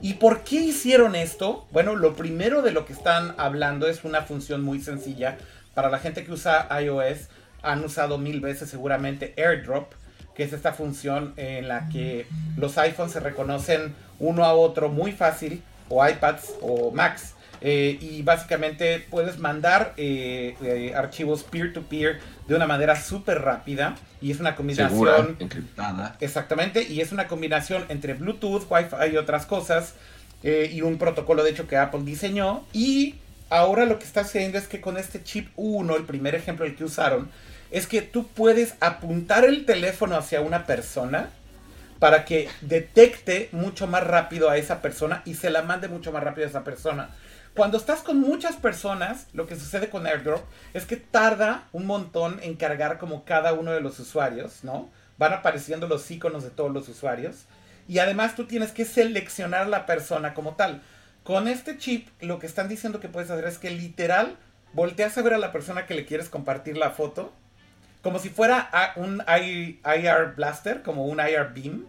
[0.00, 1.66] ¿Y por qué hicieron esto?
[1.72, 5.38] Bueno, lo primero de lo que están hablando es una función muy sencilla.
[5.74, 7.28] Para la gente que usa iOS,
[7.64, 9.92] han usado mil veces seguramente AirDrop,
[10.34, 12.26] que es esta función en la que
[12.56, 17.34] los iPhones se reconocen uno a otro muy fácil, o iPads o Macs.
[17.66, 23.94] Eh, y básicamente puedes mandar eh, eh, archivos peer-to-peer de una manera súper rápida.
[24.20, 25.36] Y es una combinación.
[25.38, 26.16] encriptada.
[26.20, 26.82] Exactamente.
[26.82, 29.94] Y es una combinación entre Bluetooth, Wi-Fi y otras cosas.
[30.42, 32.64] y un protocolo, de hecho, que Apple diseñó.
[32.74, 33.14] Y
[33.48, 36.76] ahora lo que está haciendo es que con este chip 1, el primer ejemplo el
[36.76, 37.30] que usaron,
[37.74, 41.30] es que tú puedes apuntar el teléfono hacia una persona
[41.98, 46.22] para que detecte mucho más rápido a esa persona y se la mande mucho más
[46.22, 47.10] rápido a esa persona.
[47.52, 52.38] Cuando estás con muchas personas, lo que sucede con AirDrop es que tarda un montón
[52.44, 54.88] en cargar como cada uno de los usuarios, ¿no?
[55.18, 57.46] Van apareciendo los iconos de todos los usuarios.
[57.88, 60.80] Y además tú tienes que seleccionar la persona como tal.
[61.24, 64.36] Con este chip, lo que están diciendo que puedes hacer es que literal
[64.74, 67.32] volteas a ver a la persona que le quieres compartir la foto,
[68.04, 71.86] como si fuera un IR Blaster, como un IR Beam,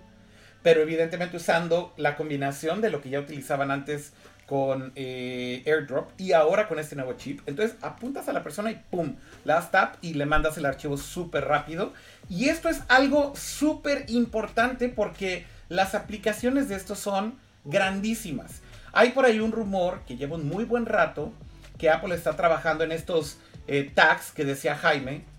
[0.63, 4.13] pero evidentemente usando la combinación de lo que ya utilizaban antes
[4.47, 7.41] con eh, AirDrop y ahora con este nuevo chip.
[7.47, 9.15] Entonces apuntas a la persona y ¡pum!
[9.43, 11.93] Le tap y le mandas el archivo súper rápido.
[12.29, 18.61] Y esto es algo súper importante porque las aplicaciones de esto son grandísimas.
[18.93, 21.33] Hay por ahí un rumor que lleva un muy buen rato
[21.77, 23.37] que Apple está trabajando en estos
[23.67, 25.34] eh, tags que decía Jaime.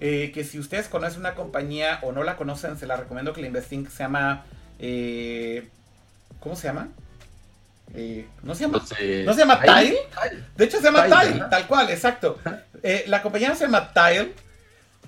[0.00, 3.40] Eh, que si ustedes conocen una compañía o no la conocen, se la recomiendo que
[3.40, 3.90] la investiguen.
[3.90, 4.44] se llama.
[6.40, 6.88] ¿Cómo se llama?
[7.94, 8.78] Eh, ¿No se llama,
[9.24, 9.98] ¿no se llama Tile?
[10.56, 12.38] De hecho se llama Tile, tal cual, exacto.
[12.82, 14.32] Eh, la compañía se llama Tile,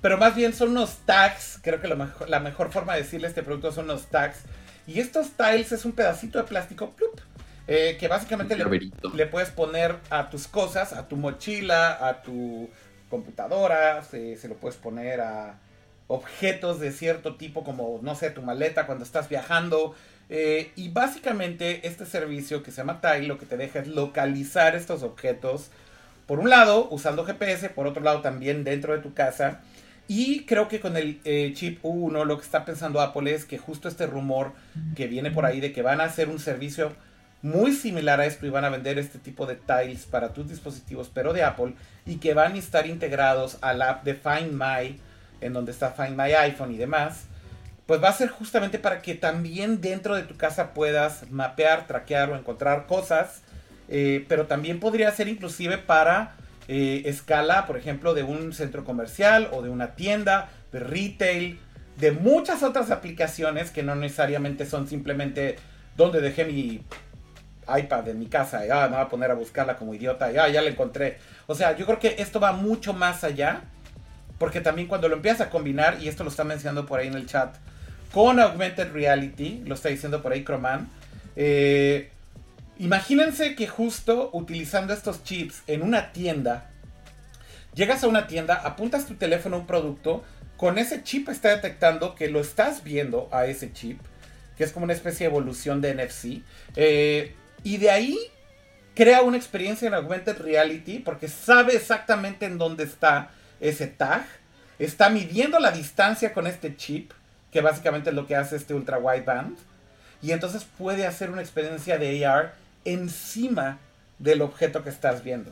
[0.01, 1.59] pero más bien son unos tags.
[1.61, 4.39] Creo que la mejor forma de decirle este producto son unos tags.
[4.85, 6.93] Y estos tiles es un pedacito de plástico
[7.67, 12.69] eh, que básicamente le, puedes poner a tus cosas, a tu mochila, a tu
[13.13, 15.59] computadora, se, lo puedes poner a
[16.07, 19.93] objetos de cierto tipo como, no sé, tu maleta cuando estás viajando,
[20.29, 24.75] eh, y básicamente este servicio que se llama Tile lo que te deja es localizar
[24.75, 25.69] estos objetos,
[26.25, 29.61] por un lado usando GPS, por otro lado también dentro de tu casa.
[30.07, 33.59] Y creo que con el eh, chip 1 lo que está pensando Apple es que
[33.59, 34.53] justo este rumor
[34.95, 36.93] que viene por ahí de que van a hacer un servicio
[37.43, 41.11] muy similar a esto y van a vender este tipo de tiles para tus dispositivos,
[41.13, 41.75] pero de Apple,
[42.07, 44.99] y que van a estar integrados a la app de Find My,
[45.41, 47.27] en donde está Find My iPhone y demás
[47.85, 52.29] pues va a ser justamente para que también dentro de tu casa puedas mapear, traquear
[52.31, 53.41] o encontrar cosas,
[53.89, 56.35] eh, pero también podría ser inclusive para
[56.67, 61.59] eh, escala, por ejemplo, de un centro comercial o de una tienda, de retail,
[61.97, 65.57] de muchas otras aplicaciones que no necesariamente son simplemente
[65.97, 66.83] donde dejé mi
[67.67, 70.37] iPad en mi casa y ah, me voy a poner a buscarla como idiota y
[70.37, 71.17] ah, ya la encontré.
[71.47, 73.63] O sea, yo creo que esto va mucho más allá,
[74.37, 77.15] porque también cuando lo empiezas a combinar, y esto lo está mencionando por ahí en
[77.15, 77.55] el chat,
[78.13, 80.89] con Augmented Reality, lo está diciendo por ahí Croman.
[81.35, 82.11] Eh,
[82.77, 86.69] imagínense que justo utilizando estos chips en una tienda,
[87.73, 90.23] llegas a una tienda, apuntas tu teléfono a un producto,
[90.57, 93.99] con ese chip está detectando que lo estás viendo a ese chip,
[94.57, 96.43] que es como una especie de evolución de NFC,
[96.75, 98.17] eh, y de ahí
[98.95, 104.25] crea una experiencia en Augmented Reality porque sabe exactamente en dónde está ese tag,
[104.79, 107.11] está midiendo la distancia con este chip
[107.51, 109.57] que básicamente es lo que hace este ultra wideband.
[110.21, 113.77] Y entonces puede hacer una experiencia de AR encima
[114.19, 115.51] del objeto que estás viendo.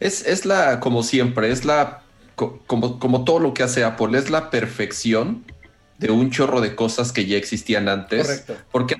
[0.00, 2.02] Es, la, como siempre, es la,
[2.34, 5.44] como, como todo lo que hace Apple, es la perfección
[5.98, 8.26] de un chorro de cosas que ya existían antes.
[8.26, 8.56] Correcto.
[8.70, 8.96] Porque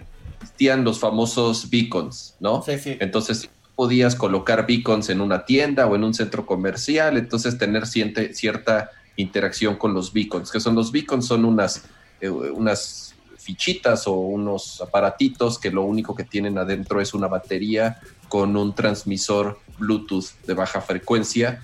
[0.55, 2.62] existían los famosos beacons, ¿no?
[2.62, 2.97] Sí, sí.
[3.01, 8.90] Entonces podías colocar beacons en una tienda o en un centro comercial, entonces tener cierta
[9.16, 10.52] interacción con los beacons.
[10.52, 11.26] que son los beacons?
[11.26, 11.85] Son unas,
[12.20, 18.01] eh, unas fichitas o unos aparatitos que lo único que tienen adentro es una batería
[18.28, 21.62] con un transmisor Bluetooth de baja frecuencia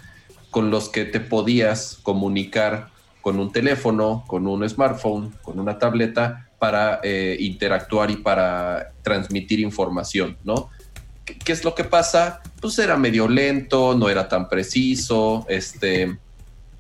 [0.51, 2.89] con los que te podías comunicar
[3.23, 9.59] con un teléfono, con un smartphone, con una tableta para eh, interactuar y para transmitir
[9.61, 10.69] información, ¿no?
[11.25, 12.43] ¿Qué, ¿Qué, es lo que pasa?
[12.61, 16.19] Pues era medio lento, no era tan preciso, este,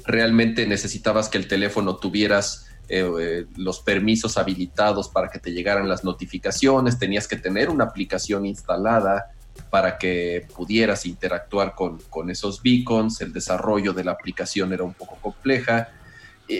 [0.04, 5.88] realmente necesitabas que el teléfono tuvieras eh, eh, los permisos habilitados para que te llegaran
[5.88, 9.30] las notificaciones, tenías que tener una aplicación instalada
[9.70, 14.92] para que pudieras interactuar con, con esos beacons, el desarrollo de la aplicación era un
[14.92, 15.88] poco compleja.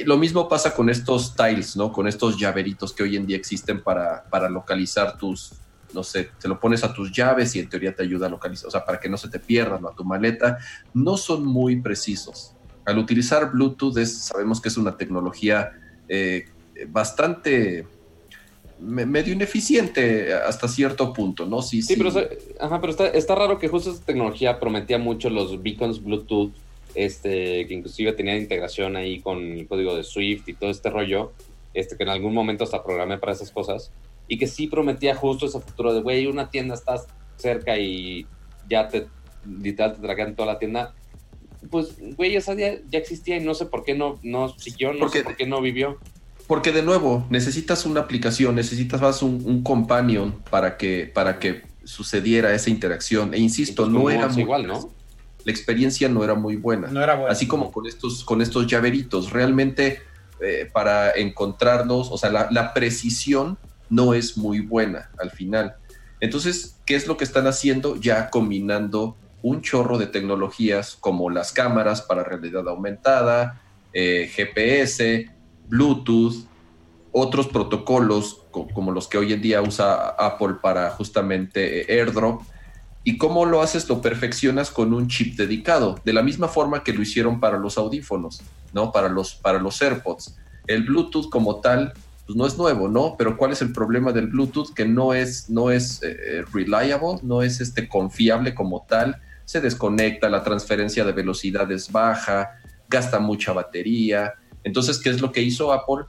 [0.05, 1.93] Lo mismo pasa con estos tiles, ¿no?
[1.93, 5.53] Con estos llaveritos que hoy en día existen para, para localizar tus,
[5.93, 8.69] no sé, te lo pones a tus llaves y en teoría te ayuda a localizar,
[8.69, 10.59] o sea, para que no se te pierdan a tu maleta,
[10.95, 12.55] no son muy precisos.
[12.87, 15.73] Al utilizar Bluetooth sabemos que es una tecnología
[16.09, 16.47] eh,
[16.89, 17.87] bastante
[18.81, 21.61] medio ineficiente hasta cierto punto, ¿no?
[21.61, 22.11] Sí, sí, pero,
[22.59, 26.53] ajá, pero está, raro que justo esta tecnología prometía mucho los beacons Bluetooth,
[26.95, 31.33] este, que inclusive tenía integración ahí con el código de Swift y todo este rollo,
[31.75, 33.93] este, que en algún momento hasta programé para esas cosas,
[34.29, 37.01] y que sí prometía justo ese futuro de, güey, una tienda está
[37.37, 38.27] cerca y
[38.69, 39.09] ya te,
[39.45, 40.95] literal, te tragan toda la tienda.
[41.71, 45.09] Pues, güey, esa ya, ya existía y no sé por qué no, no siguió, no
[45.09, 45.99] sé por qué no vivió.
[46.47, 52.55] Porque de nuevo, necesitas una aplicación, necesitas más un, companion para que, para que sucediera
[52.55, 53.35] esa interacción.
[53.35, 54.91] E insisto, no era muy igual, ¿no?
[55.45, 56.89] La experiencia no era muy buena.
[56.89, 57.33] No era buena.
[57.33, 59.31] Así como con estos, con estos llaveritos.
[59.31, 60.01] Realmente,
[60.41, 63.59] eh, para encontrarlos, o sea, la, la precisión
[63.89, 65.77] no es muy buena al final.
[66.21, 67.97] Entonces, ¿qué es lo que están haciendo?
[67.97, 73.61] Ya combinando un chorro de tecnologías como las cámaras para realidad aumentada,
[73.93, 75.31] eh, GPS,
[75.69, 76.47] Bluetooth,
[77.13, 82.43] otros protocolos como los que hoy en día usa Apple para justamente eh, AirDrop.
[83.03, 83.89] ¿Y cómo lo haces?
[83.89, 87.79] Lo perfeccionas con un chip dedicado, de la misma forma que lo hicieron para los
[87.79, 88.93] audífonos, ¿no?
[88.93, 90.37] Para los, para los AirPods.
[90.67, 91.95] El Bluetooth como tal,
[92.27, 93.17] pues no es nuevo, ¿no?
[93.17, 94.75] Pero ¿cuál es el problema del Bluetooth?
[94.75, 99.17] Que no es, no es eh, reliable, no es este confiable como tal.
[99.47, 102.51] Se desconecta, la transferencia de velocidad es baja,
[102.89, 106.05] gasta mucha batería, entonces, ¿qué es lo que hizo Apple?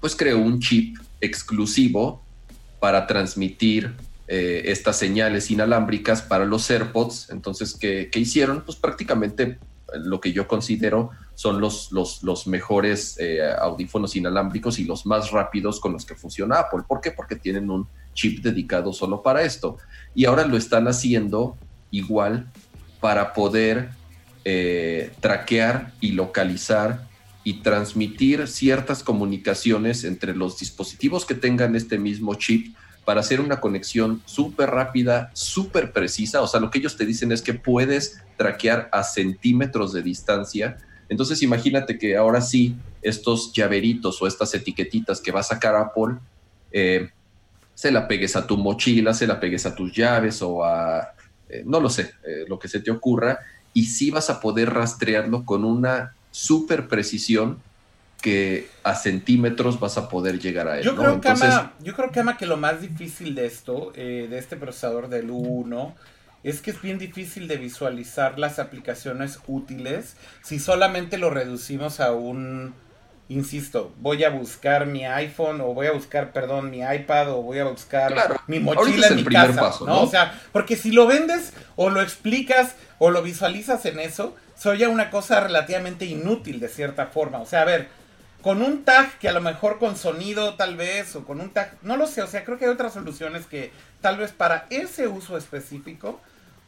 [0.00, 2.22] Pues creó un chip exclusivo
[2.80, 3.94] para transmitir
[4.32, 7.30] eh, estas señales inalámbricas para los AirPods.
[7.30, 8.60] Entonces, ¿qué, hicieron?
[8.60, 9.58] Pues prácticamente
[10.04, 15.80] lo que yo considero son los, los, mejores eh, audífonos inalámbricos y los más rápidos
[15.80, 16.84] con los que funciona Apple.
[16.86, 17.10] ¿Por qué?
[17.10, 19.78] Porque tienen un chip dedicado solo para esto.
[20.14, 21.56] Y ahora lo están haciendo
[21.90, 22.52] igual
[23.00, 23.90] para poder
[24.44, 27.08] eh, traquear y localizar
[27.42, 32.76] y transmitir ciertas comunicaciones entre los dispositivos que tengan este mismo chip
[33.10, 36.42] para hacer una conexión súper rápida, súper precisa.
[36.42, 40.78] O sea, lo que ellos te dicen es que puedes traquear a centímetros de distancia.
[41.08, 46.18] Entonces imagínate que ahora sí, estos llaveritos o estas etiquetitas que va a sacar Apple,
[46.70, 47.10] eh,
[47.74, 51.12] se la pegues a tu mochila, se la pegues a tus llaves o a,
[51.48, 53.40] eh, no lo sé, eh, lo que se te ocurra,
[53.74, 57.60] y sí vas a poder rastrearlo con una super precisión
[58.20, 60.84] que a centímetros vas a poder llegar a él.
[60.84, 64.26] Yo, creo, que ama, yo creo que ama que lo más difícil de esto, eh,
[64.28, 65.94] de este procesador del U1,
[66.42, 72.12] es que es bien difícil de visualizar las aplicaciones útiles si solamente lo reducimos a
[72.12, 72.74] un,
[73.30, 77.60] insisto, voy a buscar mi iPhone o voy a buscar, perdón, mi iPad o voy
[77.60, 80.02] a buscar mi mochila en mi casa, ¿no?
[80.02, 84.78] O sea, porque si lo vendes o lo explicas o lo visualizas en eso, soy
[84.78, 87.38] ya una cosa relativamente inútil de cierta forma.
[87.38, 87.88] O sea, a ver,
[88.42, 91.76] con un tag que a lo mejor con sonido tal vez, o con un tag,
[91.82, 95.08] no lo sé, o sea, creo que hay otras soluciones que tal vez para ese
[95.08, 96.20] uso específico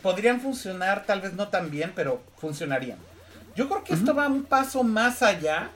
[0.03, 2.99] podrían funcionar, tal vez no tan bien, pero funcionarían.
[3.55, 5.71] Yo creo que esto va un paso más allá,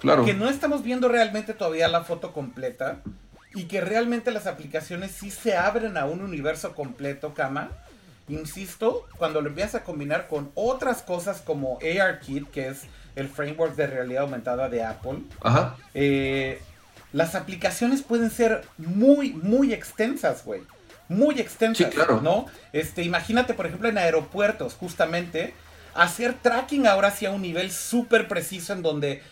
[0.00, 0.24] claro.
[0.24, 3.00] que no estamos viendo realmente todavía la foto completa
[3.54, 7.70] y que realmente las aplicaciones sí se abren a un universo completo, cama
[8.30, 12.82] Insisto, cuando lo empiezas a combinar con otras cosas como ARKit, que es
[13.16, 15.20] el framework de realidad aumentada de Apple,
[15.94, 16.60] eh,
[17.12, 20.62] las aplicaciones pueden ser muy, muy extensas, güey.
[21.08, 21.92] Muy extensas,
[22.22, 22.46] ¿no?
[22.72, 25.54] Este, imagínate, por ejemplo, en aeropuertos, justamente,
[25.94, 29.22] hacer tracking ahora sí a un nivel súper preciso en donde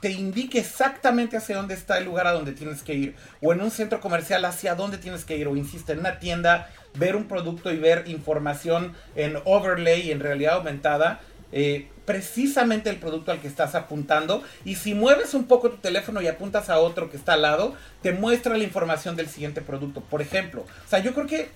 [0.00, 3.60] te indique exactamente hacia dónde está el lugar a donde tienes que ir, o en
[3.60, 7.28] un centro comercial hacia dónde tienes que ir, o insisto, en una tienda ver un
[7.28, 11.20] producto y ver información en overlay, en realidad aumentada,
[11.52, 14.42] eh, precisamente el producto al que estás apuntando.
[14.64, 17.74] Y si mueves un poco tu teléfono y apuntas a otro que está al lado,
[18.02, 20.00] te muestra la información del siguiente producto.
[20.00, 21.48] Por ejemplo, o sea, yo creo que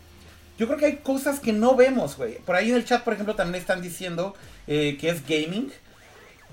[0.59, 2.39] yo creo que hay cosas que no vemos, güey.
[2.39, 4.35] Por ahí en el chat, por ejemplo, también están diciendo
[4.66, 5.70] eh, que es gaming.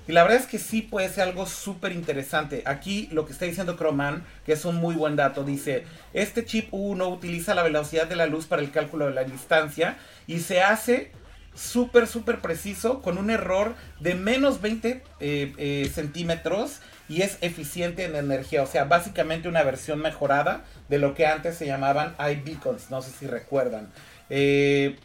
[0.06, 2.64] Y la verdad es que sí puede ser algo súper interesante.
[2.65, 6.70] Aquí lo que está diciendo Croman, que es un muy buen dato, dice, este chip
[6.74, 9.98] U1 utiliza la velocidad de la luz para el cálculo de la distancia
[10.28, 11.11] y se hace
[11.56, 18.06] súper, súper preciso con un error de menos 20 eh, eh, centímetros y es eficiente
[18.06, 18.64] en energía.
[18.64, 23.12] O sea, básicamente una versión mejorada de lo que antes se llamaban iBeacons, no sé
[23.12, 23.90] si recuerdan.
[24.30, 24.98] Eh,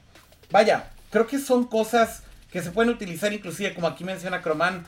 [0.50, 4.86] vaya, creo que son cosas que se pueden utilizar inclusive, como aquí menciona Croman,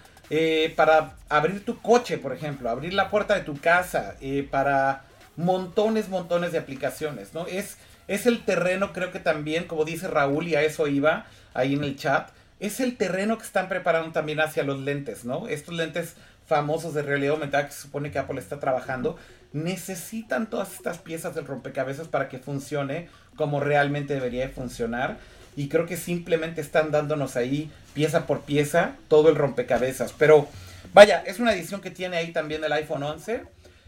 [0.77, 4.15] para abrir tu coche, por ejemplo, abrir la puerta de tu casa,
[4.53, 5.03] para
[5.37, 7.49] montones, montones de aplicaciones, ¿no?
[7.49, 11.75] Es, es el terreno, creo que también, como dice Raúl, y a eso iba ahí
[11.75, 15.49] en el chat, es el terreno que están preparando también hacia los lentes, ¿no?
[15.49, 16.15] Estos lentes
[16.47, 19.17] famosos de realidad aumentada que se supone que Apple está trabajando,
[19.53, 25.17] necesitan todas estas piezas del rompecabezas para que funcione como realmente debería de funcionar.
[25.57, 30.13] Y creo que simplemente están dándonos ahí pieza por pieza todo el rompecabezas.
[30.13, 30.49] Pero
[30.93, 33.43] vaya, es una edición que tiene ahí también el iPhone 11.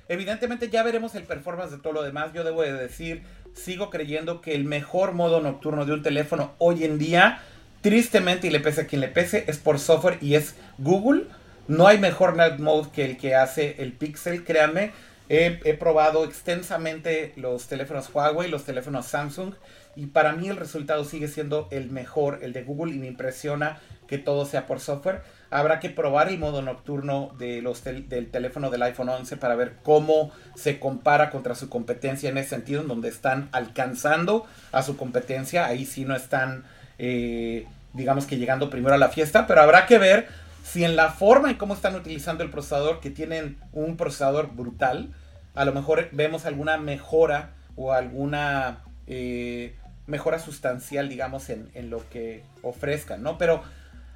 [0.09, 2.33] Evidentemente ya veremos el performance de todo lo demás.
[2.33, 3.23] Yo debo de decir,
[3.55, 7.41] sigo creyendo que el mejor modo nocturno de un teléfono hoy en día,
[7.83, 11.27] tristemente y le pese a quien le pese, es por software y es Google.
[11.69, 14.93] No hay mejor night mode que el que hace el Pixel, créanme.
[15.29, 19.55] He, probado extensamente los teléfonos Huawei, los teléfonos Samsung
[19.97, 23.79] y para mí el resultado sigue siendo el mejor, el de Google, y me impresiona
[24.07, 25.23] que todo sea por software.
[25.51, 30.79] Habrá que probar el modo nocturno del teléfono del iPhone 11 para ver cómo se
[30.79, 35.67] compara contra su competencia en ese sentido, en donde están alcanzando a su competencia.
[35.67, 36.65] Ahí sí no están,
[37.05, 40.29] eh, digamos que llegando primero a la fiesta, pero habrá que ver
[40.63, 45.13] si en la forma en cómo están utilizando el procesador, que tienen un procesador brutal,
[45.57, 49.75] a lo mejor vemos alguna mejora o alguna eh,
[50.07, 53.37] mejora sustancial, digamos, en, en, lo que ofrezcan, ¿no?
[53.37, 53.65] Pero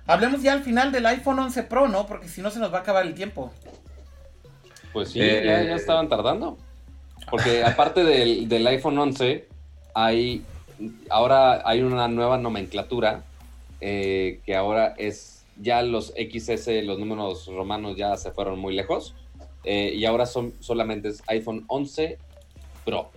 [0.07, 2.07] hablemos ya al final del iPhone 11 Pro, ¿no?
[2.07, 3.53] Porque si no se nos va a acabar el tiempo.
[4.93, 6.57] Pues sí, eh, ya, ya, estaban tardando.
[7.29, 9.49] Porque aparte del, del, iPhone 11,
[9.93, 10.45] hay
[11.11, 13.25] ahora hay una nueva nomenclatura
[13.81, 19.15] eh, que ahora es ya los XS, los números romanos ya se fueron muy lejos.
[19.65, 22.19] Eh, y ahora son solamente iPhone 11
[22.85, 23.11] Pro.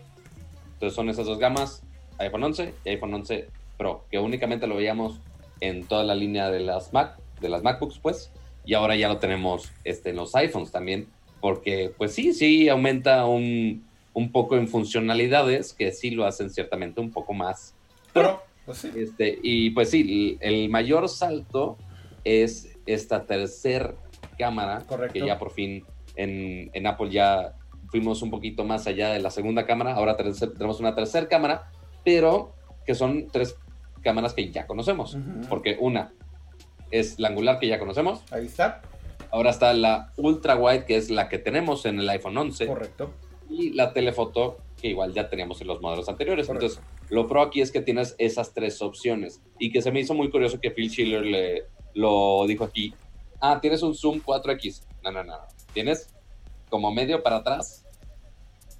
[0.73, 1.83] Entonces son esas dos gamas,
[2.17, 5.19] iPhone 11 y iPhone 11 Pro, que únicamente lo veíamos
[5.61, 8.31] en toda la línea de las Mac, de las MacBooks, pues,
[8.65, 11.07] y ahora ya lo tenemos este, en los iPhones también,
[11.41, 16.99] porque pues sí, sí aumenta un, un poco en funcionalidades que sí lo hacen ciertamente
[16.99, 17.75] un poco más
[18.13, 18.41] Pro.
[18.65, 18.91] Pues sí.
[18.95, 21.77] Este, y pues sí, el mayor salto
[22.23, 23.95] es esta tercer
[24.37, 25.13] cámara, Correcto.
[25.13, 25.83] que ya por fin
[26.15, 27.53] en, en Apple ya
[27.87, 31.71] fuimos un poquito más allá de la segunda cámara, ahora tenemos una tercera cámara,
[32.03, 32.53] pero
[32.85, 33.55] que son tres
[34.01, 35.47] cámaras que ya conocemos, uh -huh.
[35.47, 36.13] porque una
[36.91, 38.23] es la angular que ya conocemos.
[38.31, 38.81] Ahí está.
[39.31, 42.65] Ahora está la ultra wide, que es la que tenemos en el iPhone 11.
[42.67, 43.13] Correcto.
[43.49, 46.47] Y la telefoto, que igual ya teníamos en los modelos anteriores.
[46.47, 46.65] Correcto.
[46.67, 49.41] Entonces, lo pro aquí es que tienes esas tres opciones.
[49.57, 52.93] Y que se me hizo muy curioso que Phil Schiller le, lo dijo aquí.
[53.41, 54.85] Ah, tienes un zoom 4X.
[55.03, 55.37] No, no, no.
[55.73, 56.13] Tienes
[56.69, 57.85] como medio para atrás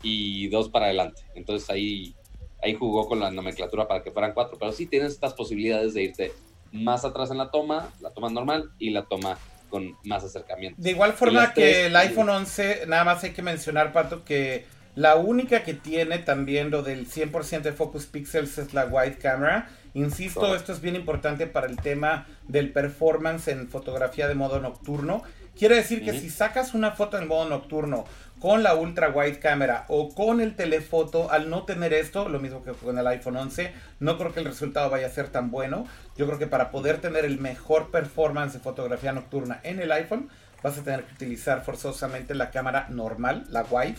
[0.03, 1.23] y dos para adelante.
[1.35, 2.15] Entonces ahí,
[2.61, 4.57] ahí jugó con la nomenclatura para que fueran cuatro.
[4.59, 6.31] Pero sí tienes estas posibilidades de irte
[6.71, 9.37] más atrás en la toma, la toma normal y la toma
[9.69, 10.81] con más acercamiento.
[10.81, 14.65] De igual forma que tres, el iPhone 11, nada más hay que mencionar, Pato, que
[14.95, 19.69] la única que tiene también lo del 100% de focus pixels es la wide camera.
[19.93, 25.23] Insisto, esto es bien importante para el tema del performance en fotografía de modo nocturno.
[25.57, 26.21] Quiere decir que uh -huh.
[26.21, 28.05] si sacas una foto en modo nocturno
[28.39, 32.63] con la ultra wide camera o con el telefoto, al no tener esto, lo mismo
[32.63, 35.85] que con el iPhone 11, no creo que el resultado vaya a ser tan bueno.
[36.17, 40.29] Yo creo que para poder tener el mejor performance de fotografía nocturna en el iPhone,
[40.63, 43.97] vas a tener que utilizar forzosamente la cámara normal, la wide,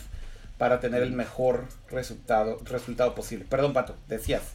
[0.57, 3.45] para tener el mejor resultado, resultado posible.
[3.49, 4.53] Perdón, Pato, decías.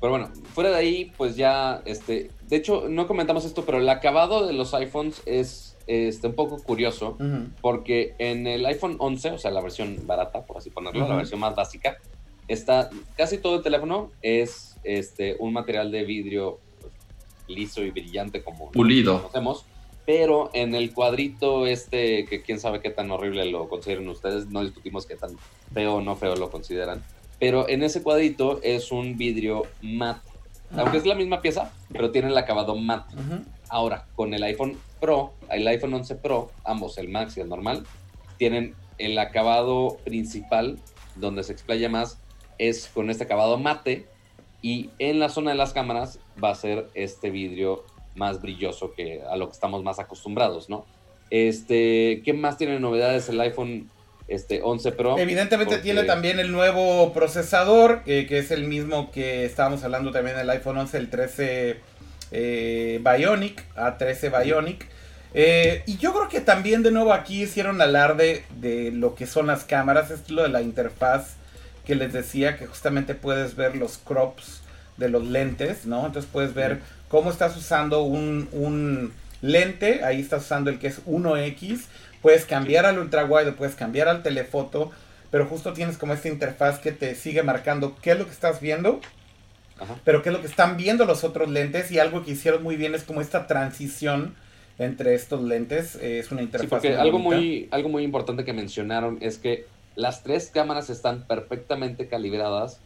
[0.00, 3.88] Pero bueno, fuera de ahí, pues ya, este, de hecho, no comentamos esto, pero el
[3.88, 7.48] acabado de los iPhones es este, un poco curioso, uh -huh.
[7.60, 11.10] porque en el iPhone 11, o sea, la versión barata, por así ponerlo, uh -huh.
[11.10, 11.98] la versión más básica,
[12.48, 16.92] está, casi todo el teléfono es este, un material de vidrio pues,
[17.48, 19.18] liso y brillante como pulido.
[19.18, 19.64] conocemos,
[20.04, 24.62] pero en el cuadrito este, que quién sabe qué tan horrible lo consideran ustedes, no
[24.62, 25.36] discutimos qué tan
[25.74, 27.02] feo o no feo lo consideran,
[27.40, 30.80] pero en ese cuadrito es un vidrio matte, uh -huh.
[30.80, 33.14] aunque es la misma pieza, pero tiene el acabado matte.
[33.68, 37.84] Ahora, con el iPhone Pro, el iPhone 11 Pro, ambos, el Max y el normal,
[38.38, 40.78] tienen el acabado principal,
[41.16, 42.18] donde se explaya más,
[42.58, 44.06] es con este acabado mate,
[44.62, 47.84] y en la zona de las cámaras va a ser este vidrio
[48.14, 50.86] más brilloso que a lo que estamos más acostumbrados, ¿no?
[51.30, 53.90] Este, ¿qué más tiene novedades el iPhone
[54.28, 55.18] este 11 Pro?
[55.18, 55.82] Evidentemente Porque...
[55.82, 60.48] tiene también el nuevo procesador, eh, que es el mismo que estábamos hablando también del
[60.50, 61.80] iPhone 11, el 13
[62.30, 64.86] eh, Bionic, A13 Bionic.
[65.34, 69.48] Eh, y yo creo que también de nuevo aquí hicieron alarde de lo que son
[69.48, 71.34] las cámaras, es lo de la interfaz
[71.84, 74.62] que les decía que justamente puedes ver los crops
[74.96, 76.06] de los lentes, ¿no?
[76.06, 81.04] Entonces puedes ver cómo estás usando un, un lente, ahí estás usando el que es
[81.04, 81.82] 1X,
[82.22, 84.90] puedes cambiar al ultra wide, puedes cambiar al telefoto,
[85.30, 88.60] pero justo tienes como esta interfaz que te sigue marcando qué es lo que estás
[88.60, 89.00] viendo,
[89.78, 89.98] Ajá.
[90.04, 92.76] pero qué es lo que están viendo los otros lentes y algo que hicieron muy
[92.76, 94.34] bien es como esta transición
[94.78, 96.82] entre estos lentes, eh, es una interfaz.
[96.82, 97.36] Sí, porque muy algo bonita.
[97.36, 102.78] muy, algo muy importante que mencionaron es que las tres cámaras están perfectamente calibradas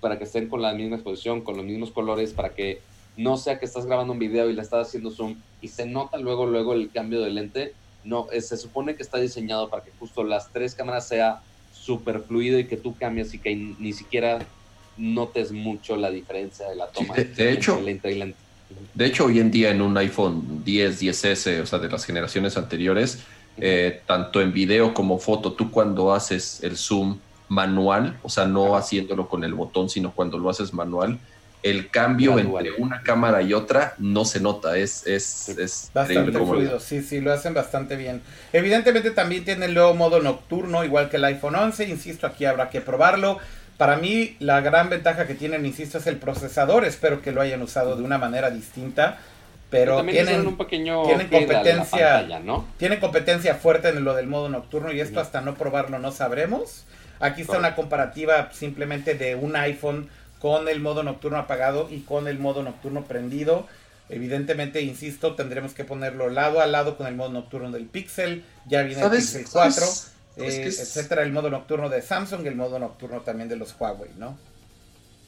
[0.00, 2.80] para que estén con la misma exposición, con los mismos colores, para que
[3.16, 6.18] no sea que estás grabando un video y le estás haciendo zoom y se nota
[6.18, 7.72] luego, luego el cambio de lente.
[8.02, 11.40] No, eh, se supone que está diseñado para que justo las tres cámaras sea
[11.72, 14.40] súper fluido y que tú cambies y que ni siquiera
[14.96, 17.14] notes mucho la diferencia de la Sí, toma.
[17.14, 18.38] de- de hecho- entre lente y lente.
[18.94, 22.56] De hecho, hoy en día en un iPhone 10, 10S, o sea, de las generaciones
[22.56, 23.20] anteriores,
[23.58, 27.18] eh, tanto en video como foto, tú cuando haces el zoom
[27.48, 31.18] manual, o sea, no haciéndolo con el botón, sino cuando lo haces manual,
[31.62, 32.66] el cambio Gradual.
[32.66, 37.20] entre una cámara y otra no se nota, es, es, es Bastante fluido, sí, sí,
[37.20, 38.22] lo hacen bastante bien.
[38.52, 42.68] Evidentemente también tiene el nuevo modo nocturno, igual que el iPhone 11, insisto, aquí habrá
[42.70, 43.38] que probarlo.
[43.76, 46.84] Para mí, la gran ventaja que tienen, insisto, es el procesador.
[46.84, 49.18] Espero que lo hayan usado de una manera distinta.
[49.70, 52.12] Pero también hicieron tienen, un pequeño tienen competencia.
[52.12, 52.66] pantalla, ¿no?
[52.76, 56.84] tienen competencia fuerte en lo del modo nocturno y esto hasta no probarlo no sabremos.
[57.18, 57.58] Aquí está Correcto.
[57.58, 62.62] una comparativa simplemente de un iPhone con el modo nocturno apagado y con el modo
[62.62, 63.66] nocturno prendido.
[64.10, 68.44] Evidentemente, insisto, tendremos que ponerlo lado a lado con el modo nocturno del Pixel.
[68.66, 69.10] Ya viene el.
[69.10, 70.13] Pixel 4, ¿Sabes?
[70.36, 70.80] ¿Sabes eh, qué es?
[70.80, 74.36] etcétera, el modo nocturno de Samsung y el modo nocturno también de los Huawei, ¿no?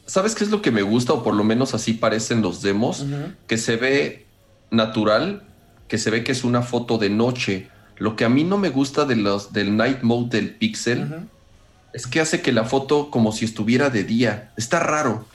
[0.06, 1.12] ¿Sabes qué es lo que me gusta?
[1.12, 3.04] O por lo menos así parecen los demos.
[3.48, 4.26] Que se ve
[4.70, 5.42] natural,
[5.88, 7.68] que se ve que es una foto de noche.
[7.96, 11.28] Lo que a mí no me gusta de los, del night mode del Pixel
[11.92, 14.52] es que hace que la foto como si estuviera de día.
[14.56, 15.26] Está raro.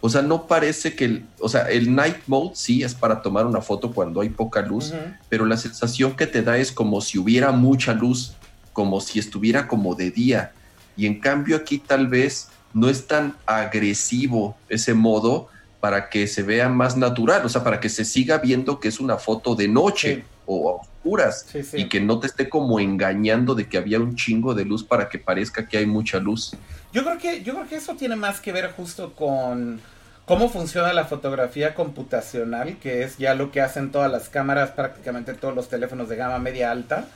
[0.00, 3.46] O sea, no parece que el, o sea, el night mode sí es para tomar
[3.46, 4.92] una foto cuando hay poca luz,
[5.28, 8.34] pero la sensación que te da es como si hubiera mucha luz,
[8.78, 10.52] como si estuviera como de día.
[10.96, 15.48] Y en cambio aquí tal vez no es tan agresivo ese modo
[15.80, 19.00] para que se vea más natural, o sea, para que se siga viendo que es
[19.00, 20.22] una foto de noche Sí.
[20.46, 21.76] o a oscuras Sí, sí.
[21.78, 25.08] y que no te esté como engañando de que había un chingo de luz para
[25.08, 26.52] que parezca que hay mucha luz.
[26.92, 29.80] Yo creo que, yo creo que eso tiene más que ver justo con
[30.24, 35.34] cómo funciona la fotografía computacional, que es ya lo que hacen todas las cámaras, prácticamente
[35.34, 37.06] todos los teléfonos de gama media alta.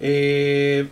[0.00, 0.88] Eh,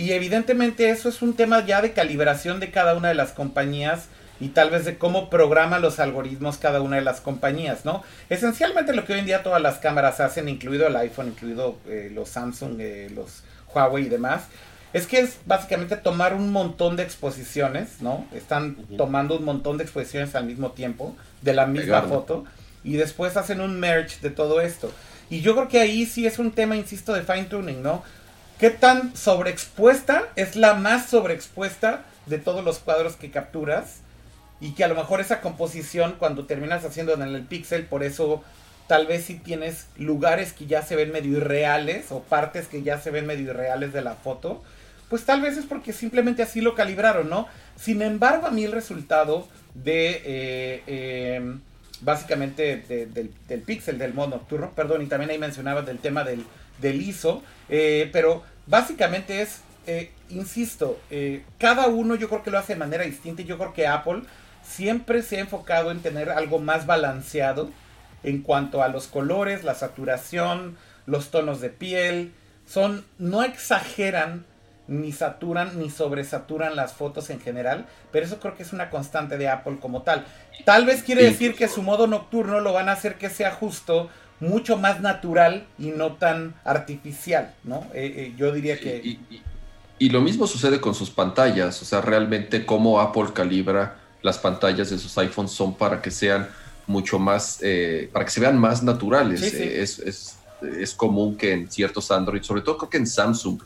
[0.00, 4.06] y evidentemente eso es un tema ya de calibración de cada una de las compañías
[4.40, 8.02] y tal vez de cómo programa los algoritmos cada una de las compañías, ¿no?
[8.30, 12.10] Esencialmente lo que hoy en día todas las cámaras hacen, incluido el iPhone, incluido eh,
[12.14, 13.42] los Samsung, eh, los
[13.74, 14.44] Huawei y demás,
[14.94, 18.26] es que es básicamente tomar un montón de exposiciones, ¿no?
[18.32, 22.46] Están tomando un montón de exposiciones al mismo tiempo, de la misma foto,
[22.82, 24.90] y después hacen un merge de todo esto.
[25.28, 28.02] Y yo creo que ahí sí es un tema, insisto, de fine tuning, ¿no?
[28.60, 34.00] ¿Qué tan sobreexpuesta es la más sobreexpuesta de todos los cuadros que capturas?
[34.60, 38.44] Y que a lo mejor esa composición, cuando terminas haciendo en el pixel, por eso
[38.86, 43.00] tal vez si tienes lugares que ya se ven medio irreales o partes que ya
[43.00, 44.62] se ven medio irreales de la foto,
[45.08, 47.48] pues tal vez es porque simplemente así lo calibraron, ¿no?
[47.76, 51.54] Sin embargo, a mí el resultado de, eh, eh,
[52.02, 56.24] básicamente de- del, del pixel, del modo nocturno, perdón, y también ahí mencionabas del tema
[56.24, 56.44] del,
[56.82, 62.58] del ISO, eh, pero básicamente es, eh, insisto, eh, cada uno yo creo que lo
[62.58, 64.22] hace de manera distinta y yo creo que Apple
[64.62, 67.70] siempre se ha enfocado en tener algo más balanceado
[68.22, 70.76] en cuanto a los colores, la saturación,
[71.06, 72.32] los tonos de piel,
[72.66, 74.44] son, no exageran
[74.86, 79.38] ni saturan ni sobresaturan las fotos en general, pero eso creo que es una constante
[79.38, 80.26] de Apple como tal.
[80.64, 84.10] Tal vez quiere decir que su modo nocturno lo van a hacer que sea justo,
[84.40, 87.86] mucho más natural y no tan artificial, ¿no?
[87.94, 89.00] Eh, eh, yo diría que...
[89.04, 89.42] Y, y-
[90.02, 94.88] y lo mismo sucede con sus pantallas, o sea, realmente cómo Apple calibra las pantallas
[94.88, 96.48] de sus iPhones son para que sean
[96.86, 99.40] mucho más, eh, para que se vean más naturales.
[99.40, 99.56] Sí, sí.
[99.58, 103.60] Eh, es, es- es común que en ciertos Android, sobre todo creo que en Samsung,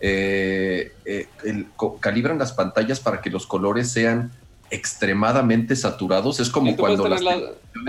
[0.00, 1.68] eh, eh, el-
[2.00, 4.30] calibran las pantallas para que los colores sean
[4.70, 6.40] extremadamente saturados.
[6.40, 7.40] Es como Sí, cuando las la-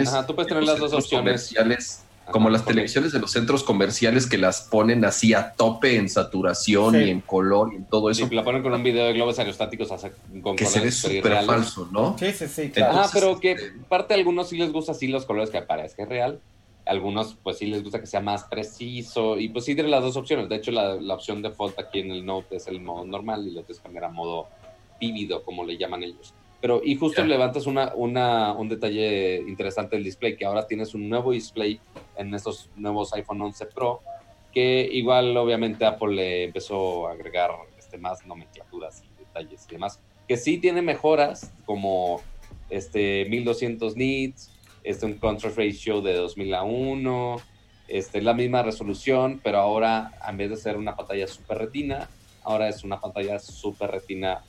[0.08, 1.50] Ajá, tú puedes de tener las dos opciones.
[1.50, 2.02] comerciales
[2.32, 6.96] como las televisiones de los centros comerciales que las ponen así a tope en saturación
[6.96, 7.02] Sí.
[7.04, 9.38] y en color y en todo eso, Sí, la ponen con un video de globos
[9.40, 12.18] aerostáticos hace- con que se ve súper falso, ¿no?
[12.18, 12.94] Sí, sí, sí, claro.
[12.94, 13.56] Entonces, pero que
[13.88, 16.40] parte a algunos sí les gusta así los colores que parezca real.
[16.86, 20.18] Algunos pues sí les gusta que sea más preciso y pues sí tiene las dos
[20.18, 20.50] opciones.
[20.50, 23.52] De hecho la, la opción default aquí en el Note es el modo normal y
[23.52, 24.48] lo tienes que cambiar a modo
[25.00, 26.34] vívido como le llaman ellos.
[26.62, 27.28] Pero, y justo Ya.
[27.28, 31.82] levantas una, una, un detalle interesante del display, que ahora tienes un nuevo display
[32.16, 34.02] en estos nuevos iPhone 11 Pro,
[34.52, 40.00] que igual obviamente Apple le empezó a agregar este, más nomenclaturas y detalles y demás,
[40.28, 42.22] que sí tiene mejoras como
[42.70, 47.38] este 1200 nits, este un contrast ratio de 2000 a 1,
[47.88, 52.10] este, la misma resolución, pero ahora en vez de ser una pantalla super retina,
[52.44, 54.46] ahora es una pantalla super retina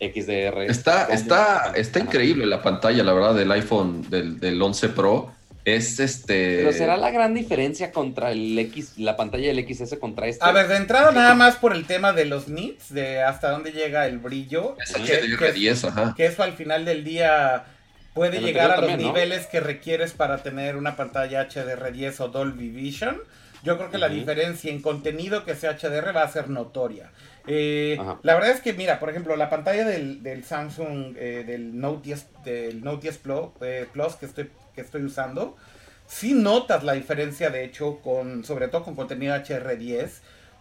[0.00, 0.62] XDR.
[0.68, 5.32] Está, está, está increíble la pantalla, la verdad, del iPhone del, del 11 Pro.
[5.64, 6.58] Es este.
[6.58, 10.44] Pero será la gran diferencia contra el X, la pantalla del XS contra este.
[10.44, 13.72] A ver, de entrada nada más por el tema de los nits, de hasta dónde
[13.72, 14.76] llega el brillo.
[14.80, 16.14] Es que- que- HDR10, ajá.
[16.16, 17.64] que eso al final del día
[18.14, 19.12] puede El llegar a los también, ¿no?
[19.12, 23.16] niveles que requieres para tener una pantalla HDR10 o Dolby Vision.
[23.64, 27.10] Yo creo que la diferencia en contenido que sea HDR va a ser notoria.
[27.46, 31.78] Eh, la verdad es que, mira, por ejemplo, la pantalla del, del Samsung, eh, del
[31.78, 35.56] Note 10, del Note 10 Plus, eh, Plus que, estoy, que estoy usando,
[36.06, 40.08] sí notas la diferencia, de hecho, con sobre todo con contenido HDR10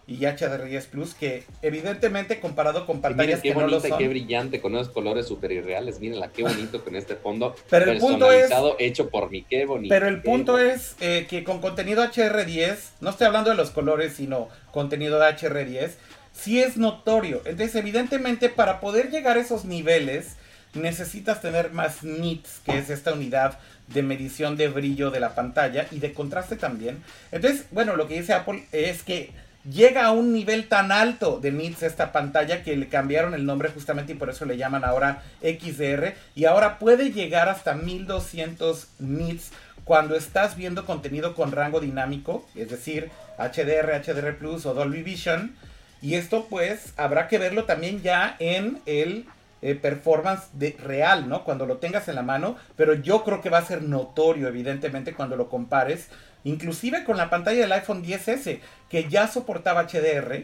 [0.08, 3.98] y HDR10 Plus, que evidentemente comparado con pantallas qué que no lo bonita son.
[3.98, 6.00] qué brillante con esos colores super irreales.
[6.00, 9.44] Mírenla, qué bonito con este fondo Pero el punto es- hecho por mí.
[9.50, 9.92] Qué bonito.
[9.92, 10.72] Pero el punto bonito.
[10.72, 15.26] es eh, que con contenido HR10, no estoy hablando de los colores, sino contenido de
[15.26, 15.94] HR10,
[16.36, 17.42] sí es notorio.
[17.46, 20.36] Entonces, evidentemente, para poder llegar a esos niveles,
[20.74, 23.58] necesitas tener más nits, que es esta unidad
[23.88, 27.04] de medición de brillo de la pantalla y de contraste también.
[27.32, 29.32] Entonces, bueno, lo que dice Apple es que
[29.70, 33.70] llega a un nivel tan alto de nits esta pantalla que le cambiaron el nombre
[33.70, 39.52] justamente y por eso le llaman ahora XDR y ahora puede llegar hasta 1200 nits
[39.84, 45.56] cuando estás viendo contenido con rango dinámico, es decir, HDR, HDR Plus o Dolby Vision.
[46.02, 49.26] Y esto pues habrá que verlo también ya en el
[49.62, 51.44] eh, performance de real, ¿no?
[51.44, 55.14] Cuando lo tengas en la mano, pero yo creo que va a ser notorio, evidentemente,
[55.14, 56.10] cuando lo compares,
[56.44, 58.60] inclusive con la pantalla del iPhone 10S,
[58.90, 60.44] que ya soportaba HDR,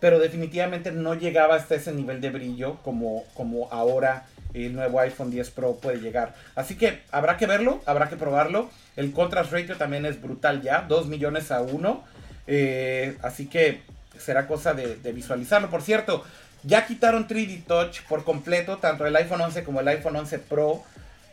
[0.00, 5.30] pero definitivamente no llegaba hasta ese nivel de brillo como, como ahora el nuevo iPhone
[5.30, 6.34] 10 Pro puede llegar.
[6.54, 8.70] Así que habrá que verlo, habrá que probarlo.
[8.96, 12.04] El contrast ratio también es brutal ya, 2 millones a 1.
[12.46, 13.82] Eh, así que
[14.18, 15.70] será cosa de, de visualizarlo.
[15.70, 16.24] Por cierto,
[16.62, 20.82] ya quitaron 3D Touch por completo, tanto el iPhone 11 como el iPhone 11 Pro.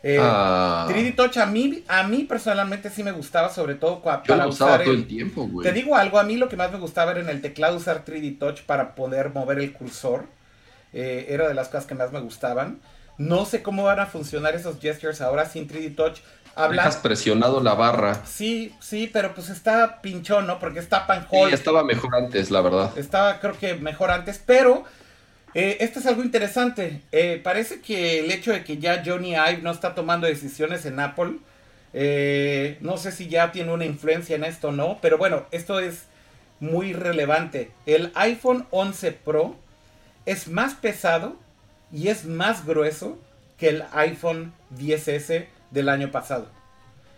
[0.04, 4.02] Eh, Ah, 3D Touch a mí, a mí personalmente sí me gustaba, sobre todo yo
[4.02, 5.64] para lo usaba usar todo el- el tiempo, güey.
[5.66, 8.04] te digo algo, a mí lo que más me gustaba era en el teclado usar
[8.04, 10.26] 3D Touch para poder mover el cursor.
[10.92, 12.80] Eh, era de las cosas que más me gustaban.
[13.16, 16.18] No sé cómo van a funcionar esos gestures ahora sin 3D Touch.
[16.54, 16.82] Habla...
[16.82, 18.24] Dejas presionado la barra.
[18.26, 20.58] Sí, sí, pero pues está pinchón, ¿no?
[20.58, 22.96] Porque está pan Sí, estaba mejor antes, la verdad.
[22.96, 24.84] Estaba creo que mejor antes, pero
[25.54, 27.02] eh, esto es algo interesante.
[27.12, 31.00] Eh, parece que el hecho de que ya Johnny Ive no está tomando decisiones en
[31.00, 31.38] Apple,
[31.94, 35.80] eh, no sé si ya tiene una influencia en esto o no, pero bueno, esto
[35.80, 36.04] es
[36.60, 37.70] muy relevante.
[37.86, 39.56] El iPhone 11 Pro
[40.26, 41.36] es más pesado
[41.92, 43.18] y es más grueso
[43.58, 46.48] que el iPhone 10S del año pasado.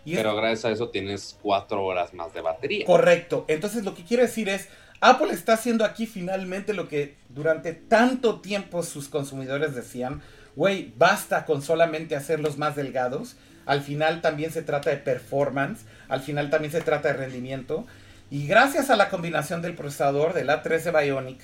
[0.05, 2.85] Y es- Pero gracias a eso tienes cuatro horas más de batería.
[2.85, 3.45] Correcto.
[3.47, 4.67] Entonces lo que quiero decir es,
[5.01, 10.21] Apple está haciendo aquí finalmente lo que durante tanto tiempo sus consumidores decían,
[10.55, 13.35] güey, basta con solamente hacerlos más delgados.
[13.65, 17.85] Al final también se trata de performance, al final también se trata de rendimiento.
[18.31, 21.39] Y gracias a la combinación del procesador del A13 Bionic,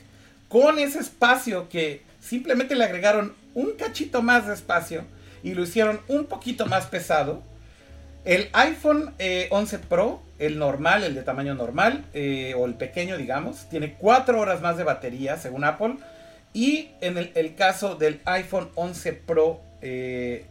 [0.47, 5.03] con ese espacio que simplemente le agregaron un cachito más de espacio
[5.43, 7.41] y lo hicieron un poquito más pesado,
[8.25, 13.17] el iPhone eh, 11 Pro, el normal, el de tamaño normal, eh, o el pequeño,
[13.17, 15.95] digamos, tiene 4 horas más de batería, según Apple.
[16.53, 20.45] Y en el, el caso del iPhone 11 Pro eh,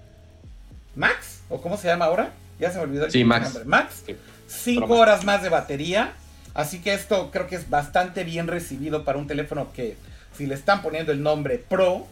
[0.97, 3.45] Max, o cómo se llama ahora, ya se me olvidó el Sí, Max.
[3.47, 3.65] nombre.
[3.67, 4.17] Max, Sí.
[4.49, 5.01] 5 Pro Max.
[5.01, 6.12] horas más de batería.
[6.55, 9.97] Así que esto creo que es bastante bien recibido para un teléfono que,
[10.37, 12.07] si le están poniendo el nombre Pro,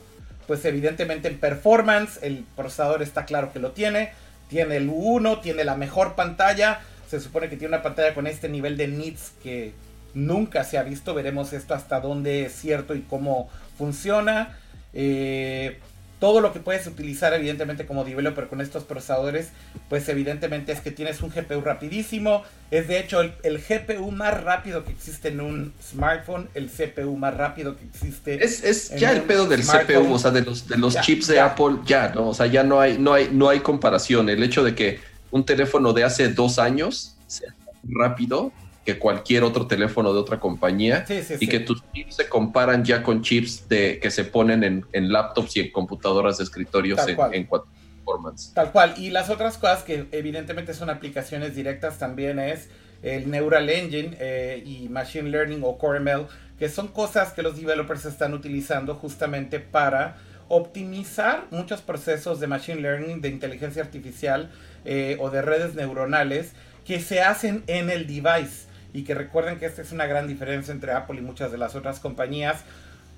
[0.49, 4.13] pues evidentemente en performance, el procesador está claro que lo tiene.
[4.49, 6.81] Tiene el U1, tiene la mejor pantalla.
[7.07, 9.75] Se supone que tiene una pantalla con este nivel de nits que
[10.15, 11.13] nunca se ha visto.
[11.13, 14.59] Veremos esto hasta dónde es cierto y cómo funciona.
[14.95, 15.81] Eh,
[16.19, 19.51] todo lo que puedes utilizar evidentemente como developer con estos procesadores,
[19.89, 22.43] pues evidentemente es que tienes un GPU rapidísimo.
[22.71, 27.17] Es de hecho el, el GPU más rápido que existe en un smartphone, el CPU
[27.17, 28.45] más rápido que existe.
[28.45, 30.05] Es, es en ya el pedo del smartphone.
[30.05, 31.47] CPU, o sea, de los, de los Ya, chips de ya.
[31.47, 32.29] Apple, ya, ¿no?
[32.29, 34.29] O sea, ya no hay, no hay, no hay comparación.
[34.29, 35.01] El hecho de que
[35.31, 37.55] un teléfono de hace dos años sea
[37.85, 38.53] rápido
[38.89, 41.47] que cualquier otro teléfono de otra compañía Sí, sí, y sí.
[41.47, 45.59] que tus chips se comparan ya con chips de, que se ponen en, en laptops
[45.59, 48.55] y en computadoras de escritorios en, en cuanto a performance.
[48.55, 48.95] Tal cual.
[48.97, 52.71] Y las otras cosas que evidentemente son aplicaciones directas también es
[53.03, 56.27] el Neural Engine eh, y Machine Learning o CoreML,
[56.59, 60.17] que son cosas que los developers están utilizando justamente para
[60.49, 64.51] optimizar muchos procesos de Machine Learning, de inteligencia artificial
[64.87, 66.53] eh, o de redes neuronales
[66.87, 68.68] que se hacen en el device.
[68.93, 71.75] Y que recuerden que esta es una gran diferencia entre Apple y muchas de las
[71.75, 72.65] otras compañías.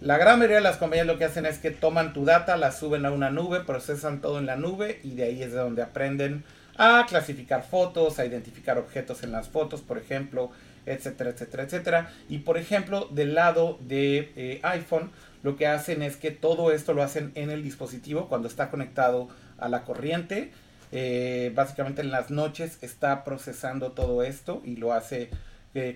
[0.00, 2.72] La gran mayoría de las compañías lo que hacen es que toman tu data, la
[2.72, 5.82] suben a una nube, procesan todo en la nube y de ahí es de donde
[5.82, 6.42] aprenden
[6.76, 10.50] a clasificar fotos, a identificar objetos en las fotos, por ejemplo,
[10.86, 12.10] etcétera, etcétera, etcétera.
[12.30, 15.10] Y por ejemplo, del lado de eh, iPhone,
[15.42, 19.28] lo que hacen es que todo esto lo hacen en el dispositivo cuando está conectado
[19.58, 20.50] a la corriente.
[20.92, 25.30] Eh, básicamente en las noches está procesando todo esto y lo hace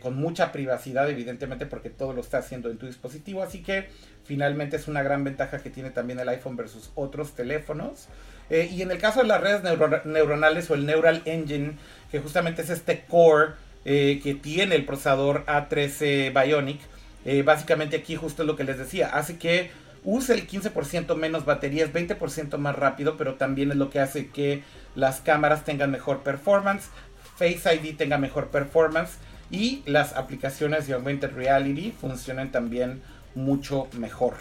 [0.01, 3.43] con mucha privacidad, evidentemente, porque todo lo está haciendo en tu dispositivo.
[3.43, 3.89] Así que
[4.25, 8.07] finalmente es una gran ventaja que tiene también el iPhone versus otros teléfonos.
[8.51, 11.73] Eh, y en el caso de las redes neuro- neuronales o el Neural Engine,
[12.11, 13.53] que justamente es este core
[13.85, 16.81] eh, que tiene el procesador A13 Bionic,
[17.25, 19.71] eh, básicamente aquí justo es lo que les decía, hace que
[20.05, 24.63] use el 15% menos baterías, 20% más rápido, pero también es lo que hace que
[24.95, 26.89] las cámaras tengan mejor performance,
[27.37, 29.13] Face ID tenga mejor performance
[29.55, 33.03] y las aplicaciones de Augmented Reality funcionen también
[33.37, 34.35] mucho mejor.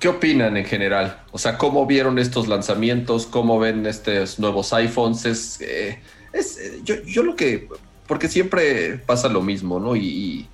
[0.00, 1.22] ¿Qué opinan en general?
[1.30, 3.26] O sea, ¿cómo vieron estos lanzamientos?
[3.26, 5.26] ¿Cómo ven estos nuevos iPhones?
[5.26, 6.00] Es, eh,
[6.32, 7.68] eh, yo, yo lo que,
[8.08, 9.94] porque siempre pasa lo mismo, ¿no?
[9.94, 10.48] Y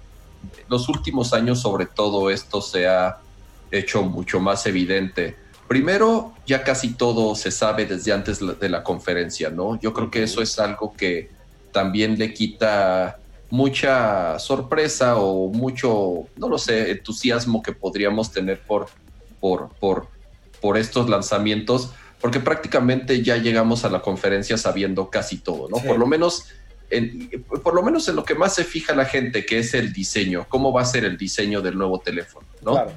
[0.69, 3.19] los últimos años sobre todo esto se ha
[3.71, 5.37] hecho mucho más evidente.
[5.69, 9.79] Primero, ya casi todo se sabe desde antes de la conferencia, ¿no?
[9.81, 11.31] Yo creo que eso es algo que
[11.73, 13.19] también le quita
[13.51, 18.87] mucha sorpresa o mucho, no lo sé, entusiasmo que podríamos tener por,
[19.41, 20.09] por, por,
[20.61, 21.91] por estos lanzamientos,
[22.21, 25.79] porque prácticamente ya llegamos a la conferencia sabiendo casi todo, ¿no?
[25.79, 25.87] Sí.
[25.87, 26.47] Por lo menos
[26.91, 27.29] en,
[27.63, 30.47] por lo menos en lo que más se fija la gente, que es el diseño,
[30.49, 32.73] cómo va a ser el diseño del nuevo teléfono, ¿no?
[32.73, 32.93] Claro.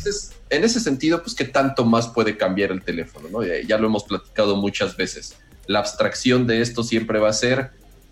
[0.00, 3.28] Entonces, en ese sentido, pues, ¿qué tanto más puede cambiar el teléfono?
[3.30, 3.42] ¿no?
[3.44, 5.36] Ya, lo hemos platicado muchas veces.
[5.66, 7.70] La abstracción de esto siempre va a ser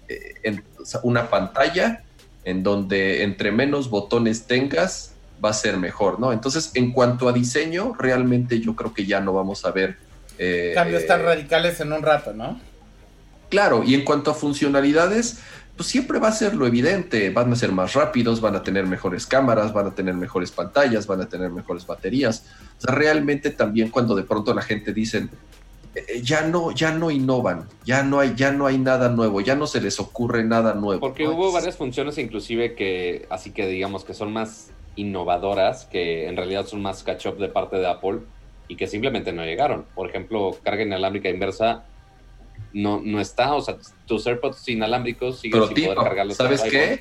[0.08, 2.02] eh, en- o sea, una pantalla
[2.44, 5.12] en donde entre menos botones tengas,
[5.44, 6.32] va a ser mejor, ¿no?
[6.32, 9.96] Entonces, en cuanto a diseño, realmente yo creo que ya no vamos a ver...
[10.38, 12.58] eh, Cambios tan radicales en un rato, ¿no?
[13.50, 15.38] Claro, y en cuanto a funcionalidades,
[15.78, 17.30] pues siempre va a ser lo evidente.
[17.30, 21.06] Van a ser más rápidos, van a tener mejores cámaras, van a tener mejores pantallas,
[21.06, 22.44] van a tener mejores baterías.
[22.78, 25.28] O sea, realmente también cuando de pronto la gente dice,
[25.94, 29.54] eh, ya no, ya no innovan, ya no hay, ya no hay nada nuevo, ya
[29.54, 31.00] no se les ocurre nada nuevo.
[31.00, 31.30] Porque ¿no?
[31.30, 36.66] hubo varias funciones inclusive que, así que digamos que son más innovadoras, que en realidad
[36.66, 38.18] son más catch-up de parte de Apple
[38.66, 39.84] y que simplemente no llegaron.
[39.94, 41.84] Por ejemplo, carga inalámbrica inversa
[42.72, 43.76] no, no está, o sea,
[44.06, 46.36] tus AirPods inalámbricos siguen Pero sin tipo, poder cargarlos.
[46.36, 47.00] ¿sabes qué?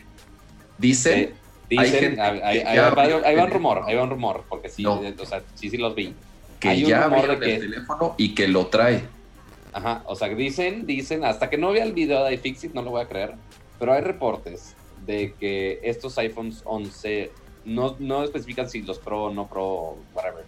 [0.78, 1.34] Dicen, Eh,
[1.70, 5.02] dicen, hay que va, un rumor, va un rumor, porque sí, No.
[5.02, 6.14] o sea, sí, sí los vi.
[6.60, 9.04] que hay un ya rumor abrieron de el que- teléfono y que lo trae.
[9.74, 12.90] Ajá, o sea, dicen, dicen, hasta que no vea el video de iFixit no lo
[12.92, 13.36] voy a creer,
[13.78, 14.76] pero hay reportes
[15.06, 17.32] de que estos iPhones 11
[17.66, 20.46] no, no especifican si los Pro, no Pro, whatever,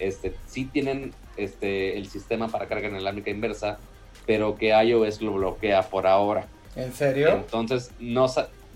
[0.00, 3.78] este, sí tienen este, el sistema para carga inalámbrica inversa,
[4.26, 6.46] pero que iOS lo bloquea por ahora.
[6.76, 7.30] ¿En serio?
[7.30, 8.26] Entonces, no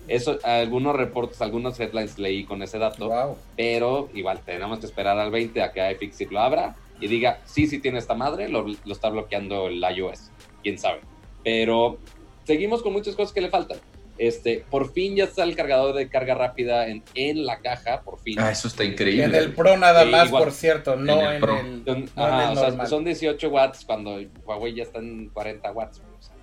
[0.07, 3.37] eso, algunos reportes, algunos headlines leí con ese dato, Wow.
[3.55, 7.67] pero igual tenemos que esperar al 20 a que iFixit lo abra y diga, sí,
[7.67, 10.31] sí tiene esta madre, lo, lo está bloqueando el iOS,
[10.63, 11.01] quién sabe.
[11.43, 11.97] Pero
[12.45, 13.77] seguimos con muchas cosas que le faltan.
[14.19, 18.19] Este, por fin ya está el cargador de carga rápida en, en la caja, por
[18.19, 18.37] fin.
[18.37, 19.23] Ah, eso está increíble.
[19.23, 20.43] En el Pro nada más, igual.
[20.43, 21.57] por cierto, no En el en Pro.
[21.59, 24.99] el, Son, no en ajá, el o sea, son 18 watts cuando Huawei ya está
[24.99, 25.99] en 40 watts.
[25.99, 26.35] o sea,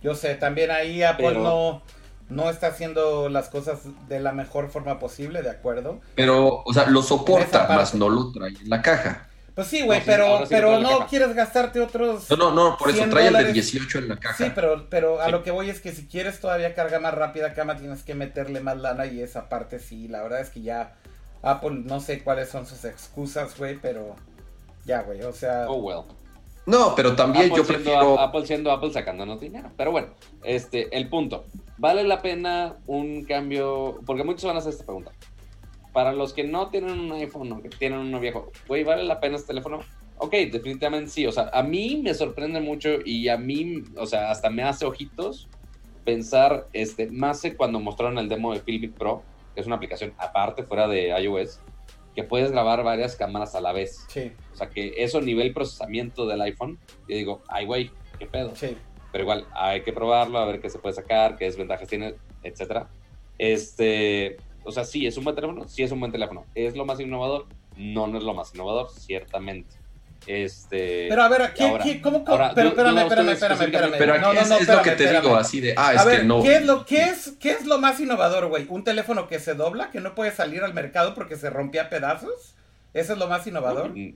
[0.00, 1.82] Yo sé, también ahí Apple Pero- no,
[2.28, 6.00] no está haciendo las cosas de la mejor forma posible, ¿de acuerdo?
[6.14, 9.28] Pero, o sea, lo soporta, más no lo trae en la caja.
[9.54, 11.06] Pues sí, güey, No, pero, sí pero no caja.
[11.06, 12.28] quieres gastarte otros...
[12.30, 13.54] No, no, no, por eso 100 trae el de dólares.
[13.54, 14.36] 18 en la caja.
[14.44, 15.30] Sí, pero, pero a Sí.
[15.30, 18.60] lo que voy es que si quieres todavía carga más rápida, cama tienes que meterle
[18.60, 20.94] más lana y esa parte sí, la verdad es que ya
[21.42, 24.16] Apple no sé cuáles son sus excusas, güey, pero
[24.86, 26.02] ya, güey, o sea, Oh, well.
[26.66, 28.18] No, pero también Apple yo siendo, prefiero.
[28.18, 29.70] Apple siendo Apple sacándonos dinero.
[29.76, 30.08] Pero bueno,
[30.42, 31.44] este, el punto.
[31.76, 34.00] ¿Vale la pena un cambio?
[34.06, 35.12] Porque muchos van a hacer esta pregunta.
[35.94, 39.20] Para los que no tienen un iPhone o que tienen uno viejo, güey, ¿vale la
[39.20, 39.78] pena este teléfono?
[40.18, 41.26] Ok, definitivamente sí.
[41.26, 44.84] O sea, a mí me sorprende mucho y a mí, o sea, hasta me hace
[44.84, 45.48] ojitos
[46.04, 49.22] pensar, este, más cuando mostraron el demo de Filmic Pro,
[49.54, 51.60] que es una aplicación aparte, fuera de iOS,
[52.14, 54.04] que puedes grabar varias cámaras a la vez.
[54.08, 54.32] Sí.
[54.52, 58.54] O sea, que eso nivel procesamiento del iPhone, yo digo, ay, güey, qué pedo.
[58.54, 58.76] Sí.
[59.12, 62.88] Pero igual, hay que probarlo, a ver qué se puede sacar, qué desventajas tiene, etcétera.
[63.38, 66.44] Este, o sea, sí, es un buen teléfono, sí es un buen teléfono.
[66.54, 67.46] ¿Es lo más innovador?
[67.76, 69.76] No, no es lo más innovador, ciertamente.
[70.26, 71.06] Este.
[71.08, 73.94] Pero a ver, ¿qué, ahora- qué- cómo, cómo- ahora, pero espérame, no, espérame, espérame, espérame.
[73.98, 75.22] Pero aquí No, no, es, no, es lo que te espérame.
[75.22, 76.42] digo, así de, ah, A es ver, que no.
[76.42, 78.66] ¿qué, es lo, qué, es, ¿qué es lo más innovador, güey?
[78.70, 81.90] ¿Un teléfono que se dobla, que no puede salir al mercado porque se rompe a
[81.90, 82.54] pedazos?
[82.94, 83.94] ¿Eso es lo más innovador?
[83.94, 84.12] No,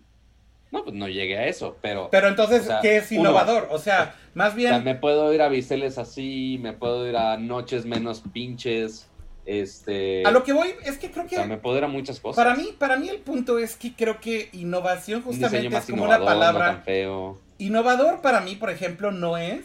[0.71, 2.09] no, pues no llegué a eso, pero.
[2.11, 3.21] Pero entonces, O sea, ¿qué es uno.
[3.21, 3.69] innovador?
[3.71, 4.71] O sea, más o bien...
[4.71, 9.09] sea, me puedo ir a biseles así, me puedo ir a noches menos pinches.
[9.49, 10.23] Este.
[10.27, 12.21] A lo que voy es que creo O que sea, me puedo ir a muchas
[12.21, 12.37] cosas.
[12.45, 16.19] para mí, para mí el punto es que creo que innovación justamente es como una
[16.19, 16.83] no palabra.
[16.85, 17.41] feo.
[17.57, 19.63] Innovador para mí, por ejemplo, no es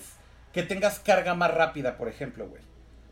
[0.54, 2.62] que tengas carga más rápida, por ejemplo, güey.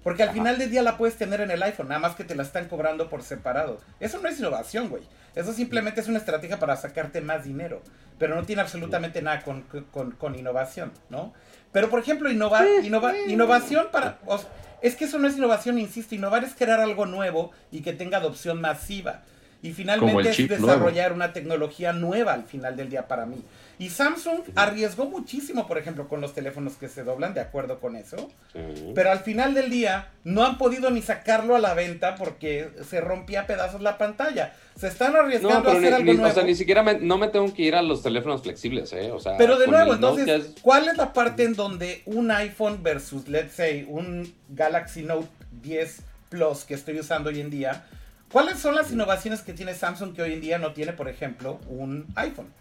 [0.02, 0.38] Porque al Ajá.
[0.38, 2.68] final del día la puedes tener en el iPhone, nada más que te la están
[2.70, 3.80] cobrando por separado.
[4.00, 5.04] Eso no es innovación, güey.
[5.36, 7.82] Eso simplemente es una estrategia para sacarte más dinero.
[8.18, 9.62] Pero no tiene absolutamente nada con,
[9.92, 11.34] con- con innovación, ¿no?
[11.72, 14.18] Pero, por ejemplo, innova- innova- innovación para...
[14.26, 14.50] o sea,
[14.82, 16.16] es que eso no es innovación, insisto.
[16.16, 19.22] Innovar es crear algo nuevo y que tenga adopción masiva.
[19.64, 20.66] Y finalmente es nuevo.
[20.66, 23.44] desarrollar una tecnología nueva al final del día para mí.
[23.82, 27.96] Y Samsung arriesgó muchísimo, por ejemplo, con los teléfonos que se doblan, de acuerdo con
[27.96, 28.30] eso.
[28.54, 28.92] Sí.
[28.94, 33.02] Pero al final del día no han podido ni sacarlo a la venta porque se
[33.02, 34.54] rompía a pedazos la pantalla.
[34.80, 36.32] Se están arriesgando No, pero a hacer ni, algo ni- nuevo.
[36.32, 39.10] o sea, ni siquiera me- no me te que ir a los teléfonos flexibles, ¿eh?
[39.12, 42.84] O sea, Pero de nuevo, Note entonces, ¿cuál es la parte en donde un iPhone
[42.84, 45.28] versus, let's say, un Galaxy Note
[45.64, 47.84] 10 Plus que estoy usando hoy en día,
[48.32, 51.60] cuáles son las innovaciones que tiene Samsung que hoy en día no tiene, por ejemplo,
[51.68, 52.54] un iPhone?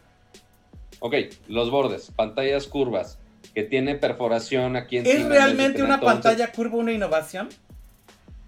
[1.01, 1.15] Ok,
[1.49, 3.19] los bordes, pantallas curvas,
[3.55, 5.19] que tiene perforación aquí encima.
[5.19, 7.49] ¿Es realmente una entonces- pantalla curva una innovación?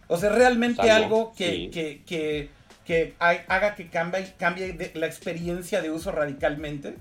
[0.08, 1.70] O sea, ¿realmente Salvo, algo que, sí.
[1.72, 2.50] que, que,
[2.86, 6.94] que ha- haga que cambie, cambie de- la experiencia de uso radicalmente?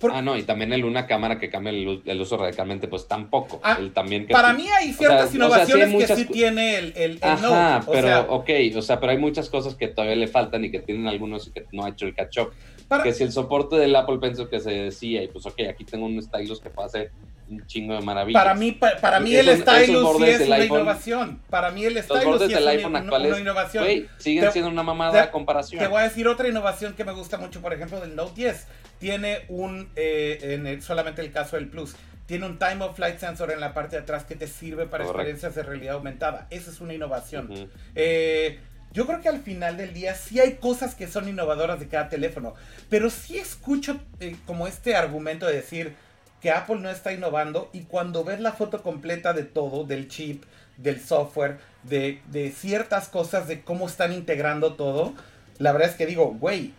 [0.00, 3.06] Por- Ah, no, y también el una cámara que cambia el, el uso radicalmente, pues
[3.06, 3.60] tampoco.
[3.62, 4.62] Ah, el también que Para sí.
[4.62, 7.10] mí hay O sea, ciertas o sea, sí hay innovaciones que sí tiene el, el,
[7.12, 7.86] el Ajá, Note.
[7.90, 10.70] O pero sea, ok, o sea, pero hay muchas cosas que todavía le faltan y
[10.70, 12.52] que tienen algunos y que no ha hecho el catch up.
[12.88, 15.84] para- Que si el soporte del Apple Pencil que se decía, y pues ok, aquí
[15.84, 17.10] tengo un stylus que puede hacer
[17.50, 18.40] un chingo de maravillas.
[18.42, 21.42] para mí, pa- para mí el stylus sí es una iPhone- innovación.
[21.50, 23.84] Para mí el Los stylus bordes sí es del una, iPhone una- actuales, una innovación.
[23.84, 25.80] güey, siguen Te- siendo una mamada comparación.
[25.82, 28.66] Te voy a decir otra innovación que me gusta mucho, por ejemplo, del Note 10.
[28.98, 31.94] Tiene un, eh, en el- solamente el caso del Plus,
[32.26, 35.04] tiene un Time of Flight Sensor en la parte de atrás que te sirve para
[35.04, 36.46] experiencias de realidad aumentada.
[36.50, 37.50] Esa es una innovación.
[37.96, 38.60] Eh,
[38.92, 42.08] yo creo que al final del día sí hay cosas que son innovadoras de cada
[42.08, 42.54] teléfono,
[42.88, 45.94] pero sí escucho eh, como este argumento de decir
[46.40, 50.44] que Apple no está innovando y cuando ves la foto completa de todo, del chip,
[50.76, 55.14] del software, de, de ciertas cosas, de cómo están integrando todo,
[55.58, 56.72] la verdad es que digo, güey,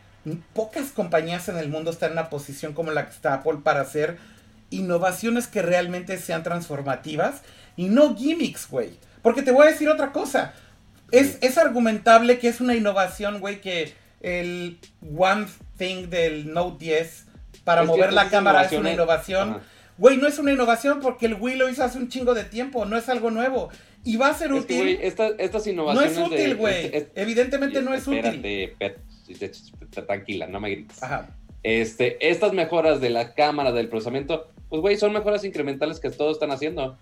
[0.54, 3.82] pocas compañías en el mundo están en una posición como la que está Apple para
[3.82, 4.18] hacer
[4.70, 7.42] innovaciones que realmente sean transformativas
[7.76, 8.98] y no gimmicks, güey.
[9.22, 10.54] Porque te voy a decir otra cosa.
[11.12, 14.80] Es, es argumentable que es una innovación, güey, que el
[15.16, 15.48] One
[15.78, 17.26] Thing del Note 10
[17.64, 19.50] para Es mover la cámara es una innovación.
[19.52, 19.62] Ajá.
[19.98, 22.86] Güey, no es una innovación porque el Wii lo hizo hace un chingo de tiempo,
[22.86, 23.70] no es algo nuevo.
[24.04, 25.00] Y va a ser Es que, útil.
[25.02, 26.12] esta- estas no innovaciones.
[26.14, 26.86] es útil, güey.
[26.88, 28.26] es- es- Evidentemente no es útil.
[28.44, 28.76] Espérate,
[30.08, 31.04] tranquila, no me grites.
[31.04, 31.30] Ajá.
[31.64, 36.34] Este, estas mejoras de la cámara, del procesamiento, pues, güey, son mejoras incrementales que todos
[36.38, 36.98] están haciendo.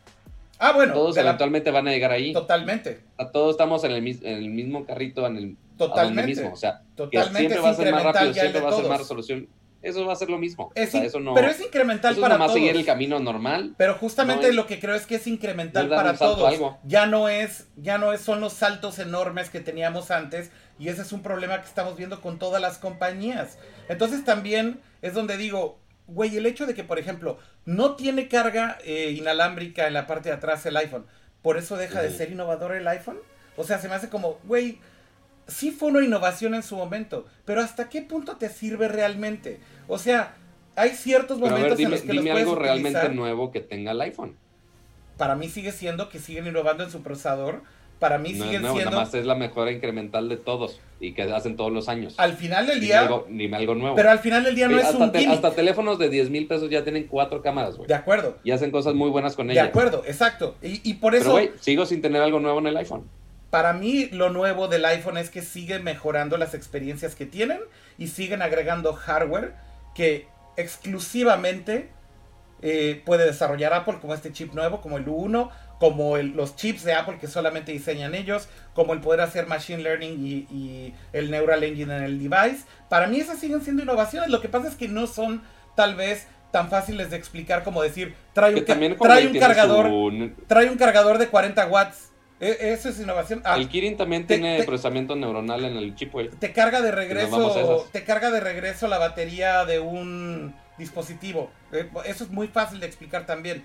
[0.61, 0.93] Ah, bueno.
[0.93, 2.33] todos la- eventualmente van a llegar ahí.
[2.33, 2.99] Totalmente.
[3.15, 6.27] Sea, todos estamos en el, mis- en el mismo carrito, en el a donde Totalmente.
[6.27, 6.51] mismo.
[6.51, 9.47] O sea, Totalmente siempre va a ser más rápido, siempre va a ser más resolución.
[9.81, 10.71] Eso va a ser lo mismo.
[10.75, 11.33] Es o sea, eso no.
[11.33, 12.59] Pero es incremental eso es para nomás todos.
[12.59, 13.75] seguir el camino normal.
[13.77, 16.53] Pero justamente No es- lo que creo es que es incremental es para todos.
[16.83, 20.51] Ya no es, ya no es, son los saltos enormes que teníamos antes.
[20.77, 23.57] Y ese es un problema que estamos viendo con todas las compañías.
[23.87, 28.77] Entonces también es donde digo, güey, el hecho de que, por ejemplo, no tiene carga
[28.83, 31.05] eh, inalámbrica en la parte de atrás el iPhone.
[31.41, 33.19] Por eso deja de ser innovador el iPhone.
[33.55, 34.79] O sea, se me hace como, güey,
[35.49, 37.25] sí fue una innovación en su momento.
[37.45, 39.59] Pero ¿hasta qué punto te sirve realmente?
[39.87, 40.35] O sea,
[40.75, 43.59] hay ciertos momentos ver, en dime, los que los dime puedes algo realmente nuevo que
[43.59, 44.35] tenga el iPhone.
[45.17, 47.61] para mí sigue siendo que siguen innovando en su procesador.
[47.99, 48.91] Para mí No siguen nuevo, siendo.
[48.91, 52.13] nada más es la mejora incremental de todos y que hacen todos los años.
[52.17, 53.01] Al final del Dime día.
[53.01, 53.93] algo, dime algo nuevo.
[53.97, 56.47] Pero al final del día no es hasta, un te- hasta teléfonos de 10 mil
[56.47, 57.89] pesos ya tienen cuatro cámaras, güey.
[57.89, 58.37] De acuerdo.
[58.45, 59.67] Y hacen cosas muy buenas con De ellas.
[59.67, 60.55] acuerdo, exacto.
[60.63, 63.03] Y, y por Pero, eso, güey, sigo sin tener algo nuevo en el iPhone.
[63.49, 67.59] Para mí, lo nuevo del iPhone es que sigue mejorando las experiencias que tienen
[67.97, 69.53] y siguen agregando hardware
[69.95, 70.27] que
[70.57, 71.89] exclusivamente
[72.61, 75.49] eh, puede desarrollar Apple, como este chip nuevo, como el U1,
[75.79, 79.81] como el- los chips de Apple que solamente diseñan ellos, como el poder hacer machine
[79.81, 82.65] learning y, y el neural engine en el device.
[82.89, 84.29] Para mí esas siguen siendo innovaciones.
[84.29, 85.41] Lo que pasa es que no son
[85.75, 88.65] tal vez tan fáciles de explicar como decir, trae un,
[89.07, 89.91] trae un cargador, su-
[90.47, 92.08] trae un cargador de 40 watts.
[92.39, 93.41] E- eso es innovación.
[93.43, 96.29] Ah, El Kirin también te- tiene te- procesamiento neuronal en el chip, güey.
[96.29, 101.51] te carga de regreso, te carga de regreso la batería de un dispositivo.
[101.71, 103.63] Eh, Eso es muy fácil de explicar también.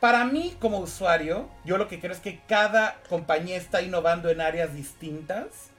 [0.00, 4.40] Para mí como usuario, yo lo que creo es que cada compañía está innovando en
[4.40, 5.70] áreas distintas.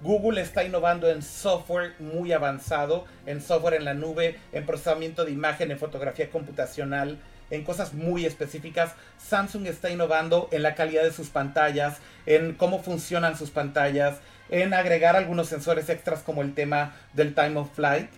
[0.00, 5.30] Google está innovando en software muy avanzado, en software en la nube, en procesamiento de
[5.30, 7.18] imagen, en fotografía computacional,
[7.52, 8.94] en cosas muy específicas.
[9.18, 14.16] Samsung está innovando en la calidad de sus pantallas, en cómo funcionan sus pantallas,
[14.48, 18.08] en agregar algunos sensores extras como el tema del time of flight.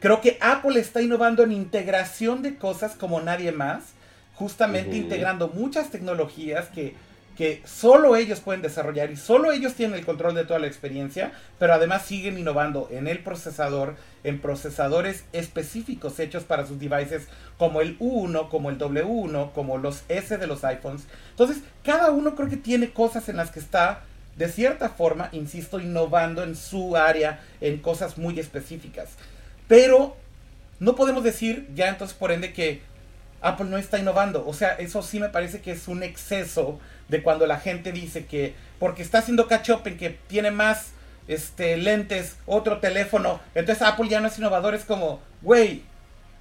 [0.00, 3.94] Creo que Apple está innovando en integración de cosas como nadie más,
[4.34, 6.96] justamente integrando muchas tecnologías que,
[7.40, 11.32] que solo ellos pueden desarrollar y solo ellos tienen el control de toda la experiencia,
[11.58, 17.80] pero además siguen innovando en el procesador, en procesadores específicos hechos para sus devices como
[17.80, 21.04] el U1, como el W1, como los S de los iPhones.
[21.30, 24.02] Entonces, cada uno creo que tiene cosas en las que está
[24.36, 29.12] de cierta forma, insisto, innovando en su área, en cosas muy específicas.
[29.66, 30.14] Pero
[30.78, 32.82] no podemos decir ya entonces por ende que
[33.40, 34.46] Apple no está innovando.
[34.46, 36.78] O sea, eso sí me parece que es un exceso
[37.10, 40.92] de cuando la gente dice que porque está haciendo catch up en que tiene más
[41.28, 44.74] este, lentes, otro teléfono, entonces Apple ya no es innovador.
[44.74, 45.82] Es como, güey,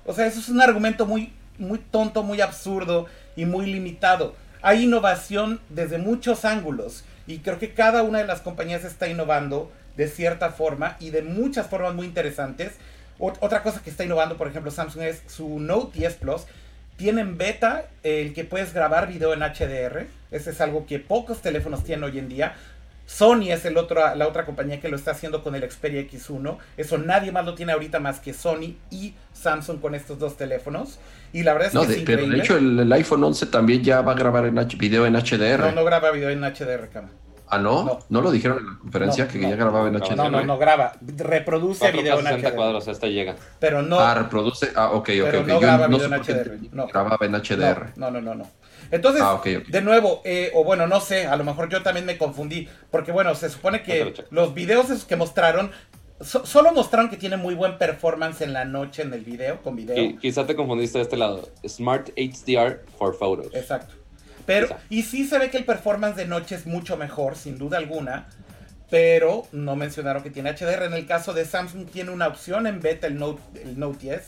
[0.05, 4.35] o sea, eso es un argumento muy, muy tonto, muy absurdo y muy limitado.
[4.61, 9.71] Hay innovación desde muchos ángulos y creo que cada una de las compañías está innovando
[9.95, 12.73] de cierta forma y de muchas formas muy interesantes.
[13.19, 16.43] Ot- otra cosa que está innovando, por ejemplo, Samsung es su Note 10 Plus.
[16.99, 20.05] Tiene en beta el que puedes grabar video en HDR.
[20.31, 22.53] Ese es algo que pocos teléfonos tienen hoy en día.
[23.05, 26.57] Sony es el otro, la otra compañía que lo está haciendo con el Xperia X1.
[26.77, 30.99] Eso nadie más lo tiene ahorita más que Sony y Samsung con estos dos teléfonos.
[31.33, 32.43] Y la verdad es No, que de- es pero de increíble.
[32.43, 35.59] hecho el, el iPhone 11 también ya va a grabar en video en HDR.
[35.61, 37.09] no, no graba video en HDR, cama.
[37.51, 37.83] Ah, ¿no?
[37.83, 37.99] No.
[38.09, 38.21] no.
[38.21, 40.15] lo dijeron en la conferencia No, que no, ya grababa en HDR?
[40.15, 40.93] No, no, no graba.
[41.01, 42.55] Reproduce video en 4K 60 HDR.
[42.55, 43.35] cuadros, hasta llega.
[43.59, 43.99] Pero no.
[43.99, 44.71] Ah, reproduce.
[44.75, 45.47] Ah, ok, ok, Pero ok.
[45.47, 46.57] no Yo graba no video en HDR.
[46.87, 47.93] Grababa en HDR.
[47.97, 48.47] No, no, no, no.
[48.91, 49.67] Entonces, Ah, ok, ok.
[49.67, 53.11] de nuevo, eh, o bueno, no sé, a lo mejor yo también me confundí, porque
[53.11, 55.71] bueno, se supone que los videos esos que mostraron,
[56.21, 59.75] so- solo mostraron que tiene muy buen performance en la noche en el video, con
[59.75, 59.95] video.
[59.95, 61.49] Qui- Quizá te confundiste de este lado.
[61.67, 63.53] Smart HDR for photos.
[63.53, 63.93] Exacto.
[64.49, 67.77] Pero, y sí se ve que el performance de noche es mucho mejor, sin duda
[67.77, 68.25] alguna.
[68.89, 70.85] Pero no mencionaron que tiene HDR.
[70.85, 74.21] En el caso de Samsung tiene una opción en beta el Note, el Note 10.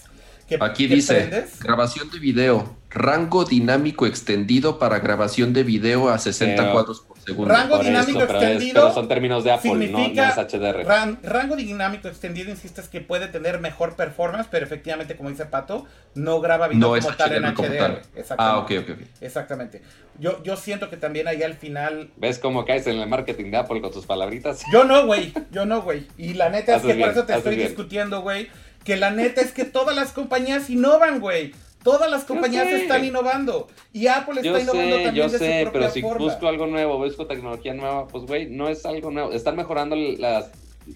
[0.48, 1.60] Que, Aquí que dice, prendes.
[1.60, 7.11] grabación de video, rango dinámico extendido para grabación de video a 60 Pero- cuadros por
[7.26, 7.54] segundo.
[7.54, 10.84] Rango Por dinámico eso, pero es- extendido pero son términos de Apple, no- no, HDR.
[10.86, 15.86] ran- rango dinámico extendido, insistes que puede tener mejor performance, pero efectivamente, como dice Pato,
[16.16, 17.78] no graba video No como es tal en HDR como HDR.
[17.80, 18.02] tal.
[18.16, 18.36] Exactamente.
[18.38, 19.08] Ah, ok, ok, ok.
[19.22, 19.82] Exactamente.
[20.20, 23.58] Yo, yo siento que también ahí al final ¿Ves cómo caes en el marketing de
[23.58, 24.62] Apple con tus palabritas?
[24.72, 25.34] Yo no, güey.
[25.52, 26.08] Yo no, güey.
[26.18, 27.68] Y la neta es que por eso te estoy bien.
[27.70, 28.50] discutiendo, güey.
[28.84, 31.54] Que la neta es que todas las compañías innovan, güey.
[31.84, 33.68] Todas las compañías están innovando.
[33.92, 36.26] Y Apple Yo está innovando sé, también yo de su sé, propia pero si forma.
[36.26, 39.32] busco algo nuevo, busco tecnología nueva, pues güey, no es algo nuevo.
[39.32, 40.52] Están mejorando las-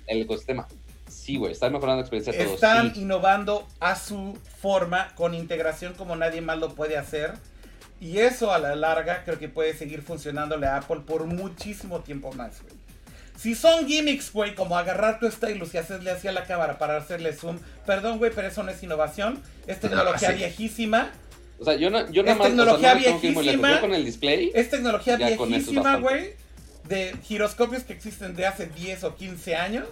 [0.07, 0.67] el ecosistema.
[1.07, 2.55] Sí, güey, están mejorando la experiencia de todos.
[2.55, 3.01] Están sí.
[3.01, 7.33] innovando a su forma, con integración como nadie más lo puede hacer.
[8.01, 12.31] Y eso a la larga creo que puede seguir funcionándole a Apple por muchísimo tiempo
[12.33, 12.73] más, güey.
[13.37, 16.97] Si son gimmicks, güey, como agarrar tu stylus y hacerle así a la cámara para
[16.97, 19.41] hacerle zoom, perdón, güey, pero eso no es innovación.
[19.67, 21.11] Es tecnología viejísima.
[21.59, 23.71] O sea, yo no, yo Es nada más, tecnología o sea, no tengo viejísima.
[23.71, 26.33] Yo con el display, Es tecnología es viejísima, güey,
[26.85, 29.87] de giroscopios que existen de hace 10 o 15 años,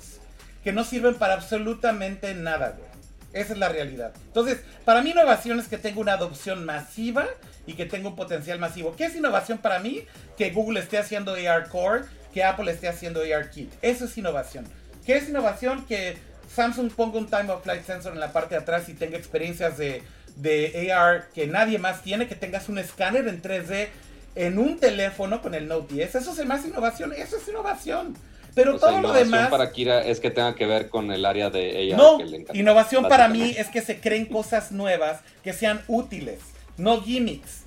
[0.64, 2.94] que no sirven para absolutamente nada, güey.
[3.34, 4.14] Esa es la realidad.
[4.28, 7.26] Entonces, para mí innovación es que tenga una adopción masiva
[7.65, 8.95] y que tenga un potencial masivo.
[8.95, 10.03] ¿Qué es innovación para mí?
[10.38, 12.03] Que Google esté haciendo AR Core,
[12.34, 13.72] que Apple esté haciendo AR Kit.
[13.82, 14.66] Eso es innovación.
[15.06, 15.86] ¿Qué es innovación?
[15.86, 16.18] Que
[16.54, 19.78] Samsung ponga un Time of Flight Sensor en la parte de atrás y tenga experiencias
[19.78, 20.04] de,
[20.36, 23.88] de AR que nadie más tiene, que tengas un escáner en 3D
[24.36, 26.16] en un teléfono con el Note 10.
[26.16, 28.16] Eso es más innovación, eso es innovación.
[28.56, 29.50] Pero todo lo innovación demás...
[29.50, 32.38] para Kira es que tenga que ver con el área de AR No, que le
[32.38, 32.58] encanta.
[32.60, 36.40] innovación para mí es que se creen cosas nuevas que sean útiles,
[36.78, 37.62] no gimmicks.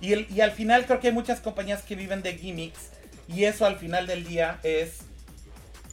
[0.00, 2.90] Y, el- y al final creo que hay muchas compañías que viven de gimmicks
[3.28, 4.98] y eso al final del día es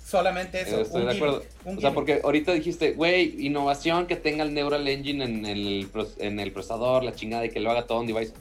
[0.06, 0.82] solamente eso.
[0.82, 1.40] Estoy un de acuerdo.
[1.42, 5.46] gimmick, un O sea, porque ahorita dijiste, güey, innovación que tenga el Neural Engine en
[5.46, 5.90] el,
[6.20, 8.34] en el procesador, la chingada y que lo haga todo un device.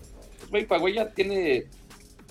[0.50, 1.64] Pues, güey, Huawei ya tiene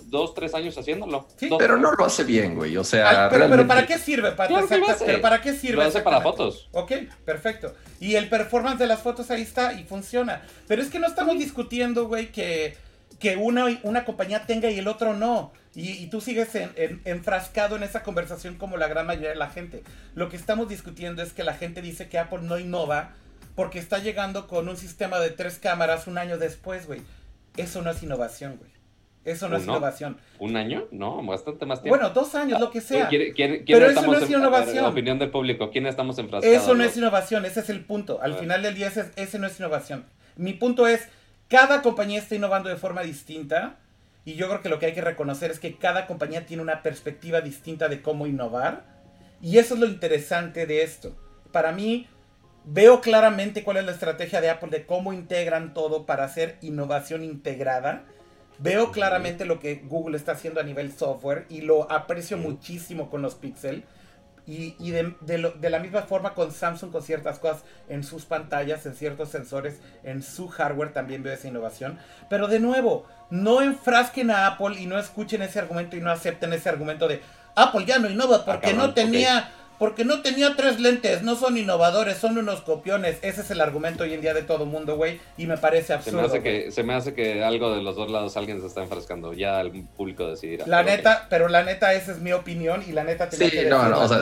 [0.06, 1.26] dos, tres años haciéndolo.
[1.36, 2.76] Sí, Dos- Pero no lo hace bien, güey.
[2.76, 4.50] O sea, pero, pero ¿para qué sirve, Pato?
[4.54, 5.06] Claro que lo Exacto, hace.
[5.12, 5.76] pero ¿para qué sirve?
[5.76, 6.68] Lo hace para fotos.
[6.72, 6.92] Ok,
[7.24, 7.74] perfecto.
[8.00, 10.42] Y el performance de las fotos ahí está y funciona.
[10.68, 12.76] Pero es que no estamos discutiendo, güey, que,
[13.18, 15.52] que una, una compañía tenga y el otro no.
[15.74, 19.36] Y, y tú sigues en- en- enfrascado en esa conversación como la gran mayoría de
[19.36, 19.82] la gente.
[20.14, 23.10] Lo que estamos discutiendo es que la gente dice que Apple no innova
[23.56, 27.02] porque está llegando con un sistema de tres cámaras un año después, güey.
[27.56, 28.70] Eso no es innovación, güey.
[29.24, 30.18] Eso no es innovación.
[30.38, 30.86] ¿Un año?
[30.90, 31.96] No, bastante más tiempo.
[31.98, 33.08] Bueno, dos años, lo que sea.
[33.08, 34.84] ¿Quién, quién- quién Pero eso no es en- a ver, innovación.
[34.84, 36.56] opinión del público, ¿quién estamos enfrascados?
[36.62, 38.20] Eso no es innovación, ese es el punto.
[38.20, 40.04] Al final del día, ese, ese no es innovación.
[40.36, 41.08] Mi punto es,
[41.48, 43.76] cada compañía está innovando de forma distinta
[44.24, 46.82] y yo creo que lo que hay que reconocer es que cada compañía tiene una
[46.82, 48.84] perspectiva distinta de cómo innovar
[49.42, 51.14] y eso es lo interesante de esto.
[51.52, 52.08] Para mí,
[52.64, 57.22] veo claramente cuál es la estrategia de Apple de cómo integran todo para hacer innovación
[57.22, 58.04] integrada.
[58.58, 63.20] Veo claramente lo que Google está haciendo a nivel software y lo aprecio muchísimo con
[63.20, 63.84] los Pixel.
[64.46, 68.04] Y, y de, de lo- de la misma forma con Samsung, con ciertas cosas en
[68.04, 71.98] sus pantallas, en ciertos sensores, en su hardware también veo esa innovación.
[72.28, 76.52] Pero de nuevo, no enfrasquen a Apple y no escuchen ese argumento y no acepten
[76.52, 77.22] ese argumento de
[77.56, 79.50] Apple ya no innova porque cabrón, no tenía...
[79.78, 83.18] Porque no tenía tres lentes, no son innovadores, son unos copiones.
[83.22, 85.20] Ese es el argumento hoy en día de todo mundo, güey.
[85.36, 86.20] Y me parece Se absurdo.
[86.20, 88.82] me, hace que, se me hace que algo de los dos lados alguien se está
[88.82, 89.32] enfrascando.
[89.32, 90.64] Ya el público decidirá.
[90.66, 93.56] La Pero, neta, pero la neta, esa es mi opinión y la neta tenía Sí,
[93.56, 94.20] que no, no, o sea,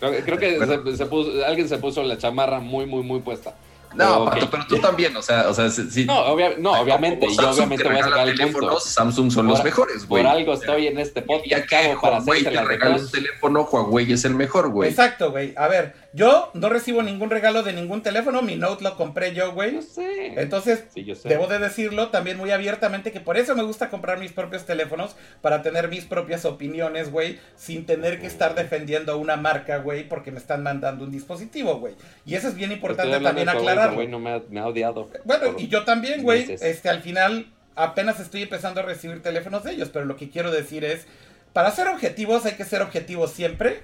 [0.00, 0.58] Creo, que- creo que
[0.92, 3.54] se, se puso, alguien se puso la chamarra muy, muy, muy puesta.
[3.94, 4.30] No, Pero, ok.
[4.34, 6.04] Pato, pero tú también, o sea, o sea, sí.
[6.04, 7.26] No, obvia- no, obviamente.
[7.26, 8.42] Yo Samsung obviamente te voy a sacar el punto.
[8.52, 10.22] teléfonos, Samsung son los Por- mejores, güey.
[10.22, 13.10] Por algo estoy en este Ya podcast, que chavo, para Huawei hacerse te regala un
[13.10, 14.90] teléfono, Huawei es el mejor, güey.
[14.90, 15.52] Exacto, güey.
[15.56, 18.40] A ver, yo no recibo ningún regalo de ningún teléfono.
[18.40, 19.74] Mi Note lo compré yo, güey.
[19.74, 20.40] Yo sé.
[20.40, 21.28] Entonces, Sí, yo sé.
[21.28, 25.16] debo de decirlo también muy abiertamente que por eso me gusta comprar mis propios teléfonos,
[25.42, 30.08] para tener mis propias opiniones, güey, sin tener que estar defendiendo a una marca, güey,
[30.08, 31.94] porque me están mandando un dispositivo, güey.
[32.24, 33.48] Y eso es bien importante también.
[33.48, 35.10] Huawei no me ha, me ha odiado.
[35.24, 36.56] Bueno, y yo también, güey.
[36.60, 40.50] Este, al final, apenas estoy empezando a recibir teléfonos de ellos, pero lo que quiero
[40.50, 41.06] decir es,
[41.52, 43.80] para ser objetivos hay que ser objetivos siempre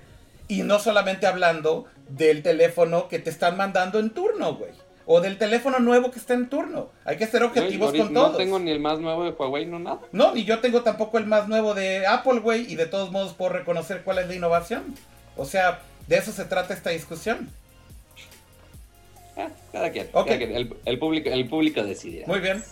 [0.49, 4.73] y no solamente hablando del teléfono que te están mandando en turno, güey.
[5.07, 6.89] O del teléfono nuevo que está en turno.
[7.05, 8.39] Hay que ser objetivos con no todos.
[8.39, 9.99] tengo ni el más nuevo de Huawei, no nada.
[10.13, 13.35] No, ni yo tengo tampoco el más nuevo de Apple, güey, y de todos modos
[13.35, 14.95] puedo reconocer cuál es la innovación.
[15.37, 17.51] O sea, de eso se trata esta discusión.
[19.37, 20.09] Ah, cada quien.
[20.13, 20.27] Ok.
[20.27, 20.55] cada quien.
[20.57, 22.25] El, el público, el público decide.
[22.27, 22.63] Muy bien.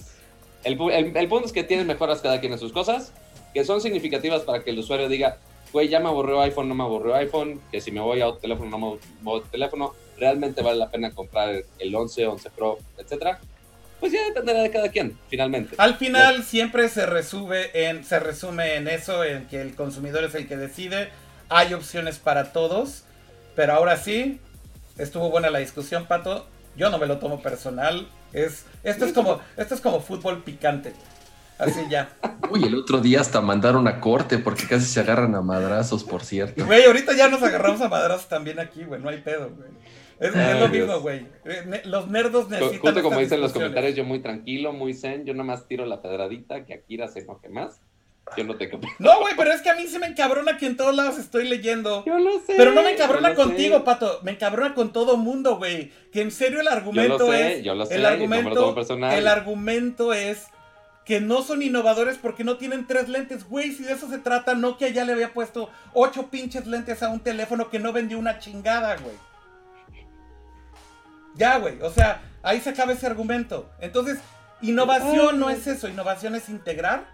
[0.65, 0.81] El-
[1.17, 3.13] el punto es que tienen mejoras cada quien en sus cosas,
[3.53, 5.39] que son significativas para que el usuario diga,
[5.73, 8.41] güey, ya me aburrió iPhone, no me aburrió iPhone, que si me voy a otro
[8.41, 8.87] teléfono, no me
[9.23, 13.41] voy a otro teléfono, realmente vale la pena comprar el 11, 11 Pro, etcétera.
[14.03, 15.77] Pues ya dependerá de cada quien, finalmente.
[15.79, 20.35] Al final siempre se resume en se resume en eso, en que el consumidor es
[20.35, 21.11] el que decide.
[21.49, 23.05] Hay opciones para todos,
[23.55, 24.41] pero ahora sí
[24.99, 26.47] estuvo buena la discusión, Pato.
[26.77, 28.09] Yo no me lo tomo personal.
[28.33, 30.95] Es esto es como esto es como fútbol picante.
[31.63, 32.11] Así ya.
[32.51, 36.25] Uy, el otro día hasta mandaron a corte porque casi se agarran a madrazos, por
[36.25, 36.67] cierto.
[36.67, 39.01] Güey, ahorita ya nos agarramos a madrazos también aquí, güey.
[39.01, 39.71] No hay pedo, güey.
[40.21, 40.87] Es, es Ay, lo Dios.
[40.87, 41.27] mismo, güey.
[41.45, 42.81] Eh, Los nerdos necesitan.
[42.81, 46.65] Justo como dicen los comentarios, yo muy tranquilo, muy zen, yo nomás tiro la pedradita,
[46.65, 47.81] que Akira se enoje más.
[48.37, 48.79] Yo no tengo...
[49.01, 51.49] No, güey, pero es que a mí se me encabrona que en todos lados estoy
[51.49, 52.05] leyendo.
[52.05, 52.55] Yo lo sé.
[52.57, 53.43] Pero no me encabrona lo sé.
[53.43, 54.21] contigo, Pato.
[54.23, 55.91] Me encabrona con todo mundo, güey.
[56.13, 57.65] Que en serio el argumento Yo lo sé, es.
[57.65, 59.19] yo lo sé, el no me lo argumento, tomo personal.
[59.19, 60.47] el argumento es
[61.05, 63.49] que no son innovadores porque no tienen tres lentes.
[63.49, 67.09] Güey, si de eso se trata, Nokia ya le había puesto ocho pinches lentes a
[67.09, 69.17] un teléfono que no vendió una chingada, güey.
[71.35, 71.81] Ya, güey.
[71.83, 73.71] O sea, ahí se acaba ese argumento.
[73.81, 74.19] Entonces,
[74.61, 75.89] innovación no es eso.
[75.89, 77.07] Innovación es integrar.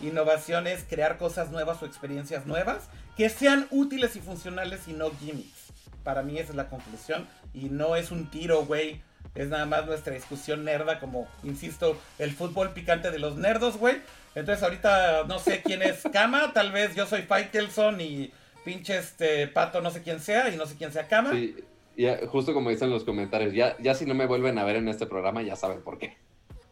[0.00, 5.10] Innovación es crear cosas nuevas o experiencias nuevas que sean útiles y funcionales y no
[5.10, 5.72] gimmicks.
[6.04, 7.26] Para mí esa es la conclusión.
[7.52, 9.02] Y no es un tiro, güey.
[9.36, 13.96] Es nada más nuestra discusión nerda, como, insisto, el fútbol picante de los nerdos, güey.
[14.34, 18.32] Entonces ahorita no sé quién es Kama, tal vez yo soy Faitelson y
[18.64, 21.32] pinche este pato no sé quién sea y no sé quién sea Kama.
[21.32, 21.56] Sí,
[21.96, 24.88] ya, justo como dicen los comentarios, ya, ya si no me vuelven a ver en
[24.88, 26.16] este programa, ya saben por qué.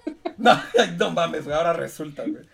[0.37, 0.61] No,
[0.99, 2.45] no mames, güey, ahora resulta, güey.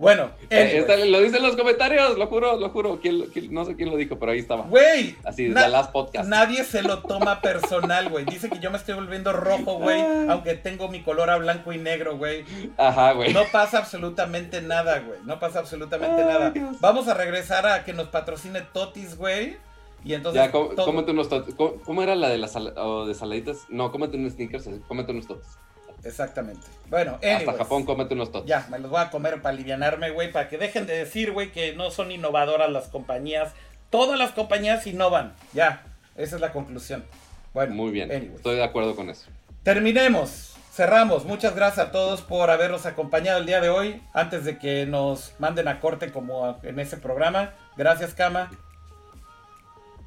[0.00, 1.10] Bueno, Eh, anyway.
[1.10, 3.00] lo dicen los comentarios, lo juro, lo juro.
[3.02, 4.62] ¿Quién lo- quién- no sé quién lo dijo, pero ahí estaba.
[4.62, 6.26] Güey, Así, de Last Podcast.
[6.26, 8.24] nadie se lo toma personal, güey.
[8.24, 10.00] Dice que yo me estoy volviendo rojo, güey,
[10.30, 12.46] aunque tengo mi color a blanco y negro, güey.
[12.78, 13.34] Ajá, güey.
[13.34, 15.18] No pasa absolutamente nada, güey.
[15.26, 16.50] No pasa absolutamente Ay, nada.
[16.50, 16.80] Dios.
[16.80, 19.58] Vamos a regresar a que nos patrocine Totis, güey.
[20.02, 20.42] Y entonces.
[20.42, 22.72] ya, cómete unos tot- ¿Cómo, cómo era la de las sal-
[23.06, 23.66] de saladitas?
[23.68, 25.58] No, cómete unos sneakers, cómete unos totes.
[26.04, 26.66] Exactamente.
[26.88, 27.58] Bueno, Hasta anyways.
[27.58, 28.48] Japón, cómete unos totos.
[28.48, 31.52] Ya, me los voy a comer para alivianarme, güey, para que dejen de decir, güey,
[31.52, 33.52] que no son innovadoras las compañías.
[33.90, 35.34] Todas las compañías innovan.
[35.52, 35.82] Ya,
[36.16, 37.04] esa es la conclusión.
[37.52, 38.36] Bueno, Muy bien, anyways.
[38.36, 39.28] estoy de acuerdo con eso.
[39.62, 40.54] Terminemos.
[40.72, 41.24] Cerramos.
[41.24, 44.00] Muchas gracias a todos por habernos acompañado el día de hoy.
[44.14, 47.52] Antes de que nos manden a corte como en ese programa.
[47.76, 48.50] Gracias, Kama.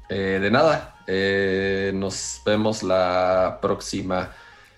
[0.08, 4.32] Eh, de nada, eh, nos vemos la próxima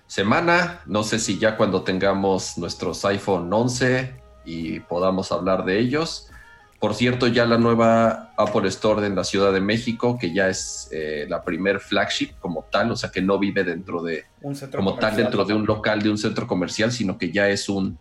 [0.06, 0.80] semana.
[0.86, 4.14] No sé si ya cuando tengamos nuestros iPhone 11
[4.44, 6.30] y podamos hablar de ellos.
[6.78, 10.88] Por cierto, ya la nueva Apple Store en la Ciudad de México, que ya es
[10.92, 14.78] eh, la primer flagship como tal, o sea que no vive dentro de, Un centro
[14.78, 17.98] como tal dentro de un local, de un centro comercial, sino que ya es un,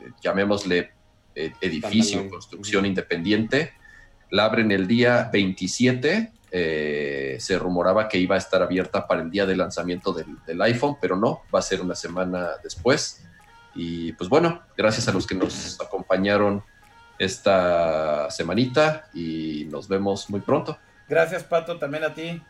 [0.00, 0.92] eh, llamémosle,
[1.34, 3.74] eh, edificio, construcción independiente.
[4.30, 6.32] La abren el día 27.
[6.50, 10.62] Eh, se rumoraba que iba a estar abierta para el día de lanzamiento del, del
[10.62, 13.24] iPhone, pero no, va a ser una semana después.
[13.74, 16.62] Y pues bueno, gracias a los que nos acompañaron
[17.18, 20.78] esta semanita y nos vemos muy pronto.
[21.08, 22.42] Gracias, Pato, también a ti.